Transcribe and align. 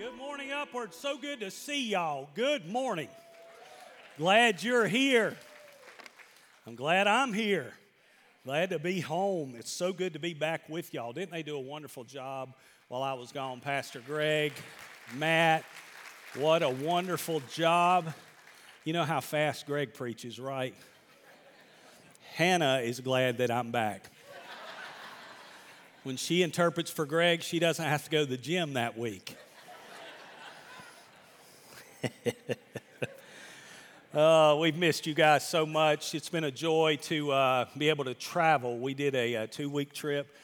Good 0.00 0.16
morning, 0.16 0.50
Upward. 0.50 0.94
So 0.94 1.18
good 1.18 1.40
to 1.40 1.50
see 1.50 1.90
y'all. 1.90 2.30
Good 2.34 2.66
morning. 2.66 3.08
Glad 4.16 4.62
you're 4.62 4.86
here. 4.86 5.36
I'm 6.66 6.74
glad 6.74 7.06
I'm 7.06 7.34
here. 7.34 7.74
Glad 8.46 8.70
to 8.70 8.78
be 8.78 9.00
home. 9.00 9.54
It's 9.58 9.70
so 9.70 9.92
good 9.92 10.14
to 10.14 10.18
be 10.18 10.32
back 10.32 10.70
with 10.70 10.94
y'all. 10.94 11.12
Didn't 11.12 11.32
they 11.32 11.42
do 11.42 11.54
a 11.54 11.60
wonderful 11.60 12.04
job 12.04 12.54
while 12.88 13.02
I 13.02 13.12
was 13.12 13.30
gone? 13.30 13.60
Pastor 13.60 14.00
Greg, 14.00 14.54
Matt, 15.16 15.66
what 16.34 16.62
a 16.62 16.70
wonderful 16.70 17.42
job. 17.52 18.10
You 18.84 18.94
know 18.94 19.04
how 19.04 19.20
fast 19.20 19.66
Greg 19.66 19.92
preaches, 19.92 20.40
right? 20.40 20.74
Hannah 22.36 22.78
is 22.78 23.00
glad 23.00 23.36
that 23.36 23.50
I'm 23.50 23.70
back. 23.70 24.10
When 26.04 26.16
she 26.16 26.42
interprets 26.42 26.90
for 26.90 27.04
Greg, 27.04 27.42
she 27.42 27.58
doesn't 27.58 27.84
have 27.84 28.04
to 28.04 28.10
go 28.10 28.24
to 28.24 28.30
the 28.30 28.38
gym 28.38 28.72
that 28.72 28.96
week. 28.96 29.36
uh, 34.14 34.56
we've 34.58 34.76
missed 34.76 35.06
you 35.06 35.14
guys 35.14 35.48
so 35.48 35.66
much. 35.66 36.14
It's 36.14 36.28
been 36.28 36.44
a 36.44 36.50
joy 36.50 36.98
to 37.02 37.32
uh, 37.32 37.64
be 37.76 37.88
able 37.88 38.04
to 38.04 38.14
travel. 38.14 38.78
We 38.78 38.94
did 38.94 39.14
a, 39.14 39.34
a 39.34 39.46
two 39.46 39.68
week 39.68 39.92
trip 39.92 40.34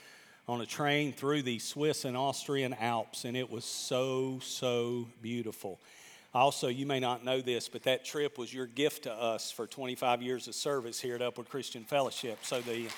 on 0.49 0.61
a 0.61 0.67
train 0.67 1.13
through 1.13 1.43
the 1.43 1.59
Swiss 1.59 2.05
and 2.05 2.17
Austrian 2.17 2.75
Alps, 2.75 3.25
and 3.25 3.37
it 3.37 3.51
was 3.51 3.65
so, 3.65 4.39
so 4.43 5.09
beautiful. 5.23 5.79
Also, 6.35 6.69
you 6.69 6.87
may 6.87 7.01
not 7.01 7.25
know 7.25 7.41
this, 7.41 7.69
but 7.69 7.83
that 7.85 8.05
trip 8.05 8.39
was 8.39 8.53
your 8.53 8.67
gift 8.67 9.05
to 9.05 9.13
us 9.13 9.51
for 9.51 9.67
25 9.67 10.23
years 10.23 10.49
of 10.49 10.55
service 10.55 11.01
here 11.01 11.15
at 11.15 11.23
Upward 11.23 11.49
Christian 11.49 11.85
Fellowship. 11.85 12.39
So 12.43 12.61
the 12.61 12.89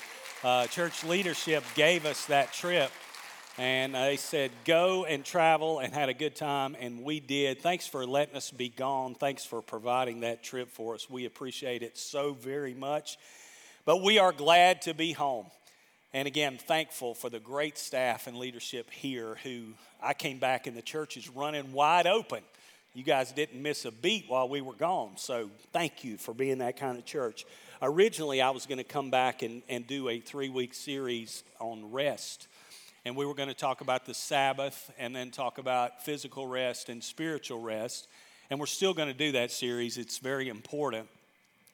uh, 0.43 0.67
church 0.67 1.05
leadership 1.05 1.63
gave 1.75 2.05
us 2.05 2.27
that 2.27 2.53
trip 2.53 2.91
and 3.59 3.97
they 3.97 4.17
said, 4.17 4.53
Go 4.65 5.05
and 5.05 5.25
travel 5.25 5.81
and 5.81 5.93
had 5.93 6.09
a 6.09 6.15
good 6.15 6.37
time, 6.37 6.77
and 6.79 7.03
we 7.03 7.19
did. 7.19 7.61
Thanks 7.61 7.87
for 7.87 8.07
letting 8.07 8.37
us 8.37 8.53
be 8.53 8.69
gone. 8.69 9.17
Thanks 9.17 9.45
for 9.45 9.61
providing 9.61 10.21
that 10.21 10.45
trip 10.45 10.71
for 10.71 10.95
us. 10.95 11.11
We 11.11 11.25
appreciate 11.25 11.83
it 11.83 11.99
so 11.99 12.35
very 12.35 12.73
much. 12.73 13.19
But 13.85 14.03
we 14.03 14.19
are 14.19 14.33
glad 14.33 14.83
to 14.83 14.95
be 14.95 15.13
home. 15.13 15.47
And 16.15 16.29
again, 16.29 16.57
thankful 16.57 17.15
for 17.15 17.29
the 17.29 17.41
great 17.41 17.77
staff 17.77 18.29
and 18.29 18.37
leadership 18.37 18.91
here 18.91 19.37
who 19.43 19.75
I 20.01 20.15
came 20.15 20.39
back 20.39 20.67
and 20.67 20.77
the 20.77 20.83
church 20.83 21.17
is 21.17 21.29
running 21.29 21.73
wide 21.73 22.07
open. 22.07 22.43
You 22.95 23.03
guys 23.03 23.33
didn't 23.33 23.61
miss 23.61 23.85
a 23.85 23.91
beat 23.91 24.25
while 24.29 24.49
we 24.49 24.61
were 24.61 24.75
gone. 24.75 25.17
So 25.17 25.51
thank 25.73 26.05
you 26.05 26.17
for 26.17 26.33
being 26.33 26.59
that 26.59 26.77
kind 26.79 26.97
of 26.97 27.05
church. 27.05 27.45
Originally, 27.83 28.41
I 28.41 28.51
was 28.51 28.67
going 28.67 28.79
to 28.79 28.85
come 28.85 29.11
back 29.11 29.43
and, 29.43 29.63
and 29.69 29.87
do 29.87 30.09
a 30.09 30.19
three 30.19 30.49
week 30.49 30.75
series 30.75 31.45
on 31.61 31.93
rest 31.93 32.49
and 33.09 33.17
we 33.17 33.25
were 33.25 33.35
going 33.35 33.49
to 33.49 33.55
talk 33.55 33.81
about 33.81 34.05
the 34.05 34.13
Sabbath 34.13 34.91
and 34.99 35.17
then 35.17 35.31
talk 35.31 35.57
about 35.57 36.05
physical 36.05 36.47
rest 36.47 36.91
and 36.91 37.03
spiritual 37.03 37.59
rest. 37.59 38.07
And 38.51 38.61
we're 38.61 38.67
still 38.67 38.93
going 38.93 39.09
to 39.09 39.15
do 39.15 39.33
that 39.33 39.51
series, 39.51 39.97
it's 39.97 40.19
very 40.19 40.51
important. 40.51 41.09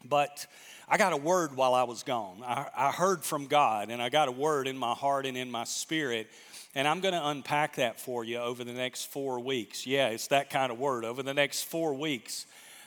But 0.05 0.47
I 0.89 0.97
got 0.97 1.13
a 1.13 1.17
word 1.17 1.57
while 1.57 1.75
I 1.75 1.83
was 1.83 2.05
gone. 2.05 2.41
I, 2.47 2.69
I 2.77 2.93
heard 2.93 3.25
from 3.25 3.47
God, 3.47 3.91
and 3.91 4.01
I 4.01 4.11
got 4.11 4.29
a 4.29 4.33
word 4.33 4.69
in 4.69 4.79
my 4.79 4.93
heart 4.93 5.27
and 5.27 5.37
in 5.37 5.51
my 5.51 5.65
spirit. 5.65 6.29
And 6.77 6.87
I'm 6.87 7.01
going 7.01 7.15
to 7.15 7.29
unpack 7.29 7.77
that 7.77 7.98
for 7.98 8.23
you 8.23 8.39
over 8.39 8.63
the 8.63 8.73
next 8.73 9.07
four 9.07 9.41
weeks. 9.41 9.89
Yeah, 9.89 10.11
it's 10.11 10.29
that 10.29 10.51
kind 10.51 10.71
of 10.71 10.79
word. 10.79 11.05
Over 11.05 11.25
the 11.25 11.35
next 11.35 11.65
four 11.65 11.95
weeks, 11.95 12.47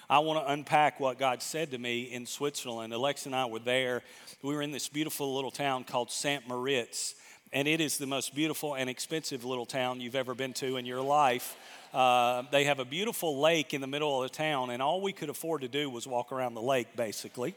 I 0.09 0.19
want 0.19 0.45
to 0.45 0.53
unpack 0.53 1.01
what 1.01 1.19
God 1.19 1.41
said 1.41 1.71
to 1.71 1.77
me 1.77 2.03
in 2.03 2.25
Switzerland. 2.25 2.93
Alex 2.93 3.25
and 3.25 3.35
I 3.35 3.45
were 3.47 3.59
there. 3.59 4.03
We 4.41 4.53
were 4.53 4.61
in 4.61 4.71
this 4.71 4.87
beautiful 4.87 5.35
little 5.35 5.51
town 5.51 5.83
called 5.83 6.11
St. 6.11 6.47
Moritz 6.47 7.15
and 7.53 7.67
it 7.67 7.81
is 7.81 7.97
the 7.97 8.05
most 8.05 8.35
beautiful 8.35 8.75
and 8.75 8.89
expensive 8.89 9.45
little 9.45 9.65
town 9.65 10.01
you've 10.01 10.15
ever 10.15 10.35
been 10.35 10.53
to 10.53 10.77
in 10.77 10.85
your 10.85 11.01
life. 11.01 11.55
Uh, 11.93 12.43
they 12.51 12.65
have 12.65 12.79
a 12.79 12.85
beautiful 12.85 13.39
lake 13.39 13.73
in 13.73 13.81
the 13.81 13.87
middle 13.87 14.21
of 14.21 14.29
the 14.29 14.35
town, 14.35 14.69
and 14.69 14.81
all 14.81 15.01
we 15.01 15.13
could 15.13 15.29
afford 15.29 15.61
to 15.61 15.67
do 15.67 15.89
was 15.89 16.05
walk 16.05 16.31
around 16.31 16.53
the 16.53 16.61
lake, 16.61 16.95
basically. 16.95 17.55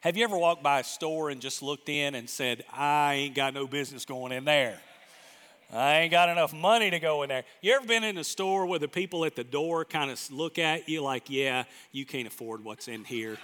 Have 0.00 0.16
you 0.16 0.24
ever 0.24 0.36
walked 0.36 0.62
by 0.62 0.80
a 0.80 0.84
store 0.84 1.30
and 1.30 1.40
just 1.40 1.62
looked 1.62 1.88
in 1.88 2.14
and 2.14 2.28
said, 2.28 2.64
I 2.72 3.14
ain't 3.14 3.34
got 3.34 3.54
no 3.54 3.66
business 3.66 4.04
going 4.04 4.32
in 4.32 4.44
there? 4.44 4.78
I 5.72 6.00
ain't 6.00 6.12
got 6.12 6.28
enough 6.28 6.54
money 6.54 6.90
to 6.90 7.00
go 7.00 7.22
in 7.22 7.28
there. 7.28 7.44
You 7.60 7.72
ever 7.72 7.86
been 7.86 8.04
in 8.04 8.18
a 8.18 8.24
store 8.24 8.66
where 8.66 8.78
the 8.78 8.88
people 8.88 9.24
at 9.24 9.34
the 9.34 9.42
door 9.42 9.84
kind 9.84 10.10
of 10.10 10.30
look 10.30 10.58
at 10.58 10.88
you 10.88 11.02
like, 11.02 11.28
yeah, 11.28 11.64
you 11.90 12.06
can't 12.06 12.28
afford 12.28 12.62
what's 12.62 12.86
in 12.86 13.04
here? 13.04 13.36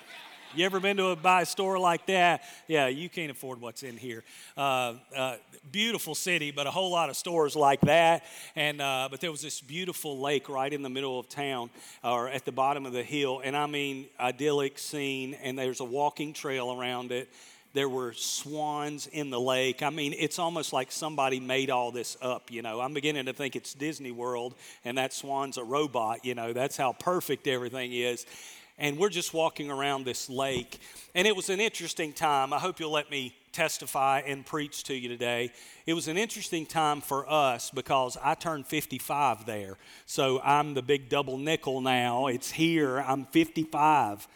You 0.54 0.66
ever 0.66 0.80
been 0.80 0.98
to 0.98 1.06
a 1.06 1.16
buy 1.16 1.42
a 1.42 1.46
store 1.46 1.78
like 1.78 2.04
that? 2.06 2.42
Yeah, 2.68 2.88
you 2.88 3.08
can't 3.08 3.30
afford 3.30 3.62
what's 3.62 3.82
in 3.82 3.96
here. 3.96 4.22
Uh, 4.54 4.94
uh, 5.16 5.36
beautiful 5.70 6.14
city, 6.14 6.50
but 6.50 6.66
a 6.66 6.70
whole 6.70 6.90
lot 6.90 7.08
of 7.08 7.16
stores 7.16 7.56
like 7.56 7.80
that. 7.82 8.24
And 8.54 8.82
uh, 8.82 9.08
but 9.10 9.22
there 9.22 9.30
was 9.30 9.40
this 9.40 9.62
beautiful 9.62 10.20
lake 10.20 10.50
right 10.50 10.70
in 10.70 10.82
the 10.82 10.90
middle 10.90 11.18
of 11.18 11.30
town, 11.30 11.70
or 12.04 12.28
at 12.28 12.44
the 12.44 12.52
bottom 12.52 12.84
of 12.84 12.92
the 12.92 13.02
hill, 13.02 13.40
and 13.42 13.56
I 13.56 13.64
mean 13.64 14.08
idyllic 14.20 14.78
scene. 14.78 15.34
And 15.42 15.58
there's 15.58 15.80
a 15.80 15.84
walking 15.84 16.34
trail 16.34 16.70
around 16.70 17.12
it. 17.12 17.30
There 17.72 17.88
were 17.88 18.12
swans 18.12 19.06
in 19.06 19.30
the 19.30 19.40
lake. 19.40 19.82
I 19.82 19.88
mean, 19.88 20.14
it's 20.18 20.38
almost 20.38 20.74
like 20.74 20.92
somebody 20.92 21.40
made 21.40 21.70
all 21.70 21.90
this 21.90 22.18
up, 22.20 22.50
you 22.50 22.60
know. 22.60 22.82
I'm 22.82 22.92
beginning 22.92 23.24
to 23.24 23.32
think 23.32 23.56
it's 23.56 23.72
Disney 23.72 24.10
World 24.10 24.54
and 24.84 24.98
that 24.98 25.14
swan's 25.14 25.56
a 25.56 25.64
robot, 25.64 26.26
you 26.26 26.34
know. 26.34 26.52
That's 26.52 26.76
how 26.76 26.92
perfect 26.92 27.46
everything 27.46 27.94
is 27.94 28.26
and 28.78 28.98
we're 28.98 29.08
just 29.08 29.34
walking 29.34 29.70
around 29.70 30.04
this 30.04 30.28
lake. 30.28 30.78
And 31.14 31.26
it 31.26 31.36
was 31.36 31.50
an 31.50 31.60
interesting 31.60 32.12
time. 32.12 32.52
I 32.52 32.58
hope 32.58 32.80
you'll 32.80 32.90
let 32.90 33.10
me 33.10 33.34
testify 33.52 34.22
and 34.26 34.44
preach 34.44 34.84
to 34.84 34.94
you 34.94 35.08
today. 35.08 35.52
It 35.86 35.94
was 35.94 36.08
an 36.08 36.16
interesting 36.16 36.64
time 36.66 37.00
for 37.00 37.30
us 37.30 37.70
because 37.70 38.16
I 38.22 38.34
turned 38.34 38.66
55 38.66 39.46
there. 39.46 39.76
So 40.06 40.40
I'm 40.40 40.74
the 40.74 40.82
big 40.82 41.08
double 41.08 41.36
nickel 41.36 41.80
now. 41.80 42.28
It's 42.28 42.50
here. 42.50 42.98
I'm 43.00 43.26
55. 43.26 44.26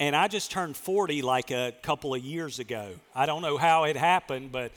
And 0.00 0.16
I 0.16 0.26
just 0.26 0.50
turned 0.50 0.76
40 0.76 1.22
like 1.22 1.50
a 1.50 1.72
couple 1.82 2.14
of 2.14 2.24
years 2.24 2.58
ago. 2.58 2.92
I 3.14 3.26
don't 3.26 3.42
know 3.42 3.56
how 3.56 3.84
it 3.84 3.96
happened, 3.96 4.50
but 4.50 4.72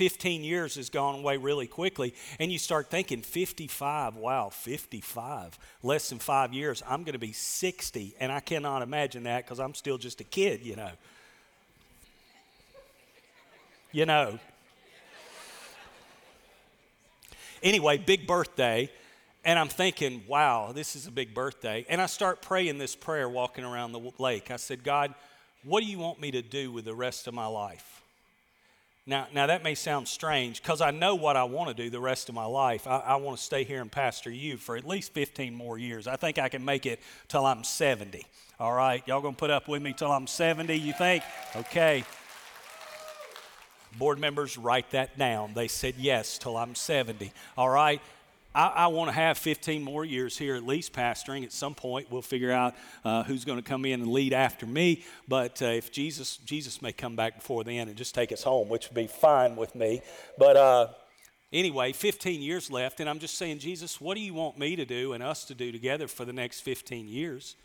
15 0.00 0.42
years 0.42 0.76
has 0.76 0.88
gone 0.88 1.16
away 1.16 1.36
really 1.36 1.66
quickly. 1.66 2.14
And 2.38 2.50
you 2.50 2.58
start 2.58 2.88
thinking, 2.88 3.20
55, 3.20 4.16
wow, 4.16 4.48
55, 4.48 5.58
less 5.82 6.08
than 6.08 6.18
five 6.18 6.54
years, 6.54 6.82
I'm 6.88 7.02
going 7.04 7.12
to 7.12 7.18
be 7.18 7.32
60. 7.32 8.14
And 8.18 8.32
I 8.32 8.40
cannot 8.40 8.80
imagine 8.80 9.24
that 9.24 9.44
because 9.44 9.60
I'm 9.60 9.74
still 9.74 9.98
just 9.98 10.22
a 10.22 10.24
kid, 10.24 10.64
you 10.64 10.74
know. 10.74 10.92
You 13.92 14.06
know. 14.06 14.38
Anyway, 17.62 17.98
big 17.98 18.26
birthday. 18.26 18.90
And 19.44 19.58
I'm 19.58 19.68
thinking, 19.68 20.22
wow, 20.26 20.72
this 20.72 20.96
is 20.96 21.08
a 21.08 21.10
big 21.10 21.34
birthday. 21.34 21.84
And 21.90 22.00
I 22.00 22.06
start 22.06 22.40
praying 22.40 22.78
this 22.78 22.96
prayer 22.96 23.28
walking 23.28 23.66
around 23.66 23.92
the 23.92 24.00
lake. 24.16 24.50
I 24.50 24.56
said, 24.56 24.82
God, 24.82 25.14
what 25.62 25.82
do 25.82 25.90
you 25.90 25.98
want 25.98 26.18
me 26.22 26.30
to 26.30 26.40
do 26.40 26.72
with 26.72 26.86
the 26.86 26.94
rest 26.94 27.26
of 27.26 27.34
my 27.34 27.44
life? 27.44 27.99
Now, 29.10 29.26
now 29.34 29.48
that 29.48 29.64
may 29.64 29.74
sound 29.74 30.06
strange 30.06 30.62
because 30.62 30.80
I 30.80 30.92
know 30.92 31.16
what 31.16 31.36
I 31.36 31.42
want 31.42 31.66
to 31.68 31.74
do 31.74 31.90
the 31.90 31.98
rest 31.98 32.28
of 32.28 32.34
my 32.36 32.44
life. 32.44 32.86
I, 32.86 32.98
I 32.98 33.16
want 33.16 33.36
to 33.36 33.42
stay 33.42 33.64
here 33.64 33.80
and 33.80 33.90
pastor 33.90 34.30
you 34.30 34.56
for 34.56 34.76
at 34.76 34.86
least 34.86 35.12
15 35.14 35.52
more 35.52 35.76
years. 35.76 36.06
I 36.06 36.14
think 36.14 36.38
I 36.38 36.48
can 36.48 36.64
make 36.64 36.86
it 36.86 37.00
till 37.26 37.44
I'm 37.44 37.64
70. 37.64 38.24
All 38.60 38.72
right, 38.72 39.02
y'all 39.08 39.20
gonna 39.20 39.34
put 39.34 39.50
up 39.50 39.66
with 39.66 39.82
me 39.82 39.94
till 39.94 40.12
I'm 40.12 40.28
70, 40.28 40.78
you 40.78 40.92
think? 40.92 41.24
Okay. 41.56 42.04
Board 43.98 44.20
members, 44.20 44.56
write 44.56 44.88
that 44.92 45.18
down. 45.18 45.54
They 45.54 45.66
said 45.66 45.96
yes 45.98 46.38
till 46.38 46.56
I'm 46.56 46.76
70. 46.76 47.32
All 47.58 47.68
right. 47.68 48.00
I, 48.54 48.66
I 48.68 48.86
want 48.88 49.08
to 49.08 49.12
have 49.12 49.38
15 49.38 49.82
more 49.82 50.04
years 50.04 50.36
here 50.36 50.56
at 50.56 50.66
least 50.66 50.92
pastoring. 50.92 51.44
At 51.44 51.52
some 51.52 51.74
point, 51.74 52.10
we'll 52.10 52.22
figure 52.22 52.50
out 52.50 52.74
uh, 53.04 53.22
who's 53.22 53.44
going 53.44 53.58
to 53.58 53.68
come 53.68 53.84
in 53.84 54.00
and 54.00 54.12
lead 54.12 54.32
after 54.32 54.66
me. 54.66 55.04
But 55.28 55.62
uh, 55.62 55.66
if 55.66 55.92
Jesus, 55.92 56.38
Jesus 56.38 56.82
may 56.82 56.92
come 56.92 57.16
back 57.16 57.36
before 57.36 57.64
then 57.64 57.88
and 57.88 57.96
just 57.96 58.14
take 58.14 58.32
us 58.32 58.42
home, 58.42 58.68
which 58.68 58.88
would 58.88 58.94
be 58.94 59.06
fine 59.06 59.56
with 59.56 59.74
me. 59.74 60.02
But 60.36 60.56
uh, 60.56 60.88
anyway, 61.52 61.92
15 61.92 62.42
years 62.42 62.70
left, 62.70 63.00
and 63.00 63.08
I'm 63.08 63.20
just 63.20 63.38
saying, 63.38 63.60
Jesus, 63.60 64.00
what 64.00 64.16
do 64.16 64.20
you 64.20 64.34
want 64.34 64.58
me 64.58 64.74
to 64.76 64.84
do 64.84 65.12
and 65.12 65.22
us 65.22 65.44
to 65.44 65.54
do 65.54 65.70
together 65.70 66.08
for 66.08 66.24
the 66.24 66.32
next 66.32 66.60
15 66.60 67.08
years? 67.08 67.56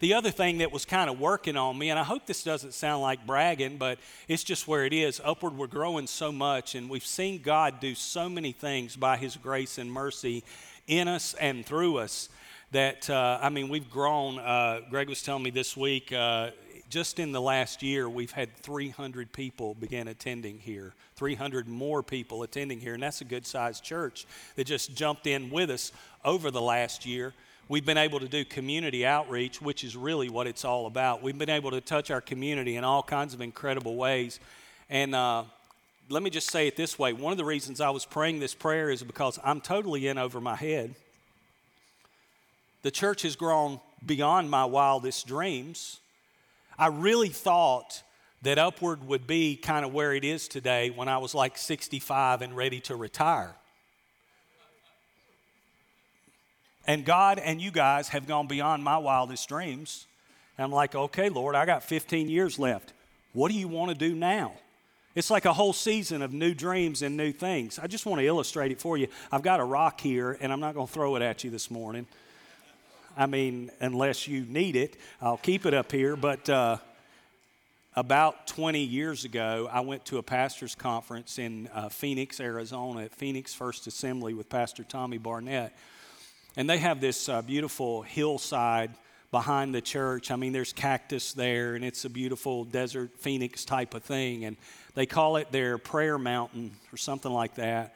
The 0.00 0.14
other 0.14 0.30
thing 0.30 0.58
that 0.58 0.72
was 0.72 0.86
kind 0.86 1.10
of 1.10 1.20
working 1.20 1.58
on 1.58 1.76
me, 1.76 1.90
and 1.90 1.98
I 1.98 2.04
hope 2.04 2.24
this 2.24 2.42
doesn't 2.42 2.72
sound 2.72 3.02
like 3.02 3.26
bragging, 3.26 3.76
but 3.76 3.98
it's 4.28 4.42
just 4.42 4.66
where 4.66 4.86
it 4.86 4.94
is. 4.94 5.20
Upward, 5.22 5.58
we're 5.58 5.66
growing 5.66 6.06
so 6.06 6.32
much, 6.32 6.74
and 6.74 6.88
we've 6.88 7.04
seen 7.04 7.42
God 7.42 7.80
do 7.80 7.94
so 7.94 8.26
many 8.26 8.52
things 8.52 8.96
by 8.96 9.18
His 9.18 9.36
grace 9.36 9.76
and 9.76 9.92
mercy 9.92 10.42
in 10.86 11.06
us 11.06 11.34
and 11.34 11.66
through 11.66 11.98
us 11.98 12.30
that, 12.70 13.10
uh, 13.10 13.40
I 13.42 13.50
mean, 13.50 13.68
we've 13.68 13.90
grown. 13.90 14.38
Uh, 14.38 14.80
Greg 14.88 15.10
was 15.10 15.22
telling 15.22 15.42
me 15.42 15.50
this 15.50 15.76
week, 15.76 16.14
uh, 16.14 16.52
just 16.88 17.18
in 17.18 17.32
the 17.32 17.40
last 17.40 17.82
year, 17.82 18.08
we've 18.08 18.32
had 18.32 18.56
300 18.56 19.30
people 19.32 19.74
begin 19.74 20.08
attending 20.08 20.58
here, 20.60 20.94
300 21.16 21.68
more 21.68 22.02
people 22.02 22.42
attending 22.42 22.80
here, 22.80 22.94
and 22.94 23.02
that's 23.02 23.20
a 23.20 23.26
good 23.26 23.46
sized 23.46 23.84
church 23.84 24.26
that 24.56 24.64
just 24.64 24.94
jumped 24.94 25.26
in 25.26 25.50
with 25.50 25.68
us 25.68 25.92
over 26.24 26.50
the 26.50 26.62
last 26.62 27.04
year. 27.04 27.34
We've 27.70 27.86
been 27.86 27.98
able 27.98 28.18
to 28.18 28.26
do 28.26 28.44
community 28.44 29.06
outreach, 29.06 29.62
which 29.62 29.84
is 29.84 29.96
really 29.96 30.28
what 30.28 30.48
it's 30.48 30.64
all 30.64 30.86
about. 30.86 31.22
We've 31.22 31.38
been 31.38 31.48
able 31.48 31.70
to 31.70 31.80
touch 31.80 32.10
our 32.10 32.20
community 32.20 32.74
in 32.74 32.82
all 32.82 33.00
kinds 33.00 33.32
of 33.32 33.40
incredible 33.40 33.94
ways. 33.94 34.40
And 34.88 35.14
uh, 35.14 35.44
let 36.08 36.24
me 36.24 36.30
just 36.30 36.50
say 36.50 36.66
it 36.66 36.74
this 36.74 36.98
way 36.98 37.12
one 37.12 37.30
of 37.30 37.38
the 37.38 37.44
reasons 37.44 37.80
I 37.80 37.90
was 37.90 38.04
praying 38.04 38.40
this 38.40 38.54
prayer 38.54 38.90
is 38.90 39.04
because 39.04 39.38
I'm 39.44 39.60
totally 39.60 40.08
in 40.08 40.18
over 40.18 40.40
my 40.40 40.56
head. 40.56 40.96
The 42.82 42.90
church 42.90 43.22
has 43.22 43.36
grown 43.36 43.78
beyond 44.04 44.50
my 44.50 44.64
wildest 44.64 45.28
dreams. 45.28 46.00
I 46.76 46.88
really 46.88 47.28
thought 47.28 48.02
that 48.42 48.58
Upward 48.58 49.06
would 49.06 49.28
be 49.28 49.54
kind 49.54 49.86
of 49.86 49.94
where 49.94 50.12
it 50.12 50.24
is 50.24 50.48
today 50.48 50.90
when 50.90 51.06
I 51.06 51.18
was 51.18 51.36
like 51.36 51.56
65 51.56 52.42
and 52.42 52.56
ready 52.56 52.80
to 52.80 52.96
retire. 52.96 53.54
And 56.90 57.04
God 57.04 57.38
and 57.38 57.60
you 57.62 57.70
guys 57.70 58.08
have 58.08 58.26
gone 58.26 58.48
beyond 58.48 58.82
my 58.82 58.98
wildest 58.98 59.48
dreams. 59.48 60.08
And 60.58 60.64
I'm 60.64 60.72
like, 60.72 60.96
okay, 60.96 61.28
Lord, 61.28 61.54
I 61.54 61.64
got 61.64 61.84
15 61.84 62.28
years 62.28 62.58
left. 62.58 62.92
What 63.32 63.52
do 63.52 63.56
you 63.56 63.68
want 63.68 63.92
to 63.92 63.94
do 63.96 64.12
now? 64.12 64.54
It's 65.14 65.30
like 65.30 65.44
a 65.44 65.52
whole 65.52 65.72
season 65.72 66.20
of 66.20 66.32
new 66.32 66.52
dreams 66.52 67.02
and 67.02 67.16
new 67.16 67.30
things. 67.30 67.78
I 67.78 67.86
just 67.86 68.06
want 68.06 68.20
to 68.20 68.26
illustrate 68.26 68.72
it 68.72 68.80
for 68.80 68.96
you. 68.96 69.06
I've 69.30 69.42
got 69.42 69.60
a 69.60 69.64
rock 69.64 70.00
here, 70.00 70.36
and 70.40 70.52
I'm 70.52 70.58
not 70.58 70.74
going 70.74 70.88
to 70.88 70.92
throw 70.92 71.14
it 71.14 71.22
at 71.22 71.44
you 71.44 71.50
this 71.50 71.70
morning. 71.70 72.08
I 73.16 73.26
mean, 73.26 73.70
unless 73.78 74.26
you 74.26 74.44
need 74.46 74.74
it, 74.74 74.96
I'll 75.22 75.36
keep 75.36 75.66
it 75.66 75.74
up 75.74 75.92
here. 75.92 76.16
But 76.16 76.50
uh, 76.50 76.78
about 77.94 78.48
20 78.48 78.82
years 78.82 79.24
ago, 79.24 79.68
I 79.70 79.78
went 79.82 80.06
to 80.06 80.18
a 80.18 80.24
pastor's 80.24 80.74
conference 80.74 81.38
in 81.38 81.68
uh, 81.72 81.88
Phoenix, 81.88 82.40
Arizona, 82.40 83.02
at 83.02 83.14
Phoenix 83.14 83.54
First 83.54 83.86
Assembly 83.86 84.34
with 84.34 84.48
Pastor 84.48 84.82
Tommy 84.82 85.18
Barnett. 85.18 85.72
And 86.56 86.68
they 86.68 86.78
have 86.78 87.00
this 87.00 87.28
uh, 87.28 87.42
beautiful 87.42 88.02
hillside 88.02 88.90
behind 89.30 89.72
the 89.74 89.80
church. 89.80 90.30
I 90.32 90.36
mean, 90.36 90.52
there's 90.52 90.72
cactus 90.72 91.32
there, 91.32 91.76
and 91.76 91.84
it's 91.84 92.04
a 92.04 92.10
beautiful 92.10 92.64
desert 92.64 93.12
Phoenix 93.18 93.64
type 93.64 93.94
of 93.94 94.02
thing. 94.02 94.44
And 94.44 94.56
they 94.94 95.06
call 95.06 95.36
it 95.36 95.52
their 95.52 95.78
prayer 95.78 96.18
mountain 96.18 96.72
or 96.92 96.96
something 96.96 97.32
like 97.32 97.54
that. 97.54 97.94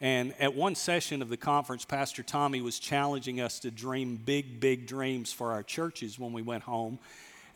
And 0.00 0.34
at 0.40 0.54
one 0.54 0.74
session 0.74 1.22
of 1.22 1.28
the 1.28 1.36
conference, 1.36 1.84
Pastor 1.84 2.24
Tommy 2.24 2.60
was 2.60 2.80
challenging 2.80 3.40
us 3.40 3.60
to 3.60 3.70
dream 3.70 4.16
big, 4.16 4.58
big 4.58 4.86
dreams 4.86 5.32
for 5.32 5.52
our 5.52 5.62
churches 5.62 6.18
when 6.18 6.32
we 6.32 6.42
went 6.42 6.64
home. 6.64 6.98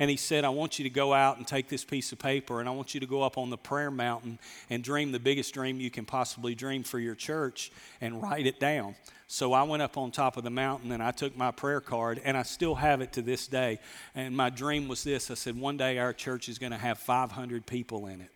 And 0.01 0.09
he 0.09 0.17
said, 0.17 0.45
I 0.45 0.51
want 0.51 0.79
you 0.79 0.85
to 0.85 0.91
go 0.91 1.13
out 1.13 1.39
and 1.39 1.47
take 1.47 1.69
this 1.69 1.85
piece 1.85 2.13
of 2.13 2.19
paper 2.19 2.61
and 2.61 2.69
I 2.69 2.73
want 2.73 2.95
you 2.95 3.01
to 3.01 3.07
go 3.07 3.23
up 3.23 3.37
on 3.37 3.51
the 3.51 3.57
prayer 3.57 3.91
mountain 3.91 4.39
and 4.71 4.83
dream 4.85 5.11
the 5.11 5.19
biggest 5.19 5.53
dream 5.53 5.81
you 5.81 5.91
can 5.91 6.05
possibly 6.05 6.55
dream 6.55 6.85
for 6.85 7.01
your 7.01 7.17
church 7.17 7.73
and 8.01 8.23
write 8.23 8.47
it 8.47 8.61
down. 8.61 8.95
So 9.27 9.53
I 9.53 9.65
went 9.65 9.83
up 9.83 9.99
on 9.99 10.11
top 10.11 10.37
of 10.37 10.45
the 10.45 10.51
mountain 10.51 10.93
and 10.93 11.03
I 11.03 11.11
took 11.11 11.37
my 11.37 11.51
prayer 11.51 11.81
card 11.81 12.21
and 12.25 12.37
I 12.37 12.45
still 12.45 12.77
have 12.77 13.01
it 13.01 13.13
to 13.15 13.23
this 13.23 13.47
day. 13.49 13.79
And 14.15 14.37
my 14.37 14.51
dream 14.51 14.89
was 14.89 15.03
this 15.03 15.31
I 15.31 15.35
said, 15.35 15.59
one 15.59 15.77
day 15.77 15.99
our 15.99 16.13
church 16.13 16.49
is 16.49 16.59
going 16.59 16.73
to 16.73 16.79
have 16.79 16.99
500 16.99 17.67
people 17.67 18.07
in 18.07 18.21
it. 18.21 18.31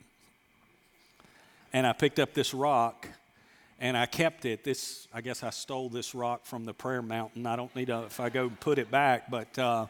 And 1.73 1.87
I 1.87 1.93
picked 1.93 2.19
up 2.19 2.35
this 2.35 2.53
rock 2.53 3.08
and 3.79 3.97
I 3.97 4.06
kept 4.06 4.44
it. 4.44 4.65
This, 4.65 5.08
I 5.15 5.20
guess 5.20 5.43
I 5.43 5.50
stole 5.50 5.88
this 5.88 6.15
rock 6.15 6.44
from 6.44 6.65
the 6.65 6.75
prayer 6.75 7.03
mountain. 7.03 7.47
I 7.47 7.56
don't 7.56 7.75
need 7.75 7.87
to, 7.87 8.03
if 8.05 8.20
I 8.20 8.29
go 8.29 8.50
put 8.61 8.79
it 8.79 8.91
back, 8.91 9.31
but 9.31 9.58
uh, 9.58 9.87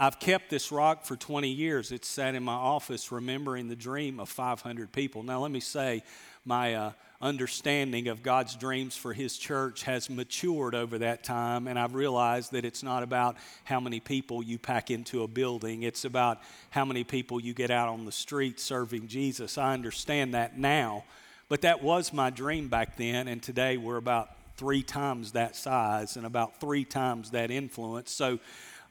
I've 0.00 0.20
kept 0.20 0.48
this 0.48 0.70
rock 0.70 1.04
for 1.04 1.16
20 1.16 1.48
years. 1.48 1.90
It's 1.90 2.06
sat 2.06 2.36
in 2.36 2.44
my 2.44 2.54
office 2.54 3.10
remembering 3.10 3.68
the 3.68 3.74
dream 3.74 4.20
of 4.20 4.28
500 4.28 4.92
people. 4.92 5.24
Now, 5.24 5.40
let 5.40 5.50
me 5.50 5.58
say, 5.58 6.04
my 6.44 6.74
uh, 6.74 6.92
understanding 7.20 8.06
of 8.06 8.22
God's 8.22 8.54
dreams 8.54 8.96
for 8.96 9.12
His 9.12 9.36
church 9.36 9.82
has 9.82 10.08
matured 10.08 10.76
over 10.76 10.98
that 10.98 11.24
time, 11.24 11.66
and 11.66 11.76
I've 11.76 11.96
realized 11.96 12.52
that 12.52 12.64
it's 12.64 12.84
not 12.84 13.02
about 13.02 13.38
how 13.64 13.80
many 13.80 13.98
people 13.98 14.40
you 14.40 14.56
pack 14.56 14.92
into 14.92 15.24
a 15.24 15.28
building, 15.28 15.82
it's 15.82 16.04
about 16.04 16.38
how 16.70 16.84
many 16.84 17.02
people 17.02 17.40
you 17.40 17.52
get 17.52 17.72
out 17.72 17.88
on 17.88 18.04
the 18.04 18.12
street 18.12 18.60
serving 18.60 19.08
Jesus. 19.08 19.58
I 19.58 19.74
understand 19.74 20.32
that 20.34 20.56
now, 20.56 21.04
but 21.48 21.62
that 21.62 21.82
was 21.82 22.12
my 22.12 22.30
dream 22.30 22.68
back 22.68 22.96
then, 22.96 23.26
and 23.26 23.42
today 23.42 23.76
we're 23.76 23.96
about 23.96 24.30
three 24.56 24.82
times 24.82 25.32
that 25.32 25.56
size 25.56 26.16
and 26.16 26.24
about 26.24 26.60
three 26.60 26.84
times 26.84 27.32
that 27.32 27.50
influence. 27.50 28.12
So, 28.12 28.38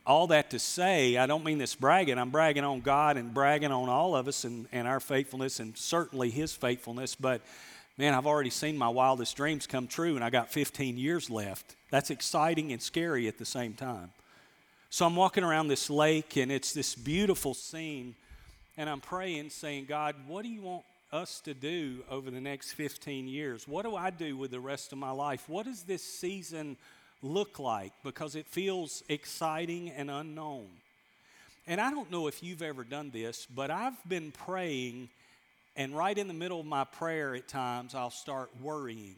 all 0.07 0.27
that 0.27 0.51
to 0.51 0.59
say, 0.59 1.18
I 1.18 1.25
don't 1.25 1.44
mean 1.44 1.57
this 1.57 1.75
bragging. 1.75 2.18
I'm 2.18 2.30
bragging 2.30 2.63
on 2.63 2.80
God 2.80 3.18
and 3.18 3.33
bragging 3.33 3.74
on 3.74 3.89
all 3.89 4.15
of 4.15 4.30
us 4.30 4.45
and, 4.45 4.65
and 4.71 4.88
our 4.88 5.01
faithfulness 5.01 5.59
and 5.59 5.77
certainly 5.77 6.30
His 6.30 6.54
faithfulness. 6.54 7.13
But 7.13 7.42
man, 7.98 8.13
I've 8.13 8.25
already 8.25 8.50
seen 8.50 8.77
my 8.77 8.88
wildest 8.88 9.36
dreams 9.36 9.68
come 9.68 9.86
true 9.86 10.15
and 10.15 10.24
I 10.24 10.30
got 10.30 10.50
15 10.50 10.98
years 10.98 11.30
left. 11.30 11.75
That's 11.92 12.09
exciting 12.09 12.71
and 12.71 12.81
scary 12.81 13.27
at 13.27 13.38
the 13.38 13.45
same 13.45 13.74
time. 13.74 14.12
So 14.89 15.06
I'm 15.06 15.18
walking 15.18 15.44
around 15.44 15.68
this 15.68 15.89
lake 15.89 16.38
and 16.38 16.53
it's 16.53 16.71
this 16.71 16.95
beautiful 16.95 17.53
scene. 17.53 18.15
And 18.77 18.89
I'm 18.89 19.01
praying, 19.01 19.50
saying, 19.50 19.86
God, 19.89 20.15
what 20.25 20.44
do 20.44 20.50
you 20.50 20.62
want 20.62 20.83
us 21.12 21.42
to 21.42 21.53
do 21.53 22.03
over 22.10 22.31
the 22.31 22.39
next 22.39 22.74
15 22.74 23.27
years? 23.27 23.68
What 23.68 23.83
do 23.83 23.95
I 23.95 24.10
do 24.10 24.38
with 24.38 24.51
the 24.51 24.60
rest 24.62 24.94
of 24.94 25.00
my 25.00 25.12
life? 25.12 25.50
What 25.50 25.68
is 25.68 25.83
this 25.83 26.03
season 26.03 26.77
look 27.22 27.60
like 27.60 27.94
because 28.04 28.36
it 28.36 28.46
feels 28.48 29.04
exciting 29.10 29.90
and 29.90 30.10
unknown. 30.12 30.68
And 31.66 31.81
I 31.81 31.92
don't 31.92 32.10
know 32.12 32.28
if 32.28 32.42
you've 32.42 32.62
ever 32.62 32.84
done 32.84 33.10
this, 33.12 33.46
but 33.54 33.69
I've 33.69 34.02
been 34.08 34.31
praying, 34.31 35.10
and 35.75 35.96
right 35.96 36.18
in 36.18 36.28
the 36.28 36.34
middle 36.34 36.60
of 36.60 36.66
my 36.66 36.86
prayer 36.86 37.36
at 37.36 37.48
times, 37.48 37.94
I'll 37.94 38.10
start 38.10 38.50
worrying. 38.62 39.16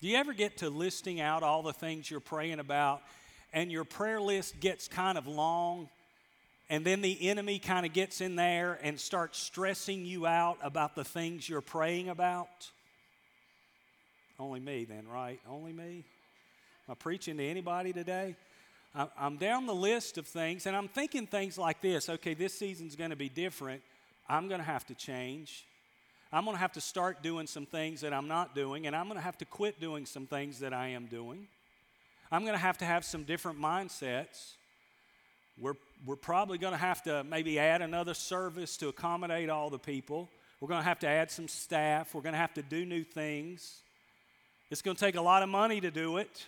Do 0.00 0.08
you 0.08 0.16
ever 0.16 0.32
get 0.32 0.58
to 0.58 0.70
listing 0.70 1.20
out 1.20 1.42
all 1.42 1.62
the 1.62 1.72
things 1.72 2.10
you're 2.10 2.20
praying 2.20 2.58
about, 2.58 3.02
and 3.52 3.70
your 3.70 3.84
prayer 3.84 4.20
list 4.20 4.60
gets 4.60 4.88
kind 4.88 5.16
of 5.16 5.26
long, 5.26 5.88
and 6.68 6.84
then 6.84 7.00
the 7.00 7.28
enemy 7.28 7.58
kind 7.58 7.84
of 7.84 7.92
gets 7.92 8.20
in 8.20 8.36
there 8.36 8.78
and 8.82 9.00
starts 9.00 9.38
stressing 9.38 10.04
you 10.04 10.26
out 10.26 10.58
about 10.62 10.94
the 10.94 11.04
things 11.04 11.48
you're 11.48 11.60
praying 11.60 12.08
about? 12.08 12.70
Only 14.40 14.58
me, 14.58 14.86
then, 14.86 15.06
right? 15.06 15.38
Only 15.46 15.74
me? 15.74 16.02
Am 16.88 16.92
I 16.92 16.94
preaching 16.94 17.36
to 17.36 17.44
anybody 17.44 17.92
today? 17.92 18.34
I'm 18.94 19.36
down 19.36 19.66
the 19.66 19.74
list 19.74 20.16
of 20.16 20.26
things, 20.26 20.66
and 20.66 20.74
I'm 20.74 20.88
thinking 20.88 21.26
things 21.26 21.58
like 21.58 21.82
this 21.82 22.08
okay, 22.08 22.32
this 22.32 22.54
season's 22.54 22.96
going 22.96 23.10
to 23.10 23.16
be 23.16 23.28
different. 23.28 23.82
I'm 24.28 24.48
going 24.48 24.60
to 24.60 24.66
have 24.66 24.86
to 24.86 24.94
change. 24.94 25.66
I'm 26.32 26.44
going 26.44 26.56
to 26.56 26.60
have 26.60 26.72
to 26.72 26.80
start 26.80 27.22
doing 27.22 27.46
some 27.46 27.66
things 27.66 28.00
that 28.00 28.14
I'm 28.14 28.28
not 28.28 28.54
doing, 28.54 28.86
and 28.86 28.96
I'm 28.96 29.06
going 29.06 29.18
to 29.18 29.22
have 29.22 29.36
to 29.38 29.44
quit 29.44 29.78
doing 29.78 30.06
some 30.06 30.26
things 30.26 30.60
that 30.60 30.72
I 30.72 30.88
am 30.88 31.06
doing. 31.06 31.46
I'm 32.32 32.42
going 32.42 32.54
to 32.54 32.58
have 32.58 32.78
to 32.78 32.86
have 32.86 33.04
some 33.04 33.24
different 33.24 33.60
mindsets. 33.60 34.52
We're, 35.60 35.76
we're 36.06 36.16
probably 36.16 36.56
going 36.56 36.72
to 36.72 36.78
have 36.78 37.02
to 37.02 37.24
maybe 37.24 37.58
add 37.58 37.82
another 37.82 38.14
service 38.14 38.78
to 38.78 38.88
accommodate 38.88 39.50
all 39.50 39.68
the 39.68 39.78
people. 39.78 40.30
We're 40.60 40.68
going 40.68 40.80
to 40.80 40.88
have 40.88 41.00
to 41.00 41.08
add 41.08 41.30
some 41.30 41.48
staff. 41.48 42.14
We're 42.14 42.22
going 42.22 42.32
to 42.32 42.38
have 42.38 42.54
to 42.54 42.62
do 42.62 42.86
new 42.86 43.04
things. 43.04 43.82
It's 44.70 44.82
going 44.82 44.96
to 44.96 45.04
take 45.04 45.16
a 45.16 45.20
lot 45.20 45.42
of 45.42 45.48
money 45.48 45.80
to 45.80 45.90
do 45.90 46.18
it. 46.18 46.46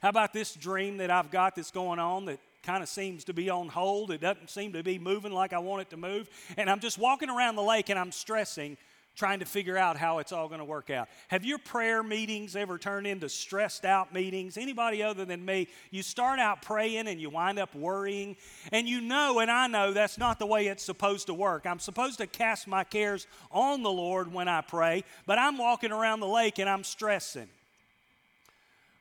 How 0.00 0.10
about 0.10 0.32
this 0.32 0.54
dream 0.54 0.98
that 0.98 1.10
I've 1.10 1.30
got 1.30 1.56
that's 1.56 1.72
going 1.72 1.98
on 1.98 2.26
that 2.26 2.38
kind 2.62 2.82
of 2.82 2.88
seems 2.88 3.24
to 3.24 3.32
be 3.32 3.50
on 3.50 3.68
hold? 3.68 4.12
It 4.12 4.20
doesn't 4.20 4.48
seem 4.48 4.72
to 4.74 4.82
be 4.82 4.98
moving 4.98 5.32
like 5.32 5.52
I 5.52 5.58
want 5.58 5.82
it 5.82 5.90
to 5.90 5.96
move. 5.96 6.30
And 6.56 6.70
I'm 6.70 6.78
just 6.78 6.96
walking 6.96 7.30
around 7.30 7.56
the 7.56 7.62
lake 7.62 7.88
and 7.88 7.98
I'm 7.98 8.12
stressing 8.12 8.76
trying 9.16 9.38
to 9.38 9.44
figure 9.44 9.76
out 9.76 9.96
how 9.96 10.18
it's 10.18 10.32
all 10.32 10.48
going 10.48 10.58
to 10.58 10.64
work 10.64 10.90
out. 10.90 11.08
Have 11.28 11.44
your 11.44 11.58
prayer 11.58 12.02
meetings 12.02 12.56
ever 12.56 12.78
turned 12.78 13.06
into 13.06 13.28
stressed 13.28 13.84
out 13.84 14.12
meetings? 14.12 14.56
Anybody 14.56 15.02
other 15.02 15.24
than 15.24 15.44
me, 15.44 15.68
you 15.90 16.02
start 16.02 16.38
out 16.38 16.62
praying 16.62 17.06
and 17.06 17.20
you 17.20 17.30
wind 17.30 17.58
up 17.58 17.74
worrying, 17.74 18.36
and 18.72 18.88
you 18.88 19.00
know 19.00 19.38
and 19.38 19.50
I 19.50 19.66
know 19.66 19.92
that's 19.92 20.18
not 20.18 20.38
the 20.38 20.46
way 20.46 20.66
it's 20.66 20.82
supposed 20.82 21.26
to 21.28 21.34
work. 21.34 21.66
I'm 21.66 21.78
supposed 21.78 22.18
to 22.18 22.26
cast 22.26 22.66
my 22.66 22.84
cares 22.84 23.26
on 23.50 23.82
the 23.82 23.90
Lord 23.90 24.32
when 24.32 24.48
I 24.48 24.60
pray, 24.60 25.04
but 25.26 25.38
I'm 25.38 25.58
walking 25.58 25.92
around 25.92 26.20
the 26.20 26.26
lake 26.26 26.58
and 26.58 26.68
I'm 26.68 26.84
stressing. 26.84 27.48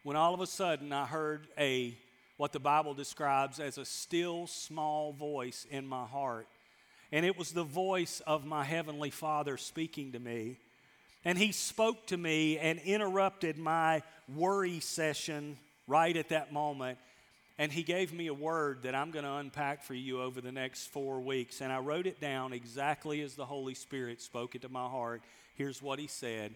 When 0.03 0.17
all 0.17 0.33
of 0.33 0.41
a 0.41 0.47
sudden 0.47 0.91
I 0.91 1.05
heard 1.05 1.47
a 1.57 1.95
what 2.37 2.51
the 2.51 2.59
Bible 2.59 2.93
describes 2.93 3.59
as 3.59 3.77
a 3.77 3.85
still 3.85 4.47
small 4.47 5.13
voice 5.13 5.65
in 5.69 5.87
my 5.87 6.05
heart 6.05 6.47
and 7.13 7.27
it 7.27 7.37
was 7.37 7.51
the 7.51 7.63
voice 7.63 8.23
of 8.25 8.43
my 8.43 8.63
Heavenly 8.63 9.11
Father 9.11 9.55
speaking 9.55 10.13
to 10.13 10.19
me. 10.19 10.57
And 11.23 11.37
He 11.37 11.51
spoke 11.51 12.07
to 12.07 12.17
me 12.17 12.57
and 12.57 12.79
interrupted 12.79 13.55
my 13.55 14.01
worry 14.35 14.79
session 14.79 15.57
right 15.87 16.17
at 16.17 16.29
that 16.29 16.51
moment. 16.51 16.97
And 17.59 17.71
He 17.71 17.83
gave 17.83 18.11
me 18.11 18.25
a 18.27 18.33
word 18.33 18.81
that 18.81 18.95
I'm 18.95 19.11
going 19.11 19.25
to 19.25 19.33
unpack 19.33 19.83
for 19.83 19.93
you 19.93 20.23
over 20.23 20.41
the 20.41 20.51
next 20.51 20.87
four 20.87 21.21
weeks. 21.21 21.61
And 21.61 21.71
I 21.71 21.77
wrote 21.77 22.07
it 22.07 22.19
down 22.19 22.51
exactly 22.51 23.21
as 23.21 23.35
the 23.35 23.45
Holy 23.45 23.75
Spirit 23.75 24.19
spoke 24.19 24.55
it 24.55 24.63
to 24.63 24.69
my 24.69 24.89
heart. 24.89 25.21
Here's 25.53 25.83
what 25.83 25.99
He 25.99 26.07
said 26.07 26.55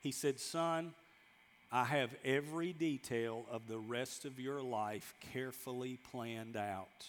He 0.00 0.12
said, 0.12 0.38
Son, 0.38 0.94
I 1.72 1.82
have 1.82 2.14
every 2.24 2.72
detail 2.72 3.46
of 3.50 3.66
the 3.66 3.78
rest 3.78 4.24
of 4.24 4.38
your 4.38 4.62
life 4.62 5.12
carefully 5.32 5.98
planned 6.12 6.56
out. 6.56 7.06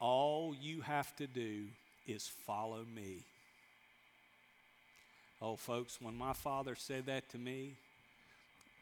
All 0.00 0.56
you 0.60 0.80
have 0.80 1.14
to 1.16 1.28
do 1.28 1.66
is 2.06 2.26
follow 2.46 2.84
me. 2.94 3.24
Oh, 5.40 5.56
folks, 5.56 6.00
when 6.00 6.16
my 6.16 6.32
father 6.32 6.74
said 6.74 7.06
that 7.06 7.28
to 7.30 7.38
me, 7.38 7.74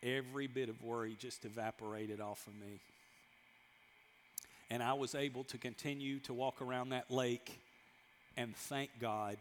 every 0.02 0.46
bit 0.46 0.68
of 0.68 0.82
worry 0.82 1.16
just 1.18 1.44
evaporated 1.44 2.20
off 2.20 2.46
of 2.46 2.54
me. 2.54 2.80
And 4.70 4.82
I 4.82 4.94
was 4.94 5.14
able 5.14 5.44
to 5.44 5.58
continue 5.58 6.18
to 6.20 6.32
walk 6.32 6.62
around 6.62 6.90
that 6.90 7.10
lake 7.10 7.58
and 8.36 8.56
thank 8.56 8.90
God 9.00 9.36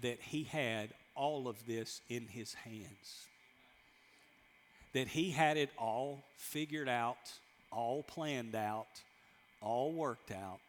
that 0.00 0.20
He 0.20 0.44
had 0.44 0.90
all 1.14 1.48
of 1.48 1.66
this 1.66 2.00
in 2.08 2.26
His 2.26 2.54
hands. 2.54 3.26
that 4.94 5.08
He 5.08 5.30
had 5.30 5.56
it 5.56 5.70
all 5.78 6.22
figured 6.36 6.88
out, 6.88 7.32
all 7.70 8.02
planned 8.02 8.54
out, 8.54 8.86
all 9.60 9.92
worked 9.92 10.30
out. 10.30 10.60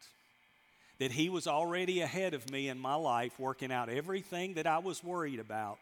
That 0.98 1.12
He 1.12 1.28
was 1.28 1.46
already 1.46 2.00
ahead 2.00 2.34
of 2.34 2.50
me 2.50 2.68
in 2.68 2.78
my 2.78 2.94
life, 2.94 3.38
working 3.38 3.72
out 3.72 3.88
everything 3.88 4.54
that 4.54 4.66
I 4.66 4.78
was 4.78 5.02
worried 5.02 5.40
about. 5.40 5.78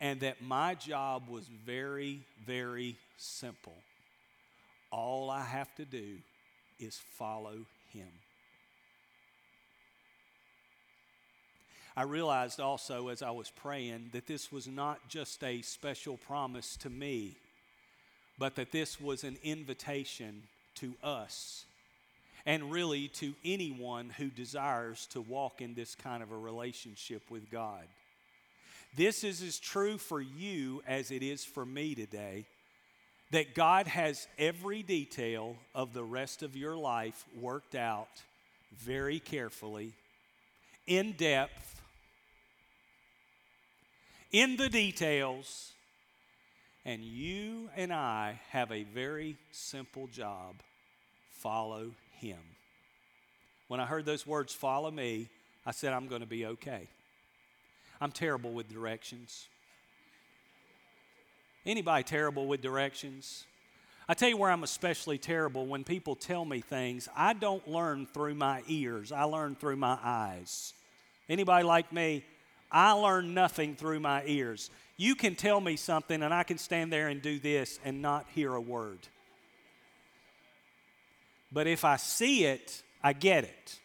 And 0.00 0.20
that 0.20 0.42
my 0.42 0.74
job 0.74 1.28
was 1.28 1.44
very, 1.64 2.20
very 2.44 2.96
simple. 3.16 3.76
All 4.90 5.30
I 5.30 5.42
have 5.42 5.74
to 5.76 5.84
do 5.84 6.18
is 6.78 7.00
follow 7.16 7.56
Him. 7.92 8.08
I 11.96 12.02
realized 12.02 12.58
also 12.58 13.08
as 13.08 13.22
I 13.22 13.30
was 13.30 13.50
praying 13.50 14.10
that 14.12 14.26
this 14.26 14.50
was 14.50 14.66
not 14.66 15.08
just 15.08 15.44
a 15.44 15.62
special 15.62 16.16
promise 16.16 16.76
to 16.78 16.90
me, 16.90 17.36
but 18.36 18.56
that 18.56 18.72
this 18.72 19.00
was 19.00 19.22
an 19.22 19.38
invitation 19.44 20.42
to 20.76 20.94
us 21.04 21.66
and 22.46 22.70
really 22.70 23.08
to 23.08 23.34
anyone 23.44 24.10
who 24.10 24.28
desires 24.28 25.06
to 25.12 25.20
walk 25.20 25.60
in 25.60 25.74
this 25.74 25.94
kind 25.94 26.22
of 26.22 26.30
a 26.30 26.36
relationship 26.36 27.22
with 27.30 27.50
God. 27.50 27.84
This 28.96 29.24
is 29.24 29.42
as 29.42 29.58
true 29.58 29.98
for 29.98 30.20
you 30.20 30.82
as 30.86 31.10
it 31.10 31.22
is 31.22 31.44
for 31.44 31.64
me 31.64 31.94
today 31.94 32.44
that 33.30 33.54
God 33.54 33.88
has 33.88 34.28
every 34.38 34.82
detail 34.82 35.56
of 35.74 35.92
the 35.92 36.04
rest 36.04 36.42
of 36.42 36.54
your 36.54 36.76
life 36.76 37.24
worked 37.40 37.74
out 37.74 38.22
very 38.76 39.18
carefully, 39.18 39.92
in 40.86 41.12
depth, 41.12 41.80
in 44.30 44.56
the 44.56 44.68
details. 44.68 45.72
And 46.84 47.02
you 47.02 47.70
and 47.76 47.92
I 47.92 48.40
have 48.50 48.70
a 48.70 48.82
very 48.84 49.36
simple 49.50 50.06
job 50.06 50.56
follow 51.30 51.90
Him. 52.24 52.40
When 53.68 53.80
I 53.80 53.86
heard 53.86 54.04
those 54.04 54.26
words, 54.26 54.52
follow 54.52 54.90
me, 54.90 55.28
I 55.66 55.70
said, 55.70 55.92
I'm 55.92 56.08
going 56.08 56.20
to 56.20 56.26
be 56.26 56.46
okay. 56.46 56.88
I'm 58.00 58.12
terrible 58.12 58.52
with 58.52 58.72
directions. 58.72 59.46
Anybody 61.64 62.04
terrible 62.04 62.46
with 62.46 62.60
directions? 62.60 63.44
I 64.06 64.14
tell 64.14 64.28
you 64.28 64.36
where 64.36 64.50
I'm 64.50 64.64
especially 64.64 65.16
terrible 65.16 65.66
when 65.66 65.82
people 65.82 66.14
tell 66.14 66.44
me 66.44 66.60
things. 66.60 67.08
I 67.16 67.32
don't 67.32 67.66
learn 67.66 68.06
through 68.06 68.34
my 68.34 68.62
ears, 68.68 69.12
I 69.12 69.24
learn 69.24 69.54
through 69.54 69.76
my 69.76 69.98
eyes. 70.02 70.74
Anybody 71.28 71.64
like 71.64 71.90
me? 71.92 72.22
I 72.70 72.92
learn 72.92 73.34
nothing 73.34 73.76
through 73.76 74.00
my 74.00 74.24
ears. 74.26 74.70
You 74.96 75.14
can 75.14 75.36
tell 75.36 75.60
me 75.60 75.76
something, 75.76 76.22
and 76.22 76.34
I 76.34 76.42
can 76.42 76.58
stand 76.58 76.92
there 76.92 77.08
and 77.08 77.22
do 77.22 77.38
this 77.38 77.78
and 77.84 78.02
not 78.02 78.26
hear 78.34 78.54
a 78.54 78.60
word. 78.60 78.98
But 81.54 81.68
if 81.68 81.84
I 81.84 81.96
see 81.96 82.44
it, 82.44 82.82
I 83.00 83.12
get 83.12 83.44
it. 83.44 83.78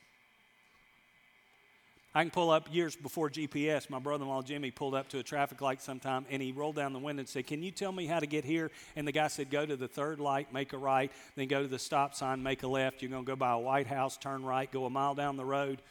I 2.16 2.24
can 2.24 2.32
pull 2.32 2.50
up 2.50 2.74
years 2.74 2.96
before 2.96 3.30
GPS. 3.30 3.88
My 3.92 4.00
brother 4.00 4.24
in 4.24 4.30
law 4.30 4.42
Jimmy 4.42 4.72
pulled 4.72 4.96
up 4.96 5.10
to 5.10 5.20
a 5.20 5.24
traffic 5.24 5.62
light 5.62 5.80
sometime 5.80 6.26
and 6.32 6.42
he 6.42 6.52
rolled 6.52 6.76
down 6.76 6.92
the 6.92 7.00
window 7.00 7.20
and 7.20 7.30
said, 7.30 7.46
Can 7.46 7.62
you 7.62 7.70
tell 7.70 7.92
me 7.92 8.08
how 8.08 8.20
to 8.20 8.26
get 8.26 8.44
here? 8.44 8.72
And 8.96 9.08
the 9.08 9.12
guy 9.12 9.28
said, 9.28 9.52
Go 9.52 9.64
to 9.68 9.76
the 9.76 9.88
third 9.88 10.20
light, 10.20 10.52
make 10.52 10.74
a 10.74 10.78
right, 10.80 11.12
then 11.36 11.48
go 11.48 11.62
to 11.62 11.68
the 11.68 11.78
stop 11.78 12.16
sign, 12.16 12.42
make 12.42 12.64
a 12.64 12.68
left. 12.68 13.04
You're 13.04 13.12
going 13.12 13.24
to 13.24 13.28
go 13.28 13.36
by 13.36 13.52
a 13.52 13.60
White 13.60 13.86
House, 13.86 14.18
turn 14.18 14.44
right, 14.44 14.70
go 14.70 14.86
a 14.86 14.90
mile 14.90 15.14
down 15.14 15.38
the 15.38 15.46
road. 15.46 15.84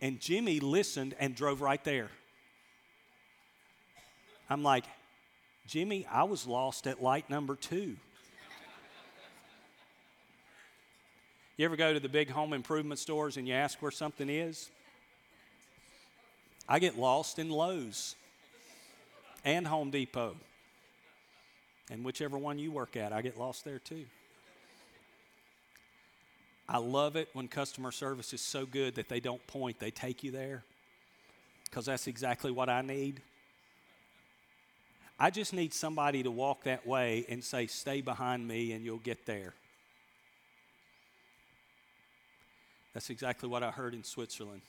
And 0.00 0.20
Jimmy 0.20 0.60
listened 0.60 1.16
and 1.18 1.34
drove 1.34 1.60
right 1.60 1.82
there. 1.82 2.10
I'm 4.48 4.62
like, 4.62 4.84
Jimmy, 5.66 6.06
I 6.08 6.22
was 6.22 6.46
lost 6.46 6.86
at 6.86 7.02
light 7.02 7.28
number 7.28 7.56
two. 7.56 7.96
You 11.56 11.64
ever 11.66 11.76
go 11.76 11.92
to 11.92 12.00
the 12.00 12.08
big 12.08 12.30
home 12.30 12.52
improvement 12.52 12.98
stores 12.98 13.36
and 13.36 13.46
you 13.46 13.54
ask 13.54 13.80
where 13.80 13.92
something 13.92 14.28
is? 14.28 14.70
I 16.68 16.78
get 16.78 16.98
lost 16.98 17.38
in 17.38 17.48
Lowe's 17.48 18.16
and 19.44 19.66
Home 19.66 19.90
Depot. 19.90 20.34
And 21.90 22.04
whichever 22.04 22.38
one 22.38 22.58
you 22.58 22.72
work 22.72 22.96
at, 22.96 23.12
I 23.12 23.22
get 23.22 23.38
lost 23.38 23.64
there 23.64 23.78
too. 23.78 24.06
I 26.68 26.78
love 26.78 27.14
it 27.14 27.28
when 27.34 27.46
customer 27.46 27.92
service 27.92 28.32
is 28.32 28.40
so 28.40 28.64
good 28.64 28.94
that 28.94 29.08
they 29.08 29.20
don't 29.20 29.46
point, 29.46 29.78
they 29.78 29.90
take 29.90 30.24
you 30.24 30.30
there 30.30 30.64
because 31.66 31.86
that's 31.86 32.06
exactly 32.06 32.50
what 32.50 32.68
I 32.68 32.80
need. 32.80 33.20
I 35.20 35.30
just 35.30 35.52
need 35.52 35.74
somebody 35.74 36.22
to 36.22 36.30
walk 36.30 36.64
that 36.64 36.86
way 36.86 37.26
and 37.28 37.44
say, 37.44 37.66
Stay 37.66 38.00
behind 38.00 38.48
me 38.48 38.72
and 38.72 38.84
you'll 38.84 38.98
get 38.98 39.26
there. 39.26 39.54
That's 42.94 43.10
exactly 43.10 43.48
what 43.48 43.62
I 43.62 43.70
heard 43.70 43.92
in 43.92 44.04
Switzerland. 44.04 44.62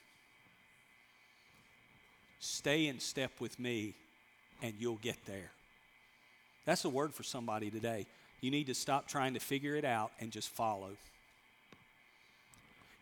Stay 2.40 2.88
in 2.88 3.00
step 3.00 3.32
with 3.40 3.60
me 3.60 3.94
and 4.62 4.74
you'll 4.78 4.96
get 4.96 5.18
there. 5.26 5.52
That's 6.66 6.84
a 6.86 6.90
word 6.90 7.14
for 7.14 7.24
somebody 7.24 7.70
today. 7.70 8.08
You 8.42 8.52
need 8.52 8.68
to 8.68 8.74
stop 8.74 9.08
trying 9.08 9.36
to 9.36 9.40
figure 9.40 9.76
it 9.76 9.86
out 9.86 10.12
and 10.20 10.32
just 10.32 10.50
follow 10.50 10.92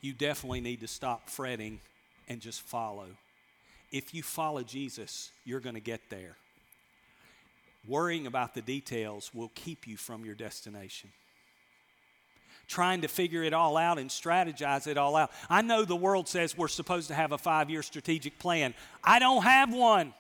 you 0.03 0.12
definitely 0.12 0.60
need 0.60 0.82
to 0.82 0.88
stop 0.88 1.30
fretting 1.30 1.80
and 2.27 2.42
just 2.42 2.62
follow. 2.62 3.08
If 3.89 4.13
you 4.13 4.22
follow 4.22 4.62
Jesus, 4.62 5.32
you're 5.46 5.62
going 5.62 5.75
to 5.75 5.82
get 5.82 6.01
there. 6.10 6.36
Worrying 7.88 8.27
about 8.27 8.53
the 8.53 8.62
details 8.62 9.32
will 9.34 9.51
keep 9.56 9.88
you 9.88 9.96
from 9.96 10.25
your 10.25 10.36
destination. 10.36 11.10
Trying 12.74 13.01
to 13.01 13.08
figure 13.08 13.44
it 13.44 13.53
all 13.53 13.77
out 13.77 14.00
and 14.00 14.10
strategize 14.10 14.88
it 14.88 14.98
all 14.98 15.15
out. 15.15 15.30
I 15.48 15.62
know 15.62 15.86
the 15.86 15.96
world 15.96 16.27
says 16.27 16.58
we're 16.58 16.68
supposed 16.68 17.10
to 17.10 17.13
have 17.13 17.32
a 17.32 17.38
five 17.38 17.70
year 17.70 17.84
strategic 17.84 18.39
plan. 18.39 18.74
I 19.03 19.20
don't 19.20 19.44
have 19.44 19.72
one. 19.72 20.12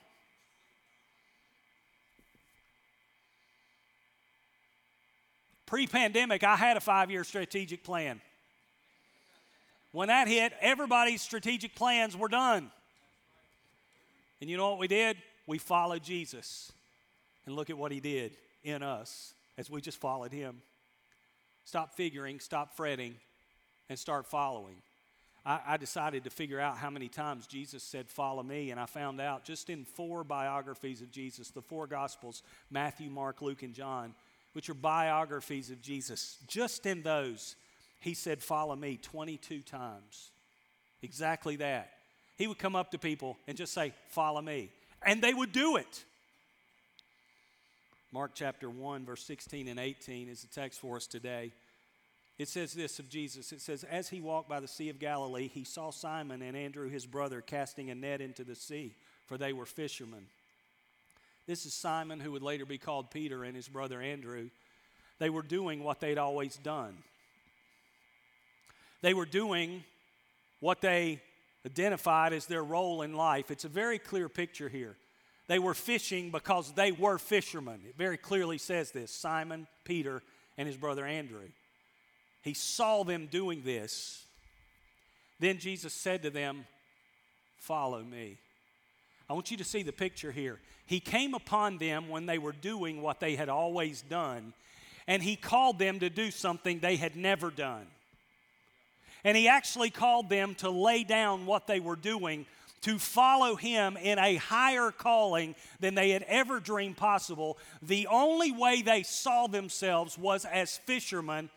Pre 5.65 5.87
pandemic, 5.87 6.43
I 6.43 6.55
had 6.55 6.77
a 6.77 6.79
five 6.79 7.09
year 7.09 7.23
strategic 7.23 7.83
plan. 7.83 8.21
When 9.91 10.09
that 10.09 10.27
hit, 10.27 10.53
everybody's 10.61 11.23
strategic 11.23 11.73
plans 11.73 12.15
were 12.15 12.27
done. 12.27 12.69
And 14.41 14.47
you 14.47 14.57
know 14.57 14.69
what 14.69 14.79
we 14.79 14.87
did? 14.87 15.17
We 15.47 15.57
followed 15.57 16.03
Jesus. 16.03 16.71
And 17.47 17.55
look 17.55 17.71
at 17.71 17.79
what 17.79 17.91
he 17.91 17.99
did 17.99 18.37
in 18.63 18.83
us 18.83 19.33
as 19.57 19.71
we 19.71 19.81
just 19.81 19.99
followed 19.99 20.31
him. 20.31 20.61
Stop 21.65 21.93
figuring, 21.95 22.39
stop 22.39 22.75
fretting, 22.75 23.15
and 23.89 23.97
start 23.97 24.25
following. 24.25 24.75
I, 25.45 25.59
I, 25.67 25.77
decided 25.77 26.23
to 26.23 26.29
figure 26.29 26.59
out 26.59 26.77
how 26.77 26.89
many 26.89 27.09
times 27.09 27.47
Jesus 27.47 27.83
said, 27.83 28.09
Follow 28.09 28.43
me. 28.43 28.71
And 28.71 28.79
I 28.79 28.85
found 28.85 29.19
out 29.19 29.43
just 29.43 29.69
in 29.69 29.85
four 29.85 30.23
biographies 30.23 31.01
of 31.01 31.11
Jesus, 31.11 31.49
the 31.49 31.61
four 31.61 31.87
Gospels 31.87 32.43
Matthew, 32.69 33.09
Mark, 33.09 33.41
Luke, 33.41 33.63
and 33.63 33.73
John, 33.73 34.13
which 34.53 34.69
are 34.69 34.73
biographies 34.73 35.69
of 35.69 35.81
Jesus, 35.81 36.37
just 36.47 36.85
in 36.85 37.01
those, 37.01 37.55
he 37.99 38.13
said, 38.13 38.41
Follow 38.41 38.75
me 38.75 38.97
22 39.01 39.61
times. 39.61 40.31
Exactly 41.01 41.57
that. 41.57 41.91
He 42.37 42.47
would 42.47 42.57
come 42.57 42.75
up 42.75 42.91
to 42.91 42.97
people 42.97 43.37
and 43.47 43.57
just 43.57 43.73
say, 43.73 43.93
Follow 44.09 44.41
me. 44.41 44.69
And 45.05 45.21
they 45.21 45.33
would 45.33 45.51
do 45.51 45.75
it. 45.75 46.03
Mark 48.13 48.33
chapter 48.35 48.69
1, 48.69 49.05
verse 49.05 49.23
16 49.23 49.67
and 49.67 49.79
18 49.79 50.29
is 50.29 50.43
the 50.43 50.47
text 50.47 50.79
for 50.79 50.97
us 50.97 51.07
today. 51.07 51.51
It 52.37 52.47
says 52.47 52.71
this 52.71 52.99
of 52.99 53.09
Jesus 53.09 53.51
it 53.51 53.59
says, 53.59 53.83
As 53.83 54.09
he 54.09 54.21
walked 54.21 54.47
by 54.47 54.59
the 54.59 54.67
Sea 54.67 54.89
of 54.89 54.99
Galilee, 54.99 55.49
he 55.51 55.63
saw 55.63 55.89
Simon 55.89 56.43
and 56.43 56.55
Andrew, 56.55 56.89
his 56.89 57.07
brother, 57.07 57.41
casting 57.41 57.89
a 57.89 57.95
net 57.95 58.21
into 58.21 58.43
the 58.43 58.53
sea, 58.53 58.93
for 59.25 59.35
they 59.35 59.51
were 59.51 59.65
fishermen. 59.65 60.27
This 61.47 61.65
is 61.65 61.73
Simon, 61.73 62.19
who 62.19 62.31
would 62.31 62.43
later 62.43 62.67
be 62.67 62.77
called 62.77 63.09
Peter, 63.09 63.43
and 63.43 63.55
his 63.55 63.67
brother 63.67 63.99
Andrew. 63.99 64.49
They 65.17 65.31
were 65.31 65.41
doing 65.41 65.83
what 65.83 65.99
they'd 65.99 66.19
always 66.19 66.55
done. 66.57 66.95
They 69.01 69.15
were 69.15 69.25
doing 69.25 69.83
what 70.59 70.81
they 70.81 71.19
identified 71.65 72.31
as 72.31 72.45
their 72.45 72.63
role 72.63 73.01
in 73.01 73.15
life. 73.15 73.49
It's 73.49 73.65
a 73.65 73.69
very 73.69 73.97
clear 73.97 74.29
picture 74.29 74.69
here. 74.69 74.97
They 75.47 75.59
were 75.59 75.73
fishing 75.73 76.31
because 76.31 76.71
they 76.71 76.91
were 76.91 77.17
fishermen. 77.17 77.81
It 77.87 77.97
very 77.97 78.17
clearly 78.17 78.57
says 78.57 78.91
this 78.91 79.11
Simon, 79.11 79.67
Peter, 79.83 80.21
and 80.57 80.67
his 80.67 80.77
brother 80.77 81.05
Andrew. 81.05 81.49
He 82.41 82.53
saw 82.53 83.03
them 83.03 83.27
doing 83.27 83.61
this. 83.63 84.25
Then 85.39 85.59
Jesus 85.59 85.93
said 85.93 86.23
to 86.23 86.29
them, 86.29 86.65
Follow 87.57 88.03
me. 88.03 88.37
I 89.29 89.33
want 89.33 89.51
you 89.51 89.57
to 89.57 89.63
see 89.63 89.83
the 89.83 89.93
picture 89.93 90.31
here. 90.31 90.59
He 90.85 90.99
came 90.99 91.33
upon 91.33 91.77
them 91.77 92.09
when 92.09 92.25
they 92.25 92.37
were 92.37 92.51
doing 92.51 93.01
what 93.01 93.19
they 93.19 93.35
had 93.35 93.49
always 93.49 94.01
done, 94.01 94.53
and 95.07 95.23
he 95.23 95.35
called 95.35 95.79
them 95.79 95.99
to 95.99 96.09
do 96.09 96.29
something 96.29 96.79
they 96.79 96.97
had 96.97 97.15
never 97.15 97.49
done. 97.49 97.87
And 99.23 99.37
he 99.37 99.47
actually 99.47 99.89
called 99.89 100.29
them 100.29 100.55
to 100.55 100.69
lay 100.69 101.05
down 101.05 101.45
what 101.45 101.67
they 101.67 101.79
were 101.79 101.95
doing 101.95 102.45
to 102.83 102.99
follow 102.99 103.55
him 103.55 103.97
in 103.97 104.19
a 104.19 104.35
higher 104.35 104.91
calling 104.91 105.55
than 105.79 105.95
they 105.95 106.11
had 106.11 106.23
ever 106.23 106.59
dreamed 106.59 106.97
possible, 106.97 107.57
the 107.81 108.07
only 108.07 108.51
way 108.51 108.81
they 108.81 109.03
saw 109.03 109.47
themselves 109.47 110.17
was 110.17 110.45
as 110.45 110.77
fishermen. 110.77 111.49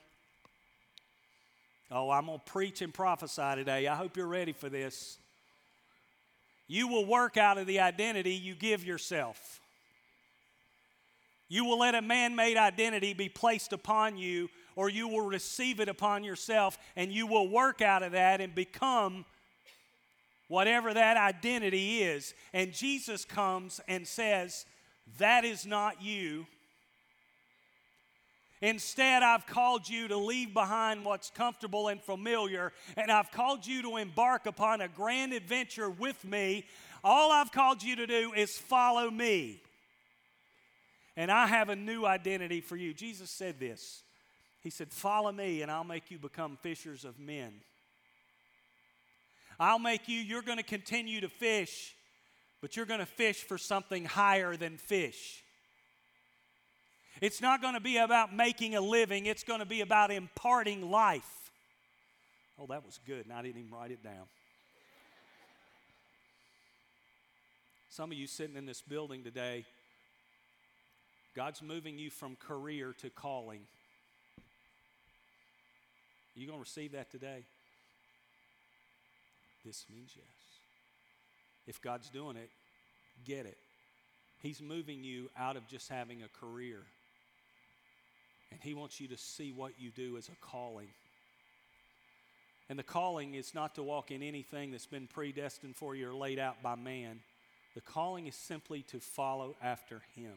Oh, 1.91 2.11
I'm 2.11 2.27
going 2.27 2.39
to 2.39 2.45
preach 2.45 2.81
and 2.81 2.93
prophesy 2.93 3.55
today. 3.57 3.87
I 3.87 3.95
hope 3.95 4.17
you're 4.17 4.27
ready 4.27 4.53
for 4.53 4.69
this. 4.69 5.19
You 6.69 6.89
will 6.89 7.07
work 7.07 7.37
out 7.37 7.59
of 7.59 7.67
the 7.67 7.81
identity 7.81 8.33
you 8.33 8.55
give 8.55 8.85
yourself. 8.85 9.61
You 11.49 11.65
will 11.65 11.79
let 11.79 11.95
a 11.95 12.03
man 12.03 12.35
made 12.35 12.57
identity 12.57 13.15
be 13.15 13.29
placed 13.29 13.73
upon 13.73 14.17
you, 14.17 14.49
or 14.75 14.89
you 14.89 15.07
will 15.07 15.27
receive 15.27 15.79
it 15.79 15.89
upon 15.89 16.25
yourself, 16.25 16.77
and 16.97 17.13
you 17.13 17.27
will 17.27 17.49
work 17.49 17.83
out 17.83 18.03
of 18.03 18.13
that 18.13 18.41
and 18.41 18.53
become 18.53 19.25
whatever 20.49 20.93
that 20.95 21.17
identity 21.17 22.03
is. 22.03 22.35
And 22.53 22.73
Jesus 22.73 23.25
comes 23.25 23.81
and 23.89 24.07
says, 24.07 24.67
That 25.19 25.45
is 25.45 25.67
not 25.67 26.03
you. 26.03 26.47
Instead, 28.63 29.23
I've 29.23 29.47
called 29.47 29.89
you 29.89 30.09
to 30.09 30.17
leave 30.17 30.55
behind 30.55 31.05
what's 31.05 31.31
comfortable 31.31 31.89
and 31.89 32.01
familiar, 32.01 32.73
and 32.97 33.11
I've 33.11 33.31
called 33.31 33.67
you 33.67 33.83
to 33.83 33.97
embark 33.99 34.47
upon 34.47 34.81
a 34.81 34.89
grand 34.89 35.35
adventure 35.35 35.91
with 35.91 36.25
me. 36.25 36.65
All 37.05 37.31
I've 37.31 37.53
called 37.53 37.83
you 37.83 37.97
to 37.97 38.07
do 38.07 38.33
is 38.35 38.57
follow 38.57 39.11
me. 39.11 39.61
And 41.17 41.31
I 41.31 41.47
have 41.47 41.69
a 41.69 41.77
new 41.77 42.05
identity 42.05 42.61
for 42.61 42.77
you. 42.77 42.93
Jesus 42.93 43.31
said 43.31 43.59
this 43.59 44.03
He 44.63 44.71
said, 44.71 44.91
Follow 44.91 45.33
me, 45.33 45.63
and 45.63 45.71
I'll 45.71 45.85
make 45.85 46.11
you 46.11 46.19
become 46.19 46.59
fishers 46.63 47.05
of 47.05 47.19
men. 47.19 47.53
I'll 49.59 49.79
make 49.79 50.09
you, 50.09 50.19
you're 50.21 50.43
going 50.43 50.59
to 50.59 50.65
continue 50.65 51.21
to 51.21 51.29
fish, 51.29 51.95
but 52.61 52.77
you're 52.77 52.87
going 52.87 53.01
to 53.01 53.07
fish 53.07 53.43
for 53.43 53.59
something 53.59 54.05
higher 54.05 54.57
than 54.57 54.77
fish. 54.77 55.43
It's 57.21 57.41
not 57.41 57.63
going 57.63 57.75
to 57.75 57.81
be 57.81 57.97
about 57.97 58.35
making 58.35 58.75
a 58.75 58.81
living, 58.81 59.27
it's 59.27 59.43
going 59.43 59.61
to 59.61 59.67
be 59.67 59.81
about 59.81 60.11
imparting 60.11 60.91
life. 60.91 61.51
Oh, 62.59 62.67
that 62.69 62.85
was 62.85 63.01
good, 63.07 63.25
and 63.25 63.33
I 63.33 63.43
didn't 63.43 63.59
even 63.61 63.71
write 63.71 63.91
it 63.91 64.03
down. 64.03 64.27
Some 67.91 68.13
of 68.13 68.19
you 68.19 68.27
sitting 68.27 68.57
in 68.57 68.67
this 68.67 68.83
building 68.83 69.25
today, 69.25 69.65
God's 71.35 71.63
moving 71.63 71.99
you 71.99 72.11
from 72.11 72.37
career 72.37 72.95
to 73.01 73.09
calling. 73.09 73.61
Are 76.37 76.41
you 76.41 76.47
going 76.47 76.59
to 76.59 76.63
receive 76.63 76.93
that 76.93 77.11
today? 77.11 77.45
This 79.67 79.85
means 79.93 80.13
yes. 80.15 80.25
If 81.67 81.83
God's 81.83 82.09
doing 82.09 82.37
it, 82.37 82.51
get 83.25 83.47
it. 83.47 83.59
He's 84.41 84.63
moving 84.63 85.03
you 85.03 85.29
out 85.37 85.57
of 85.57 85.67
just 85.67 85.89
having 85.89 86.23
a 86.23 86.29
career. 86.29 86.79
And 88.53 88.61
He 88.63 88.75
wants 88.75 89.01
you 89.01 89.09
to 89.09 89.17
see 89.17 89.51
what 89.51 89.73
you 89.77 89.91
do 89.91 90.17
as 90.17 90.29
a 90.29 90.37
calling. 90.41 90.87
And 92.69 92.79
the 92.79 92.85
calling 92.85 93.35
is 93.35 93.55
not 93.55 93.75
to 93.75 93.83
walk 93.83 94.13
in 94.13 94.23
anything 94.23 94.71
that's 94.71 94.87
been 94.87 95.09
predestined 95.09 95.75
for 95.75 95.97
you 95.97 96.11
or 96.11 96.15
laid 96.15 96.39
out 96.39 96.63
by 96.63 96.77
man. 96.77 97.21
The 97.75 97.81
calling 97.81 98.29
is 98.29 98.37
simply 98.37 98.83
to 98.91 99.01
follow 99.01 99.57
after 99.61 100.03
Him. 100.15 100.35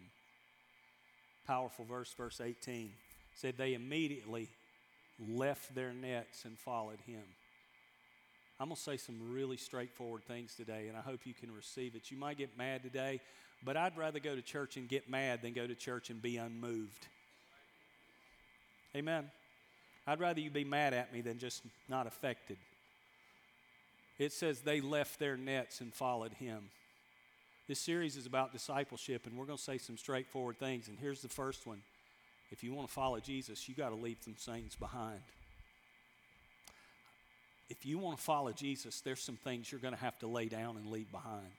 Powerful 1.45 1.85
verse, 1.85 2.11
verse 2.13 2.41
18 2.41 2.91
said 3.35 3.55
they 3.57 3.73
immediately 3.73 4.49
left 5.29 5.73
their 5.73 5.93
nets 5.93 6.45
and 6.45 6.57
followed 6.57 6.99
Him. 7.05 7.21
I'm 8.59 8.67
going 8.67 8.75
to 8.75 8.81
say 8.81 8.97
some 8.97 9.15
really 9.33 9.55
straightforward 9.55 10.25
things 10.25 10.53
today, 10.53 10.87
and 10.89 10.97
I 10.97 10.99
hope 10.99 11.21
you 11.23 11.33
can 11.33 11.53
receive 11.53 11.95
it. 11.95 12.11
You 12.11 12.17
might 12.17 12.37
get 12.37 12.57
mad 12.57 12.83
today, 12.83 13.21
but 13.63 13.77
I'd 13.77 13.97
rather 13.97 14.19
go 14.19 14.35
to 14.35 14.41
church 14.41 14.75
and 14.75 14.87
get 14.89 15.09
mad 15.09 15.41
than 15.41 15.53
go 15.53 15.65
to 15.65 15.75
church 15.75 16.09
and 16.09 16.21
be 16.21 16.35
unmoved. 16.35 17.07
Amen. 18.93 19.31
I'd 20.05 20.19
rather 20.19 20.41
you 20.41 20.49
be 20.49 20.65
mad 20.65 20.93
at 20.93 21.13
me 21.13 21.21
than 21.21 21.39
just 21.39 21.63
not 21.87 22.05
affected. 22.05 22.57
It 24.17 24.33
says 24.33 24.59
they 24.59 24.81
left 24.81 25.19
their 25.19 25.37
nets 25.37 25.79
and 25.79 25.93
followed 25.93 26.33
him. 26.33 26.69
This 27.69 27.79
series 27.79 28.17
is 28.17 28.25
about 28.25 28.51
discipleship, 28.51 29.25
and 29.25 29.37
we're 29.37 29.45
going 29.45 29.57
to 29.57 29.63
say 29.63 29.77
some 29.77 29.95
straightforward 29.95 30.57
things. 30.59 30.89
And 30.89 30.97
here's 30.99 31.21
the 31.21 31.29
first 31.29 31.65
one 31.65 31.81
if 32.51 32.61
you 32.61 32.73
want 32.73 32.89
to 32.89 32.93
follow 32.93 33.19
Jesus, 33.21 33.69
you 33.69 33.75
got 33.75 33.89
to 33.89 33.95
leave 33.95 34.17
some 34.19 34.33
things 34.33 34.75
behind 34.75 35.21
if 37.69 37.85
you 37.85 37.97
want 37.97 38.17
to 38.17 38.23
follow 38.23 38.51
Jesus, 38.51 39.01
there's 39.01 39.21
some 39.21 39.37
things 39.37 39.71
you're 39.71 39.81
going 39.81 39.93
to 39.93 39.99
have 39.99 40.17
to 40.19 40.27
lay 40.27 40.47
down 40.47 40.75
and 40.77 40.87
leave 40.87 41.11
behind. 41.11 41.51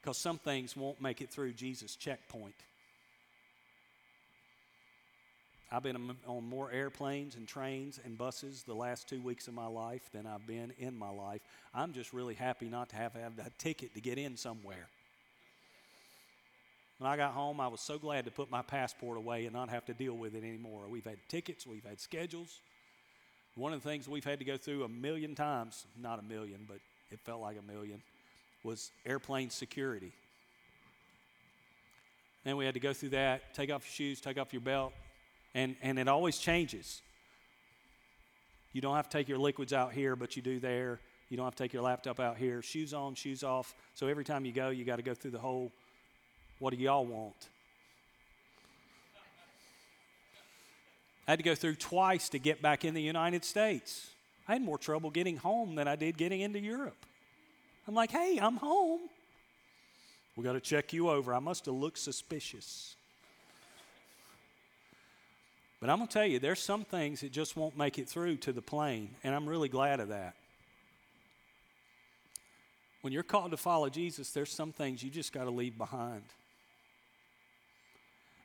Because 0.00 0.16
some 0.16 0.38
things 0.38 0.76
won't 0.76 1.00
make 1.00 1.20
it 1.20 1.30
through 1.30 1.52
Jesus' 1.52 1.96
checkpoint. 1.96 2.54
I've 5.72 5.82
been 5.84 6.16
on 6.26 6.44
more 6.48 6.70
airplanes 6.72 7.36
and 7.36 7.46
trains 7.46 8.00
and 8.04 8.18
buses 8.18 8.64
the 8.64 8.74
last 8.74 9.08
two 9.08 9.20
weeks 9.20 9.46
of 9.46 9.54
my 9.54 9.66
life 9.66 10.02
than 10.12 10.26
I've 10.26 10.46
been 10.46 10.72
in 10.78 10.96
my 10.96 11.10
life. 11.10 11.42
I'm 11.72 11.92
just 11.92 12.12
really 12.12 12.34
happy 12.34 12.66
not 12.66 12.88
to 12.88 12.96
have, 12.96 13.12
have 13.14 13.38
a 13.38 13.50
ticket 13.58 13.94
to 13.94 14.00
get 14.00 14.18
in 14.18 14.36
somewhere. 14.36 14.88
When 16.98 17.08
I 17.08 17.16
got 17.16 17.32
home, 17.32 17.60
I 17.60 17.68
was 17.68 17.80
so 17.80 17.98
glad 17.98 18.24
to 18.24 18.30
put 18.30 18.50
my 18.50 18.62
passport 18.62 19.16
away 19.16 19.46
and 19.46 19.54
not 19.54 19.68
have 19.68 19.86
to 19.86 19.94
deal 19.94 20.14
with 20.14 20.34
it 20.34 20.42
anymore. 20.42 20.82
We've 20.88 21.04
had 21.04 21.18
tickets, 21.28 21.66
we've 21.66 21.84
had 21.84 22.00
schedules, 22.00 22.58
one 23.54 23.72
of 23.72 23.82
the 23.82 23.88
things 23.88 24.08
we've 24.08 24.24
had 24.24 24.38
to 24.38 24.44
go 24.44 24.56
through 24.56 24.84
a 24.84 24.88
million 24.88 25.34
times, 25.34 25.86
not 26.00 26.18
a 26.18 26.22
million, 26.22 26.60
but 26.68 26.78
it 27.10 27.18
felt 27.20 27.40
like 27.40 27.56
a 27.58 27.72
million, 27.72 28.02
was 28.62 28.90
airplane 29.04 29.50
security. 29.50 30.12
Then 32.44 32.56
we 32.56 32.64
had 32.64 32.74
to 32.74 32.80
go 32.80 32.92
through 32.92 33.10
that, 33.10 33.54
take 33.54 33.70
off 33.70 33.84
your 33.84 33.92
shoes, 33.92 34.20
take 34.20 34.38
off 34.38 34.52
your 34.52 34.62
belt, 34.62 34.92
and, 35.54 35.76
and 35.82 35.98
it 35.98 36.08
always 36.08 36.38
changes. 36.38 37.02
You 38.72 38.80
don't 38.80 38.96
have 38.96 39.08
to 39.08 39.16
take 39.16 39.28
your 39.28 39.38
liquids 39.38 39.72
out 39.72 39.92
here, 39.92 40.16
but 40.16 40.36
you 40.36 40.42
do 40.42 40.60
there. 40.60 41.00
You 41.28 41.36
don't 41.36 41.46
have 41.46 41.54
to 41.56 41.62
take 41.62 41.72
your 41.72 41.82
laptop 41.82 42.20
out 42.20 42.36
here. 42.36 42.62
Shoes 42.62 42.94
on, 42.94 43.14
shoes 43.14 43.42
off. 43.42 43.74
So 43.94 44.06
every 44.06 44.24
time 44.24 44.44
you 44.44 44.52
go, 44.52 44.70
you 44.70 44.84
got 44.84 44.96
to 44.96 45.02
go 45.02 45.14
through 45.14 45.32
the 45.32 45.38
whole 45.38 45.72
what 46.60 46.74
do 46.74 46.76
y'all 46.78 47.06
want? 47.06 47.48
I 51.30 51.34
had 51.34 51.38
to 51.38 51.44
go 51.44 51.54
through 51.54 51.76
twice 51.76 52.28
to 52.30 52.40
get 52.40 52.60
back 52.60 52.84
in 52.84 52.92
the 52.92 53.00
United 53.00 53.44
States. 53.44 54.10
I 54.48 54.54
had 54.54 54.62
more 54.62 54.78
trouble 54.78 55.10
getting 55.10 55.36
home 55.36 55.76
than 55.76 55.86
I 55.86 55.94
did 55.94 56.16
getting 56.16 56.40
into 56.40 56.58
Europe. 56.58 57.06
I'm 57.86 57.94
like, 57.94 58.10
hey, 58.10 58.40
I'm 58.42 58.56
home. 58.56 59.02
We 60.34 60.42
got 60.42 60.54
to 60.54 60.60
check 60.60 60.92
you 60.92 61.08
over. 61.08 61.32
I 61.32 61.38
must 61.38 61.66
have 61.66 61.76
looked 61.76 61.98
suspicious. 61.98 62.96
But 65.78 65.88
I'm 65.88 65.98
going 65.98 66.08
to 66.08 66.12
tell 66.12 66.26
you, 66.26 66.40
there's 66.40 66.58
some 66.58 66.84
things 66.84 67.20
that 67.20 67.30
just 67.30 67.56
won't 67.56 67.78
make 67.78 68.00
it 68.00 68.08
through 68.08 68.38
to 68.38 68.52
the 68.52 68.60
plane, 68.60 69.10
and 69.22 69.32
I'm 69.32 69.48
really 69.48 69.68
glad 69.68 70.00
of 70.00 70.08
that. 70.08 70.34
When 73.02 73.12
you're 73.12 73.22
called 73.22 73.52
to 73.52 73.56
follow 73.56 73.88
Jesus, 73.88 74.32
there's 74.32 74.50
some 74.50 74.72
things 74.72 75.00
you 75.00 75.10
just 75.10 75.32
got 75.32 75.44
to 75.44 75.50
leave 75.50 75.78
behind. 75.78 76.24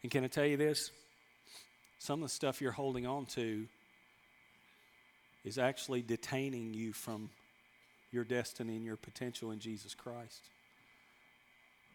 And 0.04 0.12
can 0.12 0.24
I 0.24 0.28
tell 0.28 0.46
you 0.46 0.58
this? 0.58 0.92
Some 2.06 2.22
of 2.22 2.30
the 2.30 2.34
stuff 2.34 2.62
you're 2.62 2.72
holding 2.72 3.08
on 3.08 3.26
to 3.26 3.66
is 5.44 5.58
actually 5.58 6.04
detaining 6.04 6.72
you 6.72 6.94
from 6.94 7.32
your 8.12 8.24
destiny 8.24 8.76
and 8.76 8.86
your 8.86 8.96
potential 8.96 9.50
in 9.50 9.58
Jesus 9.58 9.96
Christ. 9.96 10.50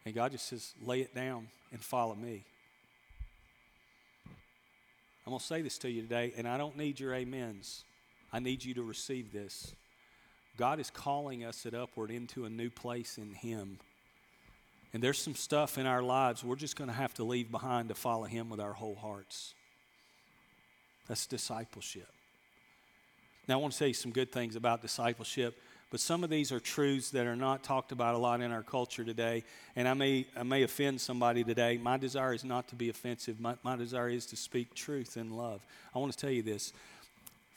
And 0.05 0.13
God 0.13 0.33
just 0.33 0.49
says, 0.49 0.73
lay 0.85 1.01
it 1.01 1.15
down 1.15 1.47
and 1.71 1.81
follow 1.81 2.17
me. 2.17 2.45
I'm 5.25 5.31
going 5.31 5.39
to 5.39 5.47
say 5.47 5.63
this 5.63 5.79
to 5.79 5.89
you 5.89 6.03
today, 6.03 6.33
and 6.37 6.49
I 6.49 6.59
don't 6.59 6.77
need 6.77 6.99
your 6.99 7.15
amens. 7.15 7.85
I 8.33 8.41
need 8.41 8.65
you 8.65 8.75
to 8.75 8.83
receive 8.83 9.33
this. 9.33 9.73
God 10.57 10.81
is 10.81 10.91
calling 10.91 11.45
us 11.45 11.67
at 11.67 11.75
upward 11.75 12.11
into 12.11 12.47
a 12.47 12.51
new 12.51 12.69
place 12.69 13.17
in 13.17 13.33
Him. 13.33 13.79
And 14.93 15.01
there's 15.01 15.19
some 15.19 15.37
stuff 15.37 15.79
in 15.79 15.87
our 15.87 16.03
lives 16.03 16.43
we're 16.43 16.57
just 16.57 16.75
going 16.75 16.91
to 16.91 16.97
have 16.97 17.15
to 17.15 17.23
leave 17.23 17.53
behind 17.53 17.91
to 17.91 17.95
follow 17.95 18.25
Him 18.25 18.51
with 18.51 18.59
our 18.59 18.73
whole 18.73 18.97
hearts. 18.97 19.55
That's 21.11 21.27
discipleship. 21.27 22.07
Now, 23.49 23.55
I 23.55 23.57
want 23.61 23.73
to 23.73 23.77
say 23.77 23.93
some 23.93 24.13
good 24.13 24.31
things 24.31 24.55
about 24.55 24.81
discipleship, 24.81 25.59
but 25.91 25.99
some 25.99 26.23
of 26.23 26.31
these 26.31 26.53
are 26.53 26.61
truths 26.61 27.11
that 27.11 27.27
are 27.27 27.35
not 27.35 27.65
talked 27.65 27.91
about 27.91 28.15
a 28.15 28.19
lot 28.19 28.41
in 28.41 28.53
our 28.53 28.63
culture 28.63 29.03
today. 29.03 29.43
And 29.75 29.89
I 29.89 29.95
may, 29.95 30.25
I 30.37 30.45
may 30.45 30.63
offend 30.63 31.01
somebody 31.01 31.43
today. 31.43 31.79
My 31.79 31.97
desire 31.97 32.33
is 32.33 32.45
not 32.45 32.69
to 32.69 32.77
be 32.77 32.91
offensive, 32.91 33.41
my, 33.41 33.57
my 33.65 33.75
desire 33.75 34.09
is 34.09 34.25
to 34.27 34.37
speak 34.37 34.73
truth 34.73 35.17
in 35.17 35.37
love. 35.37 35.67
I 35.93 35.99
want 35.99 36.13
to 36.13 36.19
tell 36.19 36.31
you 36.31 36.45
this 36.45 36.73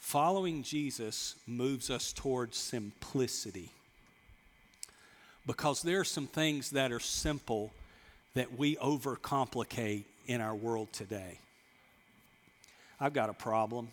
following 0.00 0.64
Jesus 0.64 1.36
moves 1.46 1.90
us 1.90 2.12
towards 2.12 2.56
simplicity 2.56 3.70
because 5.46 5.80
there 5.82 6.00
are 6.00 6.04
some 6.04 6.26
things 6.26 6.70
that 6.70 6.90
are 6.90 6.98
simple 6.98 7.72
that 8.34 8.58
we 8.58 8.74
overcomplicate 8.78 10.06
in 10.26 10.40
our 10.40 10.56
world 10.56 10.92
today. 10.92 11.38
I've 13.00 13.12
got 13.12 13.28
a 13.28 13.34
problem, 13.34 13.88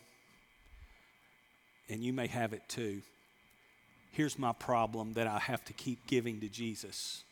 and 1.89 2.03
you 2.03 2.13
may 2.13 2.27
have 2.27 2.53
it 2.53 2.61
too. 2.67 3.01
Here's 4.11 4.37
my 4.37 4.53
problem 4.53 5.13
that 5.13 5.27
I 5.27 5.39
have 5.39 5.63
to 5.65 5.73
keep 5.73 6.05
giving 6.07 6.39
to 6.41 6.49
Jesus. 6.49 7.23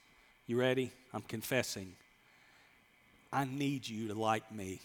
You 0.47 0.59
ready? 0.59 0.91
I'm 1.13 1.21
confessing. 1.21 1.93
I 3.31 3.45
need 3.45 3.87
you 3.87 4.07
to 4.07 4.13
like 4.13 4.51
me. 4.51 4.79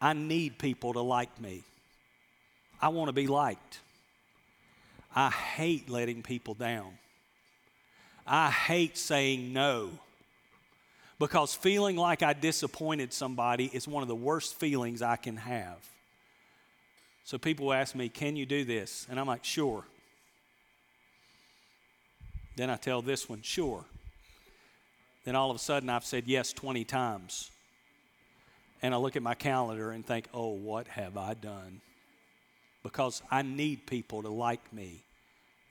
I 0.00 0.12
need 0.12 0.58
people 0.58 0.92
to 0.94 1.00
like 1.00 1.40
me. 1.40 1.62
I 2.80 2.88
want 2.88 3.08
to 3.08 3.12
be 3.12 3.26
liked. 3.26 3.80
I 5.14 5.30
hate 5.30 5.88
letting 5.88 6.22
people 6.22 6.54
down. 6.54 6.98
I 8.26 8.50
hate 8.50 8.98
saying 8.98 9.52
no 9.52 9.90
because 11.18 11.54
feeling 11.54 11.96
like 11.96 12.22
I 12.22 12.32
disappointed 12.32 13.12
somebody 13.12 13.66
is 13.66 13.88
one 13.88 14.02
of 14.02 14.08
the 14.08 14.14
worst 14.14 14.54
feelings 14.54 15.02
I 15.02 15.16
can 15.16 15.36
have. 15.36 15.78
So 17.24 17.38
people 17.38 17.72
ask 17.72 17.94
me, 17.94 18.08
Can 18.08 18.36
you 18.36 18.46
do 18.46 18.64
this? 18.64 19.06
And 19.10 19.18
I'm 19.18 19.26
like, 19.26 19.44
Sure. 19.44 19.84
Then 22.56 22.70
I 22.70 22.76
tell 22.76 23.02
this 23.02 23.28
one, 23.28 23.42
Sure. 23.42 23.84
Then 25.24 25.34
all 25.34 25.50
of 25.50 25.56
a 25.56 25.60
sudden 25.60 25.88
I've 25.88 26.04
said 26.04 26.24
yes 26.26 26.52
20 26.52 26.84
times. 26.84 27.50
And 28.82 28.94
I 28.94 28.98
look 28.98 29.16
at 29.16 29.22
my 29.22 29.34
calendar 29.34 29.90
and 29.90 30.06
think, 30.06 30.28
Oh, 30.34 30.50
what 30.50 30.86
have 30.88 31.16
I 31.16 31.34
done? 31.34 31.80
Because 32.82 33.22
I 33.30 33.42
need 33.42 33.86
people 33.86 34.22
to 34.22 34.28
like 34.28 34.72
me. 34.72 35.02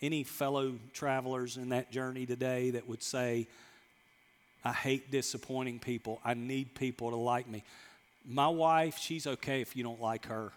Any 0.02 0.24
fellow 0.24 0.74
travelers 0.92 1.56
in 1.56 1.70
that 1.70 1.92
journey 1.92 2.26
today 2.26 2.72
that 2.72 2.90
would 2.90 3.02
say, 3.02 3.48
I 4.66 4.74
hate 4.74 5.12
disappointing 5.12 5.78
people. 5.78 6.20
I 6.26 6.34
need 6.34 6.74
people 6.74 7.12
to 7.12 7.16
like 7.16 7.48
me. 7.48 7.64
My 8.28 8.48
wife, 8.48 8.98
she's 8.98 9.28
okay 9.28 9.62
if 9.62 9.76
you 9.76 9.84
don't 9.84 10.02
like 10.02 10.26
her. 10.26 10.52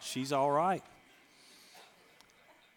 she's 0.00 0.32
all 0.32 0.50
right. 0.50 0.82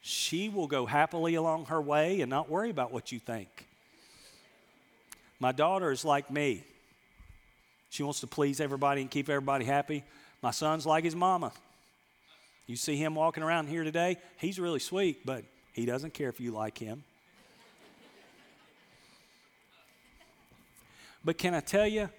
She 0.02 0.48
will 0.48 0.68
go 0.68 0.86
happily 0.86 1.36
along 1.36 1.66
her 1.66 1.82
way 1.82 2.22
and 2.22 2.30
not 2.30 2.50
worry 2.50 2.70
about 2.70 2.94
what 2.94 3.12
you 3.12 3.20
think. 3.20 3.50
My 5.38 5.52
daughter 5.52 5.92
is 5.92 6.06
like 6.06 6.32
me. 6.32 6.64
She 7.90 8.04
wants 8.04 8.22
to 8.22 8.28
please 8.28 8.62
everybody 8.62 9.02
and 9.02 9.12
keep 9.12 9.28
everybody 9.28 9.66
happy. 9.66 10.06
My 10.42 10.52
son's 10.52 10.86
like 10.86 11.04
his 11.04 11.16
mama. 11.16 11.52
You 12.66 12.78
see 12.78 12.96
him 12.96 13.16
walking 13.16 13.44
around 13.44 13.68
here 13.68 13.84
today, 13.84 14.18
he's 14.38 14.58
really 14.58 14.80
sweet, 14.80 15.26
but 15.26 15.44
he 15.74 15.86
doesn't 15.86 16.14
care 16.14 16.30
if 16.30 16.40
you 16.40 16.52
like 16.52 16.78
him. 16.78 17.04
But 21.28 21.38
can 21.38 21.54
I 21.54 21.60
tell 21.60 21.86
you, 21.86 22.10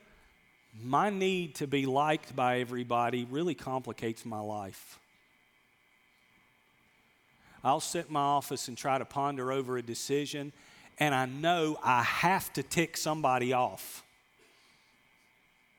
my 0.83 1.09
need 1.09 1.55
to 1.55 1.66
be 1.66 1.87
liked 1.87 2.37
by 2.37 2.61
everybody 2.61 3.25
really 3.25 3.55
complicates 3.55 4.27
my 4.27 4.40
life. 4.40 4.99
I'll 7.64 7.81
sit 7.81 8.09
in 8.09 8.12
my 8.12 8.21
office 8.21 8.68
and 8.68 8.77
try 8.77 8.99
to 8.99 9.07
ponder 9.07 9.51
over 9.51 9.79
a 9.79 9.83
decision, 9.83 10.53
and 10.99 11.14
I 11.14 11.25
know 11.25 11.79
I 11.83 12.03
have 12.03 12.53
to 12.53 12.62
tick 12.62 12.99
somebody 12.99 13.55
off. 13.55 14.05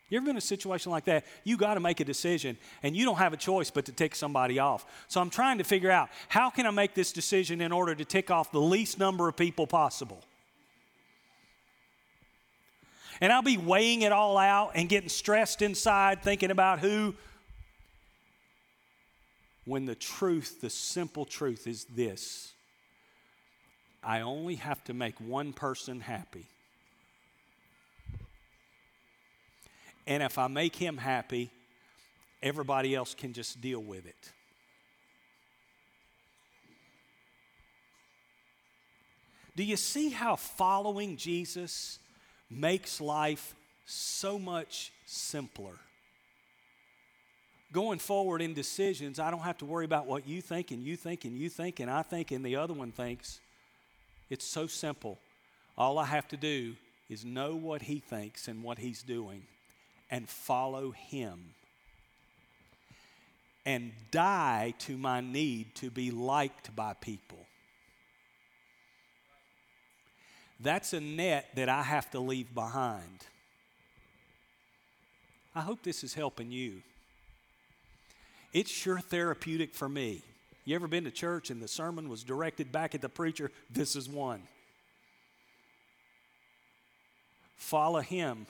You 0.10 0.18
ever 0.18 0.26
been 0.26 0.32
in 0.32 0.38
a 0.38 0.42
situation 0.42 0.92
like 0.92 1.06
that? 1.06 1.24
You 1.44 1.56
got 1.56 1.76
to 1.76 1.80
make 1.80 2.00
a 2.00 2.06
decision, 2.06 2.58
and 2.82 2.98
you 2.98 3.06
don't 3.06 3.20
have 3.20 3.34
a 3.34 3.38
choice 3.38 3.70
but 3.70 3.86
to 3.86 3.92
tick 3.92 4.16
somebody 4.16 4.58
off. 4.58 4.88
So 5.08 5.22
I'm 5.22 5.30
trying 5.30 5.60
to 5.60 5.64
figure 5.64 5.92
out 5.92 6.10
how 6.30 6.50
can 6.50 6.66
I 6.66 6.72
make 6.72 6.96
this 6.96 7.12
decision 7.12 7.62
in 7.62 7.72
order 7.72 7.94
to 7.94 8.06
tick 8.06 8.32
off 8.32 8.52
the 8.52 8.60
least 8.60 8.98
number 8.98 9.28
of 9.28 9.38
people 9.38 9.68
possible. 9.68 10.24
And 13.22 13.34
I'll 13.34 13.42
be 13.42 13.58
weighing 13.58 14.04
it 14.04 14.12
all 14.12 14.38
out 14.38 14.72
and 14.76 14.88
getting 14.88 15.10
stressed 15.10 15.62
inside 15.62 16.24
thinking 16.24 16.52
about 16.52 16.80
who. 16.80 17.16
When 19.66 19.86
the 19.86 19.96
truth, 19.96 20.62
the 20.62 20.70
simple 20.70 21.26
truth 21.26 21.68
is 21.68 21.86
this 21.86 22.54
I 24.02 24.22
only 24.22 24.56
have 24.56 24.84
to 24.86 24.94
make 24.94 25.20
one 25.20 25.54
person 25.54 26.00
happy. 26.00 26.46
And 30.08 30.24
if 30.24 30.40
I 30.40 30.48
make 30.48 30.76
him 30.76 30.98
happy, 30.98 31.52
everybody 32.42 32.96
else 32.96 33.14
can 33.14 33.34
just 33.34 33.62
deal 33.62 33.82
with 33.82 34.08
it. 34.08 34.32
Do 39.56 39.64
you 39.64 39.76
see 39.76 40.10
how 40.10 40.38
following 40.38 41.18
Jesus 41.18 42.00
makes 42.50 43.00
life 43.00 43.56
so 43.86 44.40
much 44.40 44.92
simpler. 45.06 45.74
Going 47.72 48.00
forward 48.00 48.42
in 48.42 48.54
decisions, 48.54 49.20
I 49.20 49.30
don't 49.30 49.42
have 49.42 49.60
to 49.60 49.66
worry 49.66 49.86
about 49.86 50.08
what 50.08 50.28
you 50.28 50.42
think 50.42 50.72
and 50.72 50.84
you 50.84 50.96
think 50.96 51.26
and 51.26 51.38
you 51.38 51.50
think 51.50 51.80
and 51.80 51.90
I 51.90 52.02
think 52.02 52.32
and 52.32 52.44
the 52.44 52.56
other 52.56 52.74
one 52.74 52.92
thinks. 52.92 53.40
It's 54.30 54.46
so 54.46 54.68
simple. 54.68 55.20
All 55.78 55.98
I 55.98 56.06
have 56.06 56.28
to 56.30 56.38
do 56.38 56.76
is 57.10 57.26
know 57.26 57.56
what 57.56 57.84
he 57.84 58.00
thinks 58.00 58.48
and 58.48 58.64
what 58.64 58.80
he's 58.80 59.04
doing 59.04 59.44
and 60.10 60.28
follow 60.28 60.92
him 60.92 61.54
and 63.66 63.92
die 64.10 64.74
to 64.80 64.98
my 64.98 65.22
need 65.22 65.76
to 65.76 65.92
be 65.92 66.10
liked 66.10 66.76
by 66.76 66.94
people. 66.94 67.46
That's 70.60 70.94
a 70.94 71.00
net 71.00 71.48
that 71.56 71.70
I 71.70 71.84
have 71.84 72.12
to 72.12 72.20
leave 72.20 72.54
behind. 72.54 73.26
I 75.56 75.62
hope 75.62 75.84
this 75.84 76.04
is 76.04 76.14
helping 76.14 76.52
you. 76.52 76.82
It's 78.54 78.70
sure 78.70 79.00
therapeutic 79.00 79.74
for 79.74 79.88
me. 79.88 80.22
You 80.66 80.76
ever 80.76 80.88
been 80.88 81.06
to 81.06 81.12
church 81.12 81.50
and 81.50 81.62
the 81.62 81.68
sermon 81.68 82.10
was 82.10 82.24
directed 82.24 82.72
back 82.72 82.94
at 82.94 83.02
the 83.02 83.10
preacher? 83.10 83.52
This 83.70 83.96
is 83.96 84.10
one. 84.10 84.42
Follow 87.56 88.02
him 88.02 88.46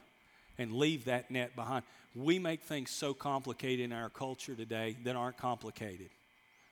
and 0.57 0.73
leave 0.73 1.05
that 1.05 1.31
net 1.31 1.55
behind. 1.55 1.83
We 2.15 2.39
make 2.39 2.61
things 2.61 2.91
so 2.91 3.13
complicated 3.13 3.85
in 3.85 3.93
our 3.93 4.09
culture 4.09 4.55
today 4.55 4.97
that 5.03 5.15
aren't 5.15 5.37
complicated. 5.37 6.09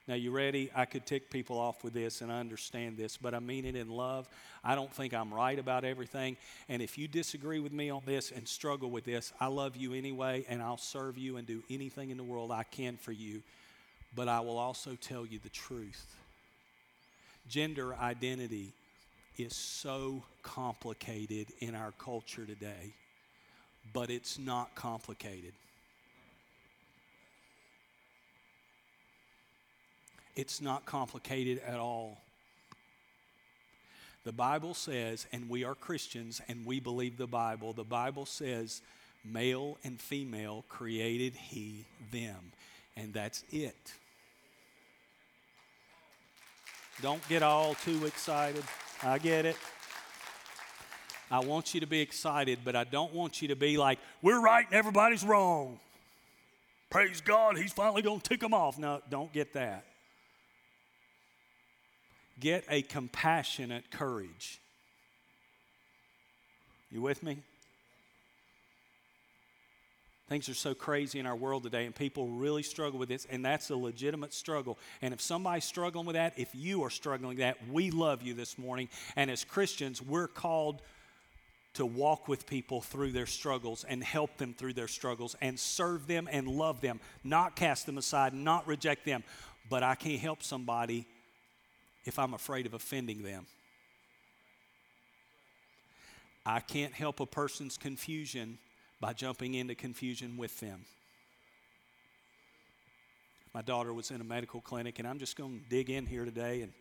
Now, 0.08 0.16
you 0.16 0.32
ready? 0.32 0.72
I 0.74 0.86
could 0.86 1.06
tick 1.06 1.30
people 1.30 1.60
off 1.60 1.84
with 1.84 1.94
this, 1.94 2.22
and 2.22 2.32
I 2.32 2.40
understand 2.40 2.96
this, 2.96 3.18
but 3.18 3.34
I 3.34 3.40
mean 3.40 3.66
it 3.66 3.76
in 3.76 3.90
love. 3.90 4.26
I 4.64 4.74
don't 4.74 4.94
think 4.94 5.14
I'm 5.14 5.34
right 5.34 5.60
about 5.60 5.84
everything. 5.84 6.38
And 6.70 6.82
if 6.82 6.98
you 6.98 7.10
disagree 7.10 7.60
with 7.60 7.74
me 7.74 7.90
on 7.90 8.04
this 8.06 8.32
and 8.32 8.48
struggle 8.48 8.90
with 8.90 9.04
this, 9.04 9.34
I 9.42 9.48
love 9.48 9.76
you 9.76 9.94
anyway, 9.94 10.46
and 10.48 10.62
I'll 10.62 10.78
serve 10.78 11.18
you 11.18 11.36
and 11.36 11.46
do 11.46 11.62
anything 11.70 12.10
in 12.10 12.16
the 12.16 12.24
world 12.24 12.52
I 12.52 12.64
can 12.64 12.96
for 12.96 13.12
you. 13.12 13.42
But 14.16 14.30
I 14.30 14.40
will 14.40 14.58
also 14.58 14.96
tell 14.96 15.26
you 15.26 15.40
the 15.40 15.50
truth. 15.50 16.16
Gender 17.50 17.94
identity 17.96 18.72
is 19.38 19.56
so 19.56 20.24
complicated 20.42 21.48
in 21.60 21.76
our 21.76 21.92
culture 22.00 22.46
today, 22.46 22.94
but 23.92 24.10
it's 24.10 24.40
not 24.40 24.74
complicated. 24.74 25.52
It's 30.38 30.62
not 30.62 30.86
complicated 30.86 31.60
at 31.66 31.80
all. 31.80 32.22
The 34.24 34.32
Bible 34.32 34.76
says, 34.76 35.26
and 35.34 35.50
we 35.50 35.64
are 35.64 35.74
Christians 35.74 36.42
and 36.48 36.64
we 36.64 36.80
believe 36.80 37.18
the 37.18 37.26
Bible, 37.26 37.74
the 37.74 37.84
Bible 37.84 38.28
says, 38.28 38.84
male 39.26 39.80
and 39.84 40.00
female 40.00 40.64
created 40.70 41.34
he 41.36 41.86
them. 42.12 42.52
And 42.96 43.16
that's 43.16 43.44
it. 43.52 43.94
Don't 47.02 47.28
get 47.28 47.42
all 47.42 47.74
too 47.74 48.06
excited. 48.06 48.64
I 49.02 49.18
get 49.18 49.46
it. 49.46 49.58
I 51.32 51.40
want 51.40 51.74
you 51.74 51.80
to 51.80 51.88
be 51.88 52.00
excited, 52.00 52.60
but 52.64 52.76
I 52.76 52.84
don't 52.84 53.14
want 53.14 53.42
you 53.42 53.48
to 53.48 53.56
be 53.56 53.78
like, 53.78 53.98
we're 54.22 54.40
right 54.40 54.68
and 54.68 54.76
everybody's 54.76 55.24
wrong. 55.24 55.80
Praise 56.92 57.22
God, 57.22 57.58
he's 57.58 57.74
finally 57.74 58.04
going 58.04 58.20
to 58.20 58.30
tick 58.30 58.40
them 58.40 58.54
off. 58.54 58.78
No, 58.78 59.02
don't 59.10 59.34
get 59.34 59.54
that. 59.54 59.84
Get 62.40 62.66
a 62.70 62.82
compassionate 62.82 63.90
courage. 63.92 64.60
You 66.92 67.02
with 67.02 67.24
me? 67.24 67.40
Things 70.30 70.50
are 70.50 70.54
so 70.54 70.74
crazy 70.74 71.20
in 71.20 71.26
our 71.26 71.36
world 71.36 71.64
today, 71.64 71.86
and 71.86 71.96
people 71.96 72.28
really 72.28 72.62
struggle 72.62 73.00
with 73.00 73.08
this, 73.08 73.26
and 73.30 73.46
that's 73.46 73.70
a 73.70 73.78
legitimate 73.78 74.34
struggle. 74.34 74.78
And 75.02 75.14
if 75.14 75.22
somebody's 75.22 75.64
struggling 75.64 76.06
with 76.06 76.16
that, 76.16 76.34
if 76.38 76.50
you 76.54 76.84
are 76.84 76.90
struggling 76.90 77.30
with 77.30 77.38
that, 77.38 77.58
we 77.72 77.92
love 77.92 78.22
you 78.22 78.34
this 78.34 78.58
morning. 78.58 78.90
And 79.16 79.32
as 79.32 79.46
Christians, 79.46 80.02
we're 80.02 80.28
called 80.28 80.82
to 81.76 81.86
walk 81.86 82.28
with 82.28 82.46
people 82.46 82.82
through 82.82 83.14
their 83.14 83.26
struggles 83.26 83.86
and 83.86 84.04
help 84.04 84.36
them 84.38 84.54
through 84.54 84.74
their 84.74 84.88
struggles 84.88 85.36
and 85.42 85.58
serve 85.58 86.08
them 86.08 86.28
and 86.30 86.48
love 86.48 86.82
them, 86.82 87.00
not 87.24 87.56
cast 87.56 87.86
them 87.86 87.98
aside, 87.98 88.34
not 88.34 88.68
reject 88.68 89.06
them. 89.06 89.24
But 89.70 89.82
I 89.82 89.96
can't 89.96 90.20
help 90.20 90.44
somebody 90.44 91.06
if 92.08 92.18
I'm 92.18 92.34
afraid 92.34 92.66
of 92.66 92.74
offending 92.74 93.22
them. 93.22 93.46
I 96.46 96.62
can't 96.62 96.94
help 96.94 97.20
a 97.20 97.26
person's 97.26 97.78
confusion 97.78 98.58
by 99.02 99.12
jumping 99.12 99.56
into 99.56 99.76
confusion 99.76 100.38
with 100.38 100.58
them. 100.62 100.86
My 103.54 103.62
daughter 103.62 103.94
was 103.94 104.12
in 104.12 104.22
a 104.22 104.24
medical 104.24 104.62
clinic, 104.62 105.00
and 105.00 105.08
I'm 105.08 105.20
just 105.20 105.36
going 105.36 105.60
to 105.60 105.70
dig 105.70 105.90
in 105.90 106.06
here 106.06 106.24
today 106.24 106.62
and 106.62 106.72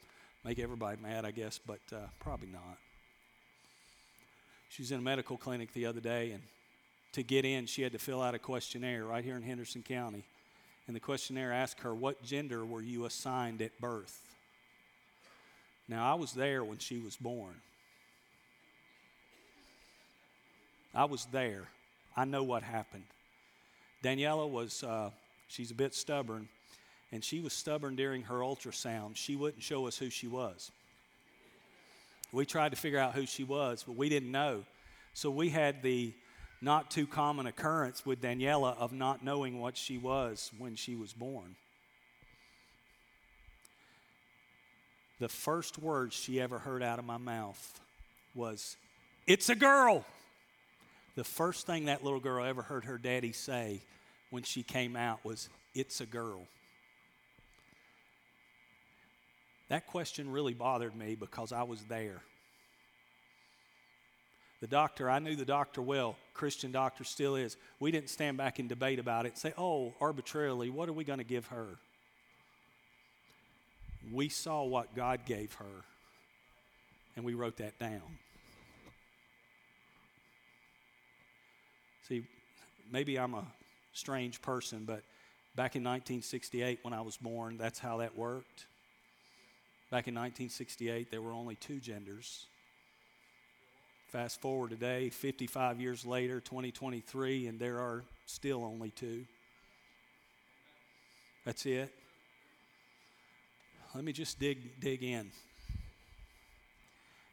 make 0.45 0.61
everybody 0.61 1.01
mad, 1.03 1.25
I 1.25 1.33
guess, 1.33 1.59
but 1.59 1.81
uh, 1.93 2.07
probably 2.21 2.49
not. 2.49 2.79
She 4.69 4.83
was 4.83 4.93
in 4.93 5.01
a 5.01 5.03
medical 5.03 5.37
clinic 5.37 5.73
the 5.73 5.87
other 5.87 6.01
day, 6.01 6.31
and 6.31 6.43
to 7.12 7.25
get 7.25 7.45
in, 7.45 7.67
she 7.67 7.83
had 7.83 7.93
to 7.93 7.99
fill 7.99 8.23
out 8.23 8.35
a 8.35 8.39
questionnaire 8.39 9.07
right 9.07 9.25
here 9.25 9.37
in 9.37 9.43
Henderson 9.43 9.83
County. 9.83 10.25
And 10.87 10.95
the 10.95 11.01
questionnaire 11.01 11.53
asked 11.53 11.81
her, 11.81 11.93
What 11.95 12.23
gender 12.23 12.65
were 12.65 12.83
you 12.83 13.07
assigned 13.07 13.61
at 13.61 13.81
birth? 13.81 14.36
Now, 15.88 16.11
I 16.11 16.14
was 16.14 16.33
there 16.33 16.64
when 16.64 16.79
she 16.79 16.99
was 16.99 17.16
born. 17.16 17.55
I 20.94 21.05
was 21.05 21.27
there. 21.31 21.68
I 22.16 22.25
know 22.25 22.42
what 22.42 22.62
happened. 22.62 23.05
Daniela 24.03 24.49
was, 24.49 24.83
uh, 24.83 25.11
she's 25.49 25.70
a 25.70 25.75
bit 25.75 25.94
stubborn, 25.94 26.49
and 27.12 27.22
she 27.22 27.40
was 27.40 27.53
stubborn 27.53 27.96
during 27.96 28.22
her 28.22 28.37
ultrasound. 28.37 29.16
She 29.16 29.37
wouldn't 29.37 29.62
show 29.62 29.87
us 29.87 29.99
who 29.99 30.11
she 30.11 30.27
was. 30.27 30.70
We 32.33 32.46
tried 32.46 32.70
to 32.70 32.77
figure 32.77 32.99
out 32.99 33.14
who 33.14 33.27
she 33.27 33.44
was, 33.44 33.85
but 33.87 33.96
we 33.96 34.09
didn't 34.09 34.33
know. 34.33 34.64
So 35.14 35.31
we 35.31 35.49
had 35.51 35.83
the 35.83 36.12
not 36.61 36.90
too 36.90 37.07
common 37.07 37.46
occurrence 37.46 38.05
with 38.05 38.20
Daniela 38.20 38.77
of 38.79 38.92
not 38.92 39.25
knowing 39.25 39.61
what 39.61 39.77
she 39.77 39.99
was 39.99 40.51
when 40.59 40.75
she 40.75 40.96
was 40.96 41.12
born. 41.12 41.55
The 45.18 45.29
first 45.29 45.79
words 45.79 46.14
she 46.14 46.40
ever 46.40 46.59
heard 46.59 46.83
out 46.83 46.98
of 46.98 47.05
my 47.05 47.16
mouth 47.16 47.81
was, 48.35 48.76
It's 49.26 49.48
a 49.48 49.55
girl. 49.55 50.05
The 51.14 51.24
first 51.24 51.66
thing 51.66 51.87
that 51.87 52.05
little 52.05 52.20
girl 52.20 52.44
ever 52.44 52.62
heard 52.62 52.85
her 52.85 52.98
daddy 52.98 53.33
say 53.33 53.81
when 54.31 54.42
she 54.42 54.62
came 54.62 54.94
out 54.96 55.24
was, 55.24 55.48
It's 55.74 56.00
a 56.00 56.07
girl. 56.07 56.46
That 59.68 59.87
question 59.87 60.31
really 60.31 60.55
bothered 60.55 60.94
me 60.94 61.16
because 61.16 61.52
I 61.52 61.62
was 61.62 61.83
there. 61.85 62.20
The 64.61 64.66
doctor, 64.66 65.11
I 65.11 65.18
knew 65.18 65.37
the 65.37 65.44
doctor 65.44 65.83
well, 65.83 66.16
Christian 66.33 66.72
doctor 66.72 67.05
still 67.05 67.37
is. 67.37 67.57
We 67.79 67.90
didn't 67.90 68.11
stand 68.11 68.37
back 68.37 68.59
and 68.59 68.68
debate 68.68 68.98
about 68.98 69.26
it 69.26 69.37
say, 69.37 69.52
oh, 69.59 69.92
arbitrarily, 70.00 70.70
what 70.70 70.88
are 70.88 70.94
we 70.94 71.05
going 71.05 71.18
to 71.18 71.24
give 71.24 71.46
her? 71.46 71.79
We 74.12 74.29
saw 74.29 74.64
what 74.64 74.95
God 74.95 75.21
gave 75.27 75.55
her, 75.55 75.85
and 77.16 77.25
we 77.25 77.35
wrote 77.35 77.57
that 77.59 77.79
down. 77.79 78.03
See, 82.09 82.25
maybe 82.90 83.19
I'm 83.19 83.35
a 83.35 83.45
strange 83.92 84.40
person, 84.42 84.85
but 84.87 85.03
back 85.57 85.75
in 85.75 85.83
1968, 85.83 86.81
when 86.83 86.95
I 86.95 87.01
was 87.01 87.16
born, 87.16 87.59
that's 87.59 87.79
how 87.79 87.99
that 87.99 88.16
worked. 88.16 88.66
Back 89.90 90.09
in 90.09 90.14
1968, 90.14 91.11
there 91.11 91.23
were 91.23 91.33
only 91.33 91.57
two 91.57 91.81
genders 91.81 92.47
Fast 94.09 94.40
forward 94.40 94.71
today, 94.71 95.11
55 95.11 95.81
years 95.81 96.07
later, 96.07 96.40
2023, 96.40 97.49
and 97.49 97.59
there 97.59 97.81
are 97.81 98.05
still 98.25 98.64
only 98.64 98.90
two. 98.90 99.25
That's 101.45 101.66
it. 101.66 101.92
Let 103.94 104.05
me 104.05 104.12
just 104.12 104.38
dig, 104.38 104.81
dig 104.81 105.03
in. 105.03 105.31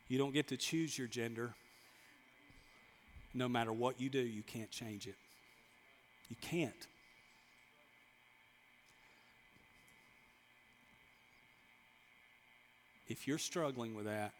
You 0.08 0.18
don't 0.18 0.34
get 0.34 0.48
to 0.50 0.58
choose 0.58 0.98
your 0.98 1.08
gender. 1.08 1.54
No 3.34 3.50
matter 3.50 3.74
what 3.74 4.00
you 4.00 4.10
do, 4.10 4.20
you 4.20 4.44
can't 4.44 4.70
change 4.70 5.08
it. 5.08 5.16
You 6.30 6.36
can't. 6.42 6.88
If 13.08 13.28
you're 13.28 13.38
struggling 13.38 13.96
with 13.96 14.06
that, 14.06 14.34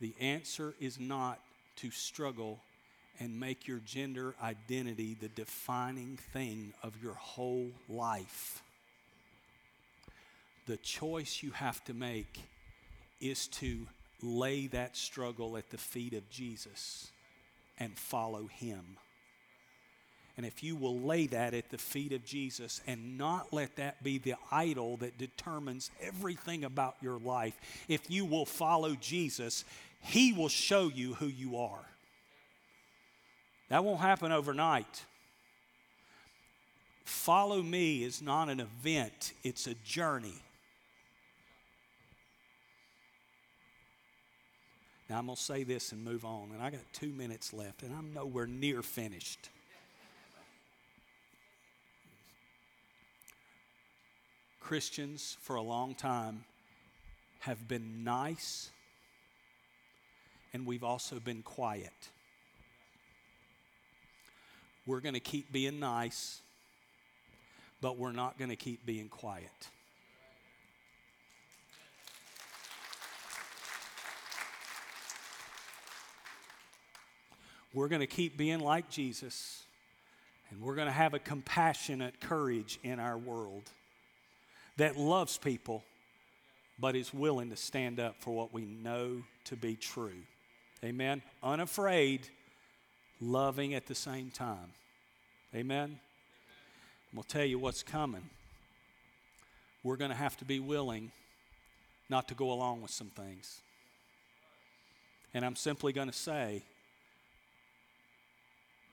the 0.00 0.14
answer 0.18 0.74
is 0.80 0.98
not 0.98 1.38
to 1.76 1.90
struggle 1.90 2.60
and 3.18 3.38
make 3.38 3.68
your 3.68 3.78
gender 3.78 4.34
identity 4.42 5.16
the 5.20 5.28
defining 5.28 6.18
thing 6.32 6.72
of 6.82 6.94
your 7.02 7.14
whole 7.14 7.70
life. 7.88 8.62
The 10.70 10.76
choice 10.76 11.42
you 11.42 11.50
have 11.50 11.82
to 11.86 11.94
make 11.94 12.44
is 13.20 13.48
to 13.48 13.88
lay 14.22 14.68
that 14.68 14.96
struggle 14.96 15.56
at 15.56 15.68
the 15.70 15.76
feet 15.76 16.12
of 16.14 16.30
Jesus 16.30 17.10
and 17.76 17.98
follow 17.98 18.46
Him. 18.46 18.96
And 20.36 20.46
if 20.46 20.62
you 20.62 20.76
will 20.76 21.00
lay 21.00 21.26
that 21.26 21.54
at 21.54 21.70
the 21.70 21.76
feet 21.76 22.12
of 22.12 22.24
Jesus 22.24 22.82
and 22.86 23.18
not 23.18 23.52
let 23.52 23.74
that 23.78 24.04
be 24.04 24.18
the 24.18 24.36
idol 24.52 24.96
that 24.98 25.18
determines 25.18 25.90
everything 26.00 26.62
about 26.62 26.94
your 27.02 27.18
life, 27.18 27.58
if 27.88 28.08
you 28.08 28.24
will 28.24 28.46
follow 28.46 28.94
Jesus, 28.94 29.64
he 30.00 30.32
will 30.32 30.48
show 30.48 30.86
you 30.86 31.14
who 31.14 31.26
you 31.26 31.56
are. 31.56 31.84
That 33.70 33.82
won't 33.82 33.98
happen 33.98 34.30
overnight. 34.30 35.04
Follow 37.04 37.60
me 37.60 38.04
is 38.04 38.22
not 38.22 38.48
an 38.48 38.60
event, 38.60 39.32
it's 39.42 39.66
a 39.66 39.74
journey. 39.84 40.40
Now, 45.10 45.18
I'm 45.18 45.26
going 45.26 45.36
to 45.36 45.42
say 45.42 45.64
this 45.64 45.92
and 45.92 46.02
move 46.02 46.24
on, 46.24 46.50
and 46.54 46.62
I 46.62 46.70
got 46.70 46.80
two 46.94 47.12
minutes 47.12 47.52
left, 47.52 47.82
and 47.82 47.92
I'm 47.92 48.14
nowhere 48.14 48.46
near 48.46 48.80
finished. 48.80 49.50
Christians, 54.60 55.36
for 55.42 55.56
a 55.56 55.62
long 55.62 55.94
time, 55.94 56.44
have 57.40 57.66
been 57.66 58.04
nice 58.04 58.70
and 60.52 60.66
we've 60.66 60.84
also 60.84 61.20
been 61.20 61.42
quiet. 61.42 61.92
We're 64.86 65.00
going 65.00 65.14
to 65.14 65.20
keep 65.20 65.52
being 65.52 65.78
nice, 65.78 66.40
but 67.80 67.96
we're 67.96 68.12
not 68.12 68.38
going 68.38 68.50
to 68.50 68.56
keep 68.56 68.84
being 68.84 69.08
quiet. 69.08 69.68
We're 77.72 77.88
going 77.88 78.00
to 78.00 78.06
keep 78.06 78.36
being 78.36 78.60
like 78.60 78.90
Jesus, 78.90 79.62
and 80.50 80.60
we're 80.60 80.74
going 80.74 80.88
to 80.88 80.92
have 80.92 81.14
a 81.14 81.18
compassionate 81.18 82.20
courage 82.20 82.80
in 82.82 82.98
our 82.98 83.16
world 83.16 83.70
that 84.76 84.96
loves 84.96 85.38
people 85.38 85.84
but 86.80 86.96
is 86.96 87.12
willing 87.12 87.50
to 87.50 87.56
stand 87.56 88.00
up 88.00 88.16
for 88.20 88.34
what 88.34 88.54
we 88.54 88.64
know 88.64 89.22
to 89.44 89.54
be 89.54 89.76
true. 89.76 90.22
Amen. 90.82 91.20
Unafraid, 91.42 92.26
loving 93.20 93.74
at 93.74 93.86
the 93.86 93.94
same 93.94 94.30
time. 94.30 94.72
Amen. 95.54 96.00
To 97.14 97.22
tell 97.28 97.44
you 97.44 97.58
what's 97.58 97.82
coming. 97.82 98.30
We're 99.82 99.96
going 99.96 100.10
to 100.10 100.16
have 100.16 100.36
to 100.38 100.44
be 100.44 100.58
willing 100.58 101.12
not 102.08 102.28
to 102.28 102.34
go 102.34 102.50
along 102.50 102.82
with 102.82 102.90
some 102.90 103.08
things. 103.08 103.60
And 105.34 105.44
I'm 105.44 105.56
simply 105.56 105.92
going 105.92 106.08
to 106.08 106.16
say, 106.16 106.62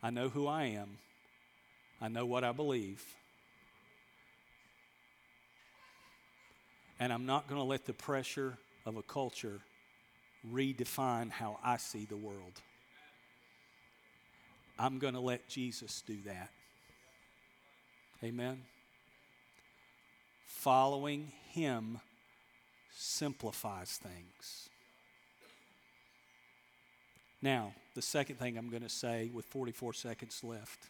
I 0.02 0.10
know 0.10 0.30
who 0.30 0.48
I 0.48 0.66
am, 0.66 0.98
I 2.02 2.08
know 2.08 2.26
what 2.26 2.44
I 2.44 2.52
believe. 2.52 3.04
And 7.00 7.14
I'm 7.14 7.28
not 7.28 7.48
going 7.48 7.62
to 7.62 7.66
let 7.66 7.86
the 7.86 7.94
pressure 7.94 8.58
of 8.86 8.98
a 8.98 9.04
culture 9.04 9.60
redefine 10.52 11.30
how 11.30 11.60
I 11.64 11.78
see 11.78 12.06
the 12.06 12.18
world. 12.18 12.62
I'm 14.80 15.00
going 15.00 15.14
to 15.14 15.20
let 15.20 15.48
Jesus 15.48 16.02
do 16.06 16.18
that. 16.26 16.50
Amen. 18.24 18.64
Following 20.46 21.32
Him 21.50 22.00
simplifies 22.96 24.00
things. 24.02 24.70
Now, 27.42 27.74
the 27.98 28.02
second 28.04 28.36
thing 28.36 28.60
I'm 28.60 28.70
going 28.70 28.84
to 28.84 28.90
say 28.90 29.32
with 29.34 29.46
44 29.46 29.92
seconds 29.92 30.44
left. 30.44 30.86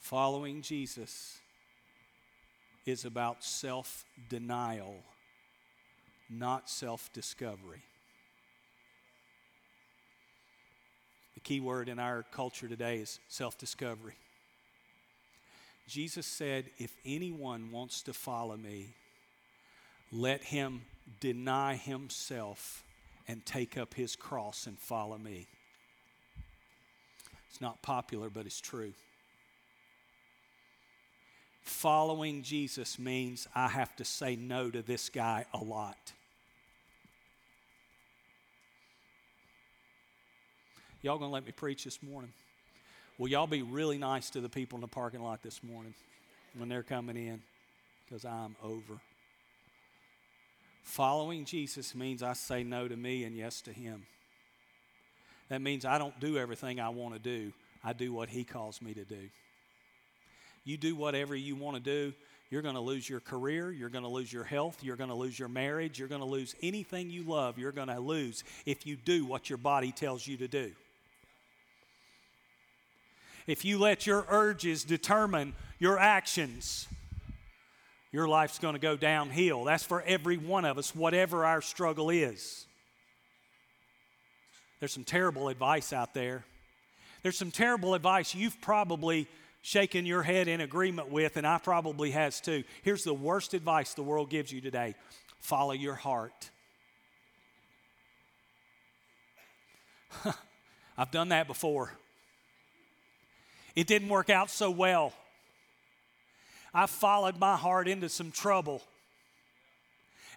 Following 0.00 0.62
Jesus 0.62 1.36
is 2.86 3.04
about 3.04 3.44
self 3.44 4.06
denial, 4.30 4.94
not 6.30 6.70
self 6.70 7.12
discovery. 7.12 7.82
The 11.34 11.40
key 11.40 11.60
word 11.60 11.90
in 11.90 11.98
our 11.98 12.24
culture 12.32 12.68
today 12.68 13.00
is 13.00 13.20
self 13.28 13.58
discovery. 13.58 14.14
Jesus 15.86 16.24
said, 16.24 16.70
If 16.78 16.96
anyone 17.04 17.70
wants 17.70 18.00
to 18.04 18.14
follow 18.14 18.56
me, 18.56 18.94
let 20.12 20.42
him 20.42 20.82
deny 21.20 21.74
himself 21.74 22.84
and 23.26 23.44
take 23.46 23.78
up 23.78 23.94
his 23.94 24.14
cross 24.14 24.66
and 24.66 24.78
follow 24.78 25.16
me. 25.16 25.46
It's 27.50 27.60
not 27.60 27.82
popular, 27.82 28.28
but 28.28 28.46
it's 28.46 28.60
true. 28.60 28.92
Following 31.62 32.42
Jesus 32.42 32.98
means 32.98 33.46
I 33.54 33.68
have 33.68 33.94
to 33.96 34.04
say 34.04 34.36
no 34.36 34.70
to 34.70 34.82
this 34.82 35.08
guy 35.08 35.46
a 35.54 35.58
lot. 35.58 36.12
Y'all 41.02 41.18
gonna 41.18 41.32
let 41.32 41.44
me 41.44 41.52
preach 41.52 41.84
this 41.84 42.02
morning? 42.02 42.32
Will 43.18 43.28
y'all 43.28 43.46
be 43.46 43.62
really 43.62 43.98
nice 43.98 44.30
to 44.30 44.40
the 44.40 44.48
people 44.48 44.76
in 44.76 44.80
the 44.80 44.88
parking 44.88 45.22
lot 45.22 45.42
this 45.42 45.62
morning 45.62 45.94
when 46.56 46.68
they're 46.68 46.82
coming 46.82 47.16
in? 47.16 47.42
Because 48.04 48.24
I'm 48.24 48.56
over. 48.62 49.00
Following 50.82 51.44
Jesus 51.44 51.94
means 51.94 52.22
I 52.22 52.32
say 52.32 52.62
no 52.62 52.88
to 52.88 52.96
me 52.96 53.24
and 53.24 53.36
yes 53.36 53.60
to 53.62 53.72
Him. 53.72 54.02
That 55.48 55.62
means 55.62 55.84
I 55.84 55.98
don't 55.98 56.18
do 56.20 56.38
everything 56.38 56.80
I 56.80 56.88
want 56.90 57.14
to 57.14 57.20
do, 57.20 57.52
I 57.84 57.92
do 57.92 58.12
what 58.12 58.28
He 58.28 58.44
calls 58.44 58.82
me 58.82 58.94
to 58.94 59.04
do. 59.04 59.28
You 60.64 60.76
do 60.76 60.94
whatever 60.94 61.34
you 61.34 61.56
want 61.56 61.76
to 61.76 61.82
do, 61.82 62.12
you're 62.50 62.62
going 62.62 62.74
to 62.74 62.80
lose 62.80 63.08
your 63.08 63.20
career, 63.20 63.72
you're 63.72 63.88
going 63.88 64.04
to 64.04 64.10
lose 64.10 64.32
your 64.32 64.44
health, 64.44 64.78
you're 64.82 64.96
going 64.96 65.10
to 65.10 65.16
lose 65.16 65.38
your 65.38 65.48
marriage, 65.48 65.98
you're 65.98 66.08
going 66.08 66.20
to 66.20 66.26
lose 66.26 66.54
anything 66.62 67.10
you 67.10 67.22
love, 67.22 67.58
you're 67.58 67.72
going 67.72 67.88
to 67.88 67.98
lose 67.98 68.44
if 68.66 68.86
you 68.86 68.96
do 68.96 69.24
what 69.24 69.48
your 69.48 69.56
body 69.56 69.90
tells 69.90 70.26
you 70.26 70.36
to 70.36 70.48
do. 70.48 70.72
If 73.46 73.64
you 73.64 73.78
let 73.78 74.06
your 74.06 74.24
urges 74.28 74.84
determine 74.84 75.54
your 75.78 75.98
actions, 75.98 76.86
your 78.12 78.28
life's 78.28 78.58
going 78.58 78.74
to 78.74 78.80
go 78.80 78.96
downhill. 78.96 79.64
That's 79.64 79.84
for 79.84 80.02
every 80.02 80.36
one 80.36 80.64
of 80.64 80.78
us, 80.78 80.94
whatever 80.94 81.44
our 81.44 81.62
struggle 81.62 82.10
is. 82.10 82.66
There's 84.80 84.92
some 84.92 85.04
terrible 85.04 85.48
advice 85.48 85.92
out 85.92 86.12
there. 86.12 86.44
There's 87.22 87.38
some 87.38 87.50
terrible 87.50 87.94
advice 87.94 88.34
you've 88.34 88.60
probably 88.60 89.28
shaken 89.62 90.04
your 90.04 90.22
head 90.22 90.48
in 90.48 90.60
agreement 90.60 91.10
with, 91.10 91.36
and 91.36 91.46
I 91.46 91.58
probably 91.58 92.10
has 92.10 92.40
too. 92.40 92.64
Here's 92.82 93.04
the 93.04 93.14
worst 93.14 93.54
advice 93.54 93.94
the 93.94 94.02
world 94.02 94.28
gives 94.28 94.52
you 94.52 94.60
today 94.60 94.94
follow 95.38 95.72
your 95.72 95.94
heart. 95.94 96.50
I've 100.98 101.10
done 101.10 101.30
that 101.30 101.46
before. 101.46 101.92
It 103.74 103.86
didn't 103.86 104.10
work 104.10 104.28
out 104.28 104.50
so 104.50 104.70
well. 104.70 105.14
I 106.74 106.86
followed 106.86 107.38
my 107.38 107.56
heart 107.56 107.88
into 107.88 108.08
some 108.08 108.30
trouble. 108.30 108.82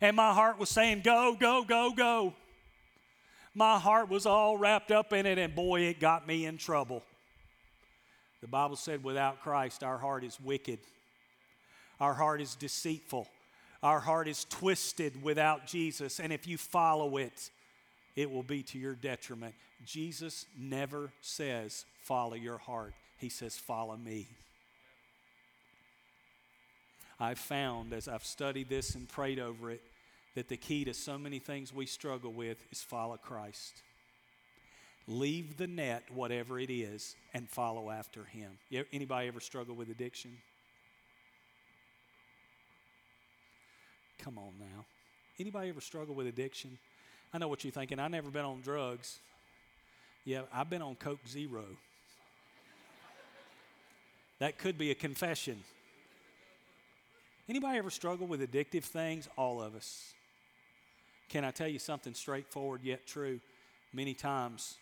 And 0.01 0.15
my 0.15 0.33
heart 0.33 0.59
was 0.59 0.69
saying, 0.69 1.01
Go, 1.03 1.35
go, 1.39 1.63
go, 1.63 1.93
go. 1.95 2.33
My 3.53 3.79
heart 3.79 4.09
was 4.09 4.25
all 4.25 4.57
wrapped 4.57 4.91
up 4.91 5.13
in 5.13 5.25
it, 5.25 5.37
and 5.37 5.55
boy, 5.55 5.81
it 5.83 5.99
got 5.99 6.27
me 6.27 6.45
in 6.45 6.57
trouble. 6.57 7.03
The 8.41 8.47
Bible 8.47 8.75
said, 8.75 9.03
Without 9.03 9.41
Christ, 9.41 9.83
our 9.83 9.97
heart 9.97 10.23
is 10.25 10.39
wicked, 10.39 10.79
our 11.99 12.13
heart 12.13 12.41
is 12.41 12.55
deceitful, 12.55 13.27
our 13.81 14.01
heart 14.01 14.27
is 14.27 14.45
twisted 14.49 15.23
without 15.23 15.67
Jesus. 15.67 16.19
And 16.19 16.33
if 16.33 16.45
you 16.45 16.57
follow 16.57 17.17
it, 17.17 17.49
it 18.15 18.29
will 18.29 18.43
be 18.43 18.61
to 18.63 18.77
your 18.77 18.95
detriment. 18.95 19.55
Jesus 19.85 20.45
never 20.59 21.11
says, 21.21 21.85
Follow 22.01 22.35
your 22.35 22.57
heart. 22.57 22.93
He 23.17 23.29
says, 23.29 23.55
Follow 23.55 23.95
me. 23.95 24.27
I've 27.19 27.39
found 27.39 27.93
as 27.93 28.07
I've 28.07 28.25
studied 28.25 28.69
this 28.69 28.95
and 28.95 29.07
prayed 29.07 29.39
over 29.39 29.71
it 29.71 29.81
that 30.35 30.49
the 30.49 30.57
key 30.57 30.83
to 30.85 30.93
so 30.93 31.17
many 31.17 31.39
things 31.39 31.73
we 31.73 31.85
struggle 31.85 32.31
with 32.31 32.57
is 32.71 32.81
follow 32.81 33.17
Christ. 33.17 33.81
Leave 35.07 35.57
the 35.57 35.67
net, 35.67 36.03
whatever 36.13 36.59
it 36.59 36.69
is, 36.69 37.15
and 37.33 37.49
follow 37.49 37.89
after 37.89 38.23
Him. 38.25 38.57
Anybody 38.91 39.27
ever 39.27 39.39
struggle 39.39 39.75
with 39.75 39.89
addiction? 39.89 40.31
Come 44.19 44.37
on 44.37 44.53
now. 44.59 44.85
Anybody 45.39 45.69
ever 45.69 45.81
struggle 45.81 46.15
with 46.15 46.27
addiction? 46.27 46.77
I 47.33 47.37
know 47.37 47.47
what 47.47 47.63
you're 47.63 47.71
thinking. 47.71 47.99
I've 47.99 48.11
never 48.11 48.29
been 48.29 48.45
on 48.45 48.61
drugs. 48.61 49.19
Yeah, 50.25 50.41
I've 50.53 50.69
been 50.69 50.81
on 50.81 50.95
Coke 50.95 51.19
Zero. 51.27 51.63
That 54.39 54.57
could 54.57 54.77
be 54.77 54.91
a 54.91 54.95
confession. 54.95 55.63
Anybody 57.47 57.77
ever 57.77 57.91
struggle 57.91 58.25
with 58.25 58.41
addictive 58.41 58.83
things? 58.83 59.29
All 59.37 59.61
of 59.61 59.75
us. 59.75 60.13
Can 61.29 61.43
I 61.43 61.51
tell 61.51 61.67
you 61.67 61.79
something 61.79 62.13
straightforward 62.13 62.81
yet 62.83 63.05
true? 63.05 63.39
Many 63.93 64.13
times 64.13 64.75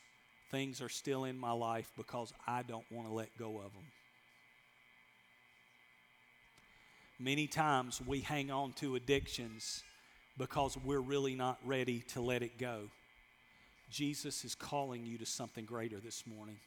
things 0.51 0.81
are 0.81 0.89
still 0.89 1.25
in 1.25 1.37
my 1.37 1.51
life 1.51 1.91
because 1.97 2.33
I 2.47 2.63
don't 2.63 2.85
want 2.91 3.07
to 3.07 3.13
let 3.13 3.37
go 3.37 3.57
of 3.57 3.73
them. 3.73 3.85
Many 7.19 7.47
times 7.47 8.01
we 8.05 8.21
hang 8.21 8.51
on 8.51 8.73
to 8.73 8.95
addictions 8.95 9.83
because 10.37 10.77
we're 10.83 10.99
really 10.99 11.35
not 11.35 11.59
ready 11.65 11.99
to 12.09 12.21
let 12.21 12.43
it 12.43 12.57
go. 12.57 12.89
Jesus 13.91 14.43
is 14.43 14.55
calling 14.55 15.05
you 15.05 15.17
to 15.19 15.25
something 15.25 15.65
greater 15.65 15.99
this 15.99 16.23
morning. 16.25 16.57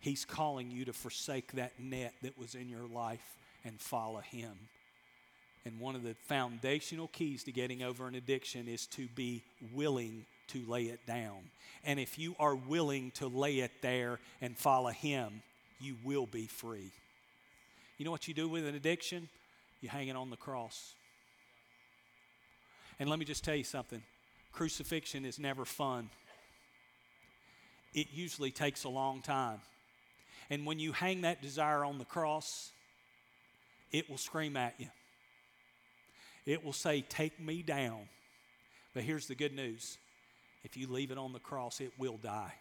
He's 0.00 0.24
calling 0.24 0.70
you 0.70 0.84
to 0.84 0.92
forsake 0.92 1.52
that 1.52 1.72
net 1.80 2.12
that 2.22 2.38
was 2.38 2.54
in 2.54 2.68
your 2.68 2.86
life 2.86 3.36
and 3.64 3.80
follow 3.80 4.20
Him. 4.20 4.52
And 5.66 5.80
one 5.80 5.96
of 5.96 6.04
the 6.04 6.14
foundational 6.28 7.08
keys 7.08 7.42
to 7.42 7.52
getting 7.52 7.82
over 7.82 8.06
an 8.06 8.14
addiction 8.14 8.68
is 8.68 8.86
to 8.86 9.08
be 9.16 9.42
willing 9.74 10.24
to 10.48 10.62
lay 10.68 10.84
it 10.84 11.04
down. 11.08 11.38
And 11.84 11.98
if 11.98 12.20
you 12.20 12.36
are 12.38 12.54
willing 12.54 13.10
to 13.16 13.26
lay 13.26 13.58
it 13.58 13.72
there 13.82 14.20
and 14.40 14.56
follow 14.56 14.90
Him, 14.90 15.42
you 15.80 15.96
will 16.04 16.26
be 16.26 16.46
free. 16.46 16.92
You 17.98 18.04
know 18.04 18.12
what 18.12 18.28
you 18.28 18.32
do 18.32 18.48
with 18.48 18.64
an 18.64 18.76
addiction? 18.76 19.28
You 19.80 19.88
hang 19.88 20.06
it 20.06 20.14
on 20.14 20.30
the 20.30 20.36
cross. 20.36 20.94
And 23.00 23.10
let 23.10 23.18
me 23.18 23.24
just 23.24 23.42
tell 23.42 23.56
you 23.56 23.64
something 23.64 24.02
crucifixion 24.52 25.24
is 25.24 25.38
never 25.40 25.64
fun, 25.64 26.10
it 27.92 28.06
usually 28.14 28.52
takes 28.52 28.84
a 28.84 28.88
long 28.88 29.20
time. 29.20 29.58
And 30.48 30.64
when 30.64 30.78
you 30.78 30.92
hang 30.92 31.22
that 31.22 31.42
desire 31.42 31.84
on 31.84 31.98
the 31.98 32.04
cross, 32.04 32.70
it 33.90 34.08
will 34.08 34.16
scream 34.16 34.56
at 34.56 34.74
you. 34.78 34.86
It 36.46 36.64
will 36.64 36.72
say, 36.72 37.02
Take 37.02 37.38
me 37.40 37.62
down. 37.62 38.08
But 38.94 39.02
here's 39.02 39.26
the 39.26 39.34
good 39.34 39.54
news 39.54 39.98
if 40.64 40.76
you 40.76 40.86
leave 40.88 41.10
it 41.10 41.18
on 41.18 41.32
the 41.32 41.38
cross, 41.38 41.80
it 41.80 41.92
will 41.98 42.16
die. 42.16 42.54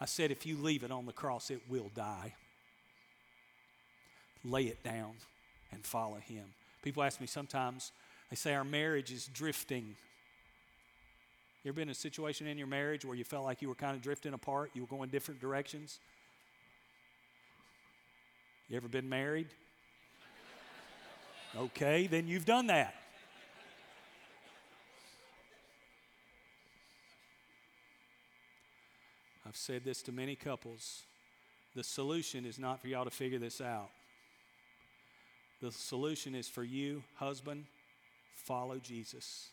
I 0.00 0.04
said, 0.04 0.30
if 0.30 0.46
you 0.46 0.56
leave 0.56 0.84
it 0.84 0.90
on 0.90 1.06
the 1.06 1.12
cross, 1.12 1.50
it 1.50 1.60
will 1.68 1.90
die. 1.94 2.34
Lay 4.44 4.64
it 4.64 4.82
down 4.84 5.12
and 5.72 5.84
follow 5.84 6.16
Him. 6.16 6.44
People 6.82 7.02
ask 7.02 7.20
me 7.20 7.26
sometimes, 7.26 7.92
they 8.30 8.36
say 8.36 8.54
our 8.54 8.64
marriage 8.64 9.10
is 9.10 9.28
drifting. 9.32 9.96
You 11.64 11.70
ever 11.70 11.76
been 11.76 11.88
in 11.88 11.92
a 11.92 11.94
situation 11.94 12.46
in 12.46 12.58
your 12.58 12.66
marriage 12.66 13.04
where 13.04 13.16
you 13.16 13.24
felt 13.24 13.44
like 13.44 13.62
you 13.62 13.68
were 13.68 13.74
kind 13.74 13.96
of 13.96 14.02
drifting 14.02 14.34
apart? 14.34 14.70
You 14.74 14.82
were 14.82 14.88
going 14.88 15.10
different 15.10 15.40
directions? 15.40 15.98
You 18.68 18.76
ever 18.76 18.88
been 18.88 19.08
married? 19.08 19.48
Okay, 21.56 22.06
then 22.06 22.26
you've 22.26 22.44
done 22.44 22.66
that. 22.66 22.94
I've 29.46 29.56
said 29.56 29.82
this 29.84 30.02
to 30.02 30.12
many 30.12 30.36
couples. 30.36 31.04
The 31.74 31.82
solution 31.82 32.44
is 32.44 32.58
not 32.58 32.82
for 32.82 32.88
y'all 32.88 33.04
to 33.04 33.10
figure 33.10 33.38
this 33.38 33.60
out. 33.60 33.88
The 35.62 35.72
solution 35.72 36.34
is 36.34 36.48
for 36.48 36.62
you, 36.62 37.02
husband, 37.14 37.64
follow 38.34 38.78
Jesus. 38.78 39.48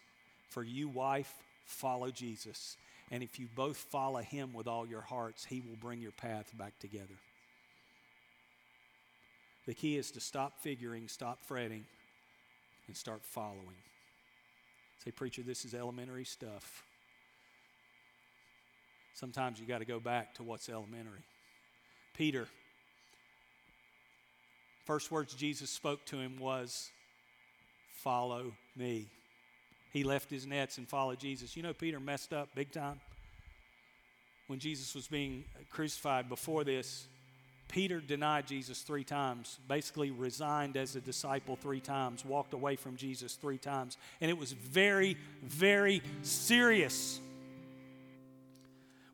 For 0.50 0.64
you, 0.64 0.90
wife, 0.90 1.34
follow 1.66 2.12
Jesus. 2.12 2.78
And 3.10 3.24
if 3.24 3.40
you 3.40 3.48
both 3.56 3.78
follow 3.78 4.20
him 4.20 4.54
with 4.54 4.68
all 4.68 4.86
your 4.86 5.02
hearts, 5.02 5.46
he 5.46 5.62
will 5.62 5.78
bring 5.78 6.02
your 6.02 6.12
path 6.12 6.52
back 6.58 6.78
together. 6.80 7.16
The 9.66 9.74
key 9.74 9.98
is 9.98 10.12
to 10.12 10.20
stop 10.20 10.60
figuring, 10.60 11.08
stop 11.08 11.40
fretting, 11.46 11.86
and 12.88 12.96
start 12.96 13.22
following. 13.24 13.78
Say, 15.04 15.12
preacher, 15.12 15.42
this 15.42 15.66
is 15.66 15.74
elementary 15.74 16.26
stuff. 16.26 16.84
Sometimes 19.14 19.60
you 19.60 19.66
got 19.66 19.80
to 19.80 19.86
go 19.86 20.00
back 20.00 20.36
to 20.36 20.44
what's 20.44 20.70
elementary. 20.70 21.24
Peter, 22.16 22.48
first 24.86 25.12
words 25.12 25.34
Jesus 25.34 25.70
spoke 25.70 26.06
to 26.06 26.18
him 26.18 26.38
was, 26.40 26.92
Follow 27.94 28.52
me. 28.76 29.08
He 29.92 30.04
left 30.04 30.30
his 30.30 30.46
nets 30.46 30.78
and 30.78 30.88
followed 30.88 31.20
Jesus. 31.20 31.56
You 31.56 31.64
know, 31.64 31.74
Peter 31.74 32.00
messed 32.00 32.34
up 32.34 32.50
big 32.54 32.72
time. 32.72 33.00
When 34.48 34.60
Jesus 34.60 34.94
was 34.94 35.08
being 35.08 35.46
crucified 35.72 36.30
before 36.30 36.64
this, 36.64 37.08
Peter 37.68 38.00
denied 38.00 38.48
Jesus 38.48 38.82
three 38.82 39.04
times, 39.04 39.60
basically 39.68 40.12
resigned 40.12 40.78
as 40.78 40.96
a 40.96 41.02
disciple 41.02 41.56
three 41.56 41.82
times, 41.82 42.24
walked 42.24 42.54
away 42.54 42.76
from 42.76 42.96
Jesus 42.96 43.34
three 43.36 43.58
times. 43.58 43.98
And 44.22 44.30
it 44.30 44.38
was 44.38 44.52
very, 44.52 45.18
very 45.44 46.02
serious. 46.22 47.20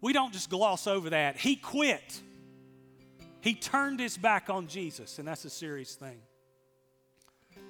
we 0.01 0.13
don't 0.13 0.33
just 0.33 0.49
gloss 0.49 0.87
over 0.87 1.11
that. 1.11 1.37
He 1.37 1.55
quit. 1.55 2.21
He 3.41 3.55
turned 3.55 3.99
his 3.99 4.17
back 4.17 4.49
on 4.49 4.67
Jesus, 4.67 5.17
and 5.17 5.27
that's 5.27 5.45
a 5.45 5.49
serious 5.49 5.95
thing. 5.95 6.19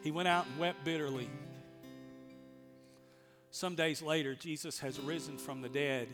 He 0.04 0.12
went 0.12 0.28
out 0.28 0.46
and 0.48 0.60
wept 0.60 0.84
bitterly. 0.84 1.30
Some 3.52 3.76
days 3.76 4.02
later, 4.02 4.34
Jesus 4.34 4.80
has 4.80 5.00
risen 5.00 5.38
from 5.38 5.62
the 5.62 5.70
dead. 5.70 6.08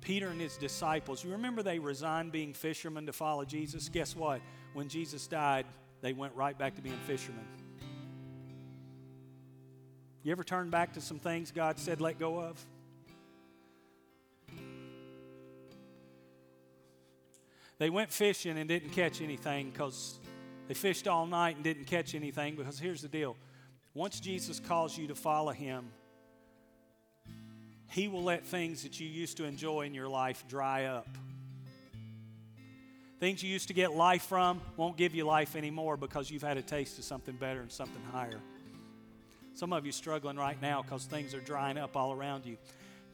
Peter 0.00 0.28
and 0.28 0.40
his 0.40 0.56
disciples, 0.56 1.22
you 1.22 1.30
remember 1.32 1.62
they 1.62 1.78
resigned 1.78 2.32
being 2.32 2.54
fishermen 2.54 3.06
to 3.06 3.12
follow 3.12 3.44
Jesus? 3.44 3.88
Guess 3.88 4.16
what? 4.16 4.40
When 4.72 4.88
Jesus 4.88 5.26
died, 5.26 5.66
they 6.00 6.12
went 6.12 6.34
right 6.34 6.56
back 6.58 6.74
to 6.76 6.82
being 6.82 6.98
fishermen. 7.06 7.44
You 10.22 10.32
ever 10.32 10.44
turn 10.44 10.70
back 10.70 10.92
to 10.94 11.00
some 11.00 11.18
things 11.18 11.50
God 11.50 11.78
said 11.78 12.00
let 12.00 12.18
go 12.18 12.38
of? 12.38 12.64
They 17.78 17.88
went 17.88 18.12
fishing 18.12 18.58
and 18.58 18.68
didn't 18.68 18.90
catch 18.90 19.22
anything 19.22 19.70
because 19.70 20.20
they 20.68 20.74
fished 20.74 21.08
all 21.08 21.26
night 21.26 21.56
and 21.56 21.64
didn't 21.64 21.86
catch 21.86 22.14
anything. 22.14 22.54
Because 22.54 22.78
here's 22.78 23.00
the 23.00 23.08
deal 23.08 23.36
once 23.94 24.20
Jesus 24.20 24.60
calls 24.60 24.96
you 24.96 25.08
to 25.08 25.14
follow 25.14 25.52
him, 25.52 25.90
he 27.90 28.06
will 28.06 28.22
let 28.22 28.46
things 28.46 28.84
that 28.84 29.00
you 29.00 29.08
used 29.08 29.36
to 29.38 29.44
enjoy 29.44 29.82
in 29.82 29.94
your 29.94 30.08
life 30.08 30.44
dry 30.48 30.84
up. 30.84 31.08
Things 33.18 33.42
you 33.42 33.50
used 33.50 33.68
to 33.68 33.74
get 33.74 33.92
life 33.92 34.22
from 34.22 34.62
won't 34.76 34.96
give 34.96 35.14
you 35.14 35.24
life 35.24 35.56
anymore 35.56 35.96
because 35.96 36.30
you've 36.30 36.42
had 36.42 36.56
a 36.56 36.62
taste 36.62 36.98
of 36.98 37.04
something 37.04 37.34
better 37.34 37.60
and 37.60 37.70
something 37.70 38.02
higher. 38.12 38.40
Some 39.54 39.72
of 39.72 39.84
you 39.84 39.92
struggling 39.92 40.36
right 40.36 40.60
now 40.62 40.82
because 40.82 41.04
things 41.04 41.34
are 41.34 41.40
drying 41.40 41.76
up 41.76 41.96
all 41.96 42.12
around 42.12 42.46
you. 42.46 42.56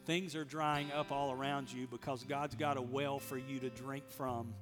Things 0.04 0.36
are 0.36 0.44
drying 0.44 0.92
up 0.92 1.10
all 1.10 1.32
around 1.32 1.72
you 1.72 1.88
because 1.88 2.22
God's 2.22 2.54
got 2.54 2.76
a 2.76 2.82
well 2.82 3.18
for 3.18 3.38
you 3.38 3.58
to 3.60 3.70
drink 3.70 4.04
from. 4.10 4.54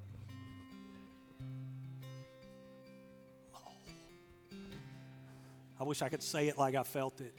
I 5.78 5.82
wish 5.82 6.02
I 6.02 6.08
could 6.08 6.22
say 6.22 6.48
it 6.48 6.56
like 6.56 6.76
I 6.76 6.84
felt 6.84 7.20
it. 7.20 7.34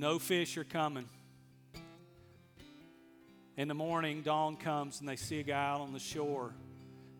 No 0.00 0.18
fish 0.18 0.56
are 0.56 0.64
coming. 0.64 1.04
In 3.58 3.68
the 3.68 3.74
morning, 3.74 4.22
dawn 4.22 4.56
comes 4.56 5.00
and 5.00 5.06
they 5.06 5.16
see 5.16 5.40
a 5.40 5.42
guy 5.42 5.72
out 5.72 5.82
on 5.82 5.92
the 5.92 5.98
shore. 5.98 6.54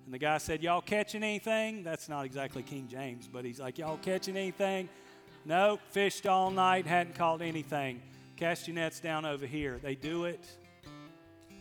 And 0.07 0.14
the 0.14 0.18
guy 0.18 0.39
said, 0.39 0.62
Y'all 0.62 0.81
catching 0.81 1.22
anything? 1.22 1.83
That's 1.83 2.09
not 2.09 2.24
exactly 2.24 2.62
King 2.62 2.89
James, 2.89 3.28
but 3.31 3.45
he's 3.45 3.61
like, 3.61 3.76
Y'all 3.76 3.99
catching 3.99 4.35
anything? 4.35 4.89
No, 5.45 5.78
fished 5.91 6.26
all 6.26 6.51
night, 6.51 6.87
hadn't 6.87 7.16
caught 7.16 7.43
anything. 7.43 8.01
Cast 8.39 8.66
your 8.66 8.76
nets 8.76 8.99
down 8.99 9.26
over 9.26 9.45
here. 9.45 9.78
They 9.83 9.95
do 9.95 10.24
it. 10.24 10.43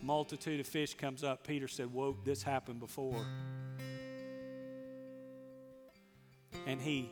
Multitude 0.02 0.58
of 0.58 0.66
fish 0.66 0.94
comes 0.94 1.22
up. 1.22 1.46
Peter 1.46 1.68
said, 1.68 1.92
Whoa, 1.92 2.16
this 2.24 2.42
happened 2.42 2.80
before. 2.80 3.26
And 6.66 6.80
he 6.80 7.10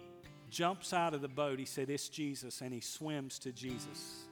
jumps 0.51 0.93
out 0.93 1.15
of 1.15 1.21
the 1.21 1.29
boat. 1.29 1.59
He 1.59 1.65
said, 1.65 1.91
It's 1.91 2.09
Jesus. 2.09 2.61
And 2.61 2.73
he 2.73 2.81
swims 2.81 3.39
to 3.41 3.53
Jesus. 3.53 4.25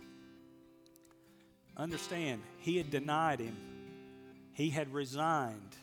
Understand, 1.77 2.41
he 2.59 2.79
had 2.79 2.91
denied 2.91 3.41
him, 3.41 3.57
he 4.53 4.71
had 4.71 4.93
resigned. 4.93 5.77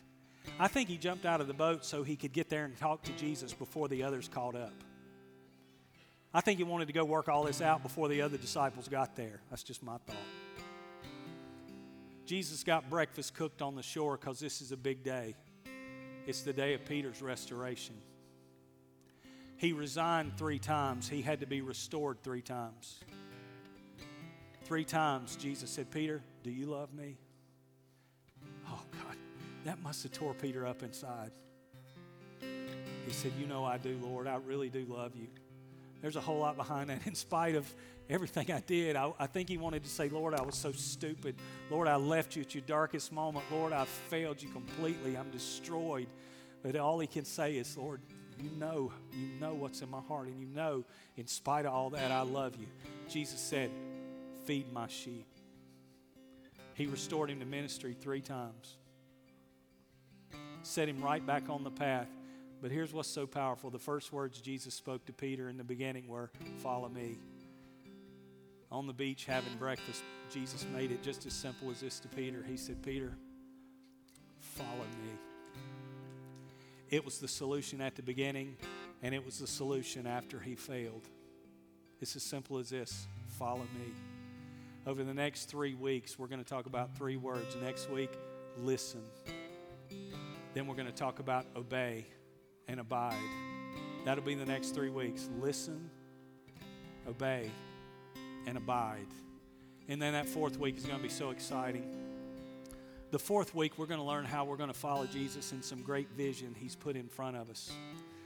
I 0.58 0.68
think 0.68 0.88
he 0.88 0.98
jumped 0.98 1.24
out 1.24 1.40
of 1.40 1.46
the 1.46 1.54
boat 1.54 1.84
so 1.84 2.02
he 2.02 2.16
could 2.16 2.32
get 2.32 2.48
there 2.50 2.64
and 2.64 2.76
talk 2.76 3.02
to 3.04 3.12
Jesus 3.12 3.52
before 3.52 3.88
the 3.88 4.02
others 4.02 4.28
caught 4.28 4.54
up. 4.54 4.74
I 6.34 6.40
think 6.40 6.58
he 6.58 6.64
wanted 6.64 6.88
to 6.88 6.92
go 6.92 7.04
work 7.04 7.28
all 7.28 7.44
this 7.44 7.62
out 7.62 7.82
before 7.82 8.08
the 8.08 8.20
other 8.20 8.36
disciples 8.36 8.88
got 8.88 9.16
there. 9.16 9.40
That's 9.50 9.62
just 9.62 9.82
my 9.82 9.96
thought. 10.06 10.16
Jesus 12.26 12.64
got 12.64 12.90
breakfast 12.90 13.34
cooked 13.34 13.62
on 13.62 13.74
the 13.74 13.82
shore 13.82 14.16
because 14.16 14.40
this 14.40 14.60
is 14.60 14.72
a 14.72 14.76
big 14.76 15.04
day. 15.04 15.34
It's 16.26 16.42
the 16.42 16.52
day 16.52 16.74
of 16.74 16.84
Peter's 16.84 17.22
restoration. 17.22 17.94
He 19.56 19.72
resigned 19.72 20.36
three 20.36 20.58
times, 20.58 21.08
he 21.08 21.22
had 21.22 21.40
to 21.40 21.46
be 21.46 21.60
restored 21.60 22.22
three 22.22 22.42
times. 22.42 23.00
Three 24.64 24.84
times 24.84 25.36
Jesus 25.36 25.70
said, 25.70 25.90
Peter, 25.90 26.22
do 26.42 26.50
you 26.50 26.66
love 26.66 26.92
me? 26.94 27.16
Oh, 28.68 28.82
God, 28.92 29.16
that 29.64 29.82
must 29.82 30.02
have 30.02 30.12
tore 30.12 30.34
Peter 30.34 30.66
up 30.66 30.82
inside. 30.82 31.30
He 32.40 33.12
said, 33.12 33.32
You 33.38 33.46
know 33.46 33.64
I 33.64 33.76
do, 33.76 33.98
Lord. 34.02 34.26
I 34.26 34.36
really 34.36 34.70
do 34.70 34.86
love 34.88 35.14
you 35.14 35.28
there's 36.04 36.16
a 36.16 36.20
whole 36.20 36.40
lot 36.40 36.54
behind 36.54 36.90
that. 36.90 37.00
In 37.06 37.14
spite 37.14 37.54
of 37.54 37.66
everything 38.10 38.52
I 38.52 38.60
did, 38.60 38.94
I, 38.94 39.10
I, 39.18 39.26
think 39.26 39.48
he 39.48 39.56
wanted 39.56 39.84
to 39.84 39.88
say, 39.88 40.10
Lord, 40.10 40.34
I 40.34 40.42
was 40.42 40.54
so 40.54 40.70
stupid. 40.70 41.34
Lord, 41.70 41.88
I 41.88 41.96
left 41.96 42.36
you 42.36 42.42
at 42.42 42.54
your 42.54 42.62
darkest 42.66 43.10
moment. 43.10 43.46
Lord, 43.50 43.72
I 43.72 43.86
failed 43.86 44.42
you 44.42 44.50
completely. 44.50 45.16
I'm 45.16 45.30
destroyed. 45.30 46.08
But 46.62 46.76
all 46.76 46.98
he 46.98 47.06
can 47.06 47.24
say 47.24 47.56
is, 47.56 47.74
Lord, 47.78 48.02
you 48.38 48.50
know, 48.58 48.92
you 49.12 49.28
know 49.40 49.54
what's 49.54 49.80
in 49.82 49.90
my 49.90 50.00
heart, 50.00 50.26
and 50.26 50.40
you 50.40 50.46
know, 50.46 50.84
in 51.16 51.26
spite 51.26 51.66
of 51.66 51.72
all 51.72 51.90
that, 51.90 52.10
I 52.10 52.22
love 52.22 52.56
you. 52.56 52.66
Jesus 53.08 53.40
said, 53.40 53.70
Feed 54.44 54.72
my 54.72 54.88
sheep. 54.88 55.26
He 56.74 56.86
restored 56.86 57.30
him 57.30 57.40
to 57.40 57.46
ministry 57.46 57.96
three 57.98 58.20
times, 58.20 58.76
set 60.62 60.88
him 60.88 61.02
right 61.02 61.24
back 61.24 61.48
on 61.48 61.64
the 61.64 61.70
path. 61.70 62.08
But 62.60 62.70
here's 62.70 62.92
what's 62.92 63.08
so 63.08 63.26
powerful 63.26 63.70
the 63.70 63.78
first 63.78 64.12
words 64.12 64.40
Jesus 64.40 64.74
spoke 64.74 65.04
to 65.06 65.12
Peter 65.12 65.48
in 65.48 65.56
the 65.56 65.64
beginning 65.64 66.08
were, 66.08 66.30
Follow 66.58 66.88
me. 66.88 67.18
On 68.72 68.86
the 68.86 68.92
beach 68.92 69.26
having 69.26 69.54
breakfast, 69.56 70.02
Jesus 70.30 70.66
made 70.74 70.90
it 70.90 71.02
just 71.02 71.26
as 71.26 71.32
simple 71.32 71.70
as 71.70 71.80
this 71.80 72.00
to 72.00 72.08
Peter. 72.08 72.44
He 72.48 72.56
said, 72.56 72.82
Peter, 72.82 73.12
follow 74.40 74.84
me. 75.04 75.13
It 76.90 77.04
was 77.04 77.18
the 77.18 77.28
solution 77.28 77.80
at 77.80 77.96
the 77.96 78.02
beginning, 78.02 78.56
and 79.02 79.14
it 79.14 79.24
was 79.24 79.38
the 79.38 79.46
solution 79.46 80.06
after 80.06 80.38
he 80.38 80.54
failed. 80.54 81.08
It's 82.00 82.16
as 82.16 82.22
simple 82.22 82.58
as 82.58 82.70
this 82.70 83.06
follow 83.38 83.66
me. 83.78 83.92
Over 84.86 85.02
the 85.02 85.14
next 85.14 85.46
three 85.46 85.74
weeks, 85.74 86.18
we're 86.18 86.26
going 86.26 86.42
to 86.42 86.48
talk 86.48 86.66
about 86.66 86.96
three 86.96 87.16
words. 87.16 87.56
Next 87.62 87.90
week, 87.90 88.10
listen. 88.58 89.00
Then 90.52 90.66
we're 90.66 90.74
going 90.74 90.86
to 90.86 90.92
talk 90.92 91.18
about 91.18 91.46
obey 91.56 92.06
and 92.68 92.78
abide. 92.78 93.16
That'll 94.04 94.22
be 94.22 94.34
the 94.34 94.44
next 94.44 94.70
three 94.70 94.90
weeks. 94.90 95.30
Listen, 95.40 95.90
obey, 97.08 97.50
and 98.46 98.58
abide. 98.58 99.06
And 99.88 100.00
then 100.00 100.12
that 100.12 100.28
fourth 100.28 100.58
week 100.58 100.76
is 100.76 100.84
going 100.84 100.98
to 100.98 101.02
be 101.02 101.08
so 101.08 101.30
exciting. 101.30 102.13
The 103.14 103.20
fourth 103.20 103.54
week, 103.54 103.78
we're 103.78 103.86
going 103.86 104.00
to 104.00 104.04
learn 104.04 104.24
how 104.24 104.44
we're 104.44 104.56
going 104.56 104.72
to 104.72 104.76
follow 104.76 105.06
Jesus 105.06 105.52
in 105.52 105.62
some 105.62 105.82
great 105.82 106.10
vision 106.16 106.52
He's 106.58 106.74
put 106.74 106.96
in 106.96 107.06
front 107.06 107.36
of 107.36 107.48
us. 107.48 107.70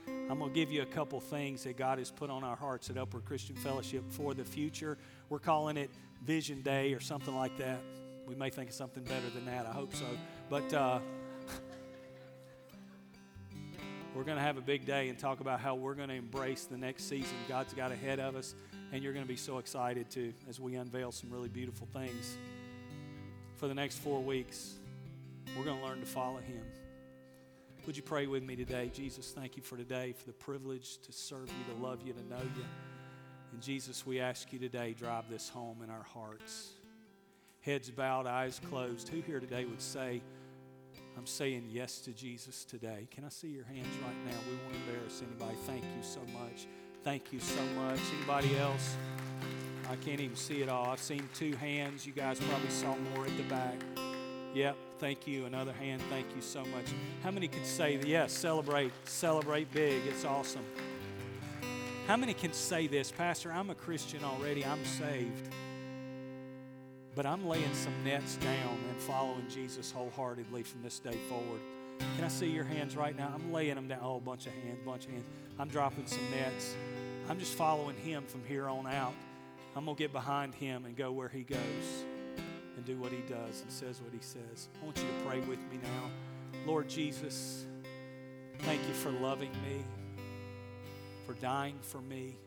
I'm 0.07 0.39
going 0.39 0.49
to 0.49 0.55
give 0.55 0.71
you 0.71 0.81
a 0.81 0.87
couple 0.87 1.19
things 1.19 1.63
that 1.65 1.77
God 1.77 1.99
has 1.99 2.09
put 2.09 2.31
on 2.31 2.43
our 2.43 2.55
hearts 2.55 2.89
at 2.89 2.97
Upward 2.97 3.23
Christian 3.23 3.55
Fellowship 3.55 4.03
for 4.09 4.33
the 4.33 4.43
future. 4.43 4.97
We're 5.29 5.37
calling 5.37 5.77
it 5.77 5.91
Vision 6.25 6.63
Day 6.63 6.95
or 6.95 6.99
something 6.99 7.35
like 7.35 7.55
that. 7.59 7.77
We 8.25 8.33
may 8.33 8.49
think 8.49 8.69
of 8.69 8.75
something 8.75 9.03
better 9.03 9.29
than 9.35 9.45
that. 9.45 9.67
I 9.67 9.73
hope 9.73 9.93
so. 9.93 10.07
But 10.49 10.73
uh, 10.73 10.97
we're 14.15 14.23
going 14.23 14.37
to 14.37 14.43
have 14.43 14.57
a 14.57 14.61
big 14.61 14.87
day 14.87 15.09
and 15.09 15.19
talk 15.19 15.39
about 15.39 15.59
how 15.59 15.75
we're 15.75 15.93
going 15.93 16.09
to 16.09 16.15
embrace 16.15 16.63
the 16.63 16.77
next 16.77 17.07
season 17.07 17.37
God's 17.47 17.75
got 17.75 17.91
ahead 17.91 18.19
of 18.19 18.35
us. 18.35 18.55
And 18.91 19.03
you're 19.03 19.13
going 19.13 19.23
to 19.23 19.29
be 19.29 19.37
so 19.37 19.59
excited 19.59 20.09
too 20.09 20.33
as 20.49 20.59
we 20.59 20.77
unveil 20.77 21.11
some 21.11 21.29
really 21.29 21.47
beautiful 21.47 21.87
things. 21.93 22.37
For 23.57 23.67
the 23.67 23.75
next 23.75 23.97
four 23.97 24.21
weeks, 24.21 24.78
we're 25.57 25.65
going 25.65 25.79
to 25.79 25.85
learn 25.85 25.99
to 25.99 26.05
follow 26.05 26.39
Him. 26.39 26.63
Would 27.85 27.97
you 27.97 28.03
pray 28.03 28.27
with 28.27 28.43
me 28.43 28.55
today? 28.55 28.91
Jesus, 28.93 29.31
thank 29.31 29.57
you 29.57 29.63
for 29.63 29.77
today, 29.77 30.13
for 30.17 30.25
the 30.25 30.33
privilege 30.33 30.97
to 30.99 31.11
serve 31.11 31.47
you, 31.47 31.73
to 31.73 31.81
love 31.81 31.99
you, 32.05 32.13
to 32.13 32.23
know 32.29 32.41
you. 32.55 32.65
And 33.51 33.61
Jesus, 33.61 34.05
we 34.05 34.19
ask 34.19 34.53
you 34.53 34.59
today, 34.59 34.93
drive 34.97 35.29
this 35.29 35.49
home 35.49 35.81
in 35.83 35.89
our 35.89 36.03
hearts. 36.03 36.69
Heads 37.61 37.89
bowed, 37.89 38.27
eyes 38.27 38.61
closed. 38.69 39.09
Who 39.09 39.21
here 39.21 39.39
today 39.39 39.65
would 39.65 39.81
say, 39.81 40.21
I'm 41.17 41.25
saying 41.25 41.67
yes 41.71 41.99
to 42.01 42.11
Jesus 42.11 42.63
today. 42.63 43.07
Can 43.11 43.25
I 43.25 43.29
see 43.29 43.47
your 43.47 43.65
hands 43.65 43.87
right 44.05 44.25
now? 44.25 44.37
We 44.49 44.57
won't 44.63 44.75
embarrass 44.87 45.21
anybody. 45.21 45.57
Thank 45.65 45.83
you 45.83 46.03
so 46.03 46.21
much. 46.31 46.67
Thank 47.03 47.33
you 47.33 47.39
so 47.39 47.61
much. 47.75 47.99
Anybody 48.17 48.57
else? 48.57 48.95
I 49.89 49.95
can't 49.95 50.19
even 50.19 50.35
see 50.35 50.61
it 50.61 50.69
all. 50.69 50.85
I've 50.85 50.99
seen 50.99 51.27
two 51.33 51.55
hands. 51.55 52.05
You 52.05 52.13
guys 52.13 52.39
probably 52.39 52.69
saw 52.69 52.95
more 53.15 53.25
at 53.25 53.35
the 53.35 53.43
back. 53.43 53.81
Yep, 54.53 54.77
thank 54.99 55.27
you. 55.27 55.45
Another 55.45 55.73
hand, 55.73 56.01
thank 56.09 56.27
you 56.35 56.41
so 56.41 56.59
much. 56.65 56.85
How 57.23 57.31
many 57.31 57.47
could 57.47 57.65
say, 57.65 57.99
yes, 58.05 58.31
celebrate, 58.33 58.91
celebrate 59.05 59.71
big? 59.73 60.01
It's 60.07 60.25
awesome. 60.25 60.65
How 62.07 62.17
many 62.17 62.33
can 62.33 62.53
say 62.53 62.87
this, 62.87 63.11
Pastor? 63.11 63.51
I'm 63.51 63.69
a 63.69 63.75
Christian 63.75 64.23
already, 64.23 64.65
I'm 64.65 64.83
saved 64.85 65.53
but 67.19 67.25
I'm 67.25 67.45
laying 67.45 67.73
some 67.73 67.93
nets 68.05 68.37
down 68.37 68.77
and 68.89 69.01
following 69.01 69.45
Jesus 69.49 69.91
wholeheartedly 69.91 70.63
from 70.63 70.81
this 70.81 70.99
day 70.99 71.17
forward. 71.27 71.59
Can 72.15 72.23
I 72.23 72.29
see 72.29 72.49
your 72.49 72.63
hands 72.63 72.95
right 72.95 73.13
now? 73.17 73.29
I'm 73.35 73.51
laying 73.51 73.75
them 73.75 73.89
down. 73.89 73.99
Oh, 74.01 74.15
a 74.15 74.19
bunch 74.21 74.47
of 74.47 74.53
hands, 74.53 74.79
bunch 74.85 75.05
of 75.05 75.11
hands. 75.11 75.25
I'm 75.59 75.67
dropping 75.67 76.07
some 76.07 76.23
nets. 76.31 76.75
I'm 77.27 77.37
just 77.37 77.55
following 77.55 77.97
him 77.97 78.23
from 78.25 78.43
here 78.45 78.69
on 78.69 78.87
out. 78.87 79.13
I'm 79.75 79.83
going 79.83 79.97
to 79.97 80.01
get 80.01 80.13
behind 80.13 80.55
him 80.55 80.85
and 80.85 80.95
go 80.95 81.11
where 81.11 81.27
he 81.27 81.43
goes. 81.43 82.05
And 82.79 82.85
do 82.85 82.97
what 82.97 83.11
He 83.11 83.19
does 83.27 83.61
and 83.61 83.69
says 83.69 83.99
what 84.01 84.13
He 84.13 84.21
says. 84.21 84.69
I 84.81 84.85
want 84.85 84.97
you 84.97 85.03
to 85.03 85.25
pray 85.27 85.41
with 85.41 85.59
me 85.69 85.79
now. 85.83 86.09
Lord 86.65 86.87
Jesus, 86.87 87.65
thank 88.59 88.79
you 88.87 88.93
for 88.93 89.11
loving 89.11 89.51
me, 89.51 89.83
for 91.27 91.33
dying 91.33 91.77
for 91.81 91.99
me. 91.99 92.37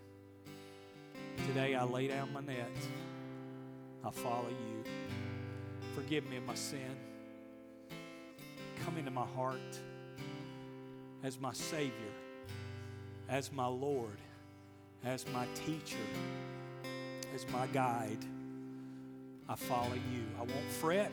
Today 1.48 1.74
I 1.74 1.84
lay 1.84 2.08
down 2.08 2.32
my 2.32 2.40
net. 2.40 2.70
I 4.02 4.10
follow 4.10 4.48
you. 4.48 4.90
Forgive 5.94 6.26
me 6.30 6.38
of 6.38 6.46
my 6.46 6.54
sin. 6.54 6.96
Come 8.86 8.96
into 8.96 9.10
my 9.10 9.26
heart 9.36 9.60
as 11.22 11.38
my 11.38 11.52
Savior, 11.52 11.92
as 13.28 13.52
my 13.52 13.66
Lord, 13.66 14.16
as 15.04 15.26
my 15.28 15.46
teacher, 15.66 15.98
as 17.34 17.46
my 17.52 17.66
guide. 17.66 18.24
I 19.48 19.54
follow 19.54 19.94
you. 19.94 20.22
I 20.36 20.40
won't 20.40 20.70
fret. 20.80 21.12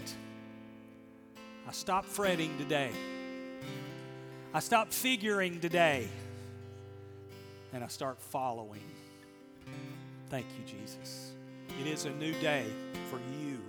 I 1.67 1.71
stop 1.71 2.05
fretting 2.05 2.57
today. 2.57 2.91
I 4.53 4.59
stop 4.59 4.91
figuring 4.91 5.59
today. 5.59 6.07
And 7.73 7.83
I 7.83 7.87
start 7.87 8.19
following. 8.19 8.81
Thank 10.29 10.47
you, 10.57 10.65
Jesus. 10.65 11.31
It 11.79 11.87
is 11.87 12.05
a 12.05 12.11
new 12.11 12.33
day 12.39 12.65
for 13.09 13.19
you. 13.39 13.59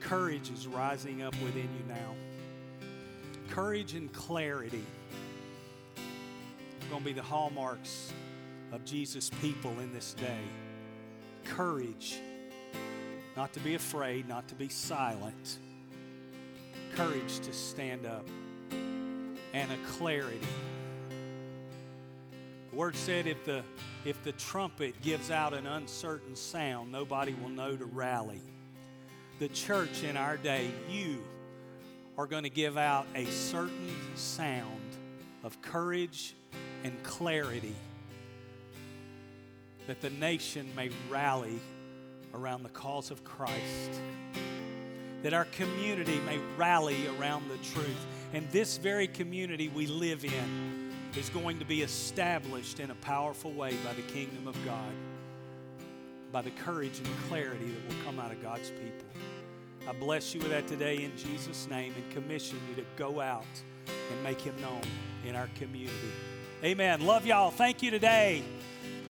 Courage 0.00 0.50
is 0.50 0.66
rising 0.66 1.22
up 1.22 1.34
within 1.42 1.68
you 1.78 1.84
now. 1.88 2.14
Courage 3.50 3.94
and 3.94 4.12
clarity 4.12 4.84
are 5.96 6.90
going 6.90 7.02
to 7.02 7.06
be 7.06 7.12
the 7.12 7.22
hallmarks 7.22 8.12
of 8.72 8.84
Jesus' 8.84 9.30
people 9.42 9.72
in 9.80 9.92
this 9.92 10.14
day. 10.14 10.40
Courage, 11.44 12.18
not 13.36 13.52
to 13.52 13.60
be 13.60 13.74
afraid, 13.74 14.26
not 14.26 14.48
to 14.48 14.54
be 14.54 14.68
silent. 14.68 15.58
Courage 16.94 17.40
to 17.40 17.52
stand 17.52 18.06
up, 18.06 18.26
and 19.52 19.70
a 19.70 19.76
clarity. 19.98 20.40
The 22.70 22.76
word 22.76 22.96
said 22.96 23.26
if 23.26 23.44
the 23.44 23.62
if 24.04 24.22
the 24.24 24.32
trumpet 24.32 25.00
gives 25.02 25.30
out 25.30 25.52
an 25.52 25.66
uncertain 25.66 26.36
sound, 26.36 26.90
nobody 26.90 27.34
will 27.42 27.50
know 27.50 27.76
to 27.76 27.84
rally. 27.84 28.40
The 29.38 29.48
church 29.48 30.02
in 30.02 30.16
our 30.16 30.36
day, 30.36 30.70
you 30.88 31.22
are 32.16 32.26
going 32.26 32.44
to 32.44 32.50
give 32.50 32.78
out 32.78 33.06
a 33.14 33.26
certain 33.26 33.94
sound 34.14 34.80
of 35.44 35.60
courage 35.60 36.34
and 36.84 37.02
clarity 37.02 37.74
that 39.86 40.00
the 40.00 40.10
nation 40.10 40.72
may 40.74 40.90
rally 41.10 41.60
around 42.34 42.62
the 42.62 42.68
cause 42.70 43.10
of 43.10 43.24
Christ, 43.24 44.00
that 45.22 45.32
our 45.32 45.46
community 45.46 46.20
may 46.26 46.38
rally 46.56 47.06
around 47.18 47.48
the 47.48 47.56
truth. 47.58 48.06
And 48.32 48.48
this 48.50 48.76
very 48.76 49.08
community 49.08 49.68
we 49.68 49.86
live 49.86 50.24
in 50.24 50.92
is 51.16 51.30
going 51.30 51.58
to 51.58 51.64
be 51.64 51.82
established 51.82 52.80
in 52.80 52.90
a 52.90 52.94
powerful 52.96 53.52
way 53.52 53.74
by 53.84 53.92
the 53.94 54.02
kingdom 54.02 54.46
of 54.46 54.56
God, 54.64 54.92
by 56.32 56.42
the 56.42 56.50
courage 56.50 56.98
and 56.98 57.08
clarity 57.28 57.64
that 57.64 57.88
will 57.88 58.04
come 58.04 58.18
out 58.18 58.30
of 58.30 58.42
God's 58.42 58.70
people. 58.70 59.06
I 59.88 59.92
bless 59.92 60.34
you 60.34 60.40
with 60.40 60.50
that 60.50 60.66
today 60.66 61.04
in 61.04 61.16
Jesus' 61.16 61.68
name 61.70 61.94
and 61.94 62.10
commission 62.10 62.58
you 62.68 62.74
to 62.76 62.84
go 62.96 63.20
out 63.20 63.44
and 63.86 64.22
make 64.22 64.40
him 64.40 64.54
known 64.60 64.82
in 65.24 65.36
our 65.36 65.48
community. 65.58 65.94
Amen. 66.64 67.02
Love 67.02 67.24
y'all. 67.24 67.50
Thank 67.50 67.82
you 67.82 67.90
today. 67.90 68.42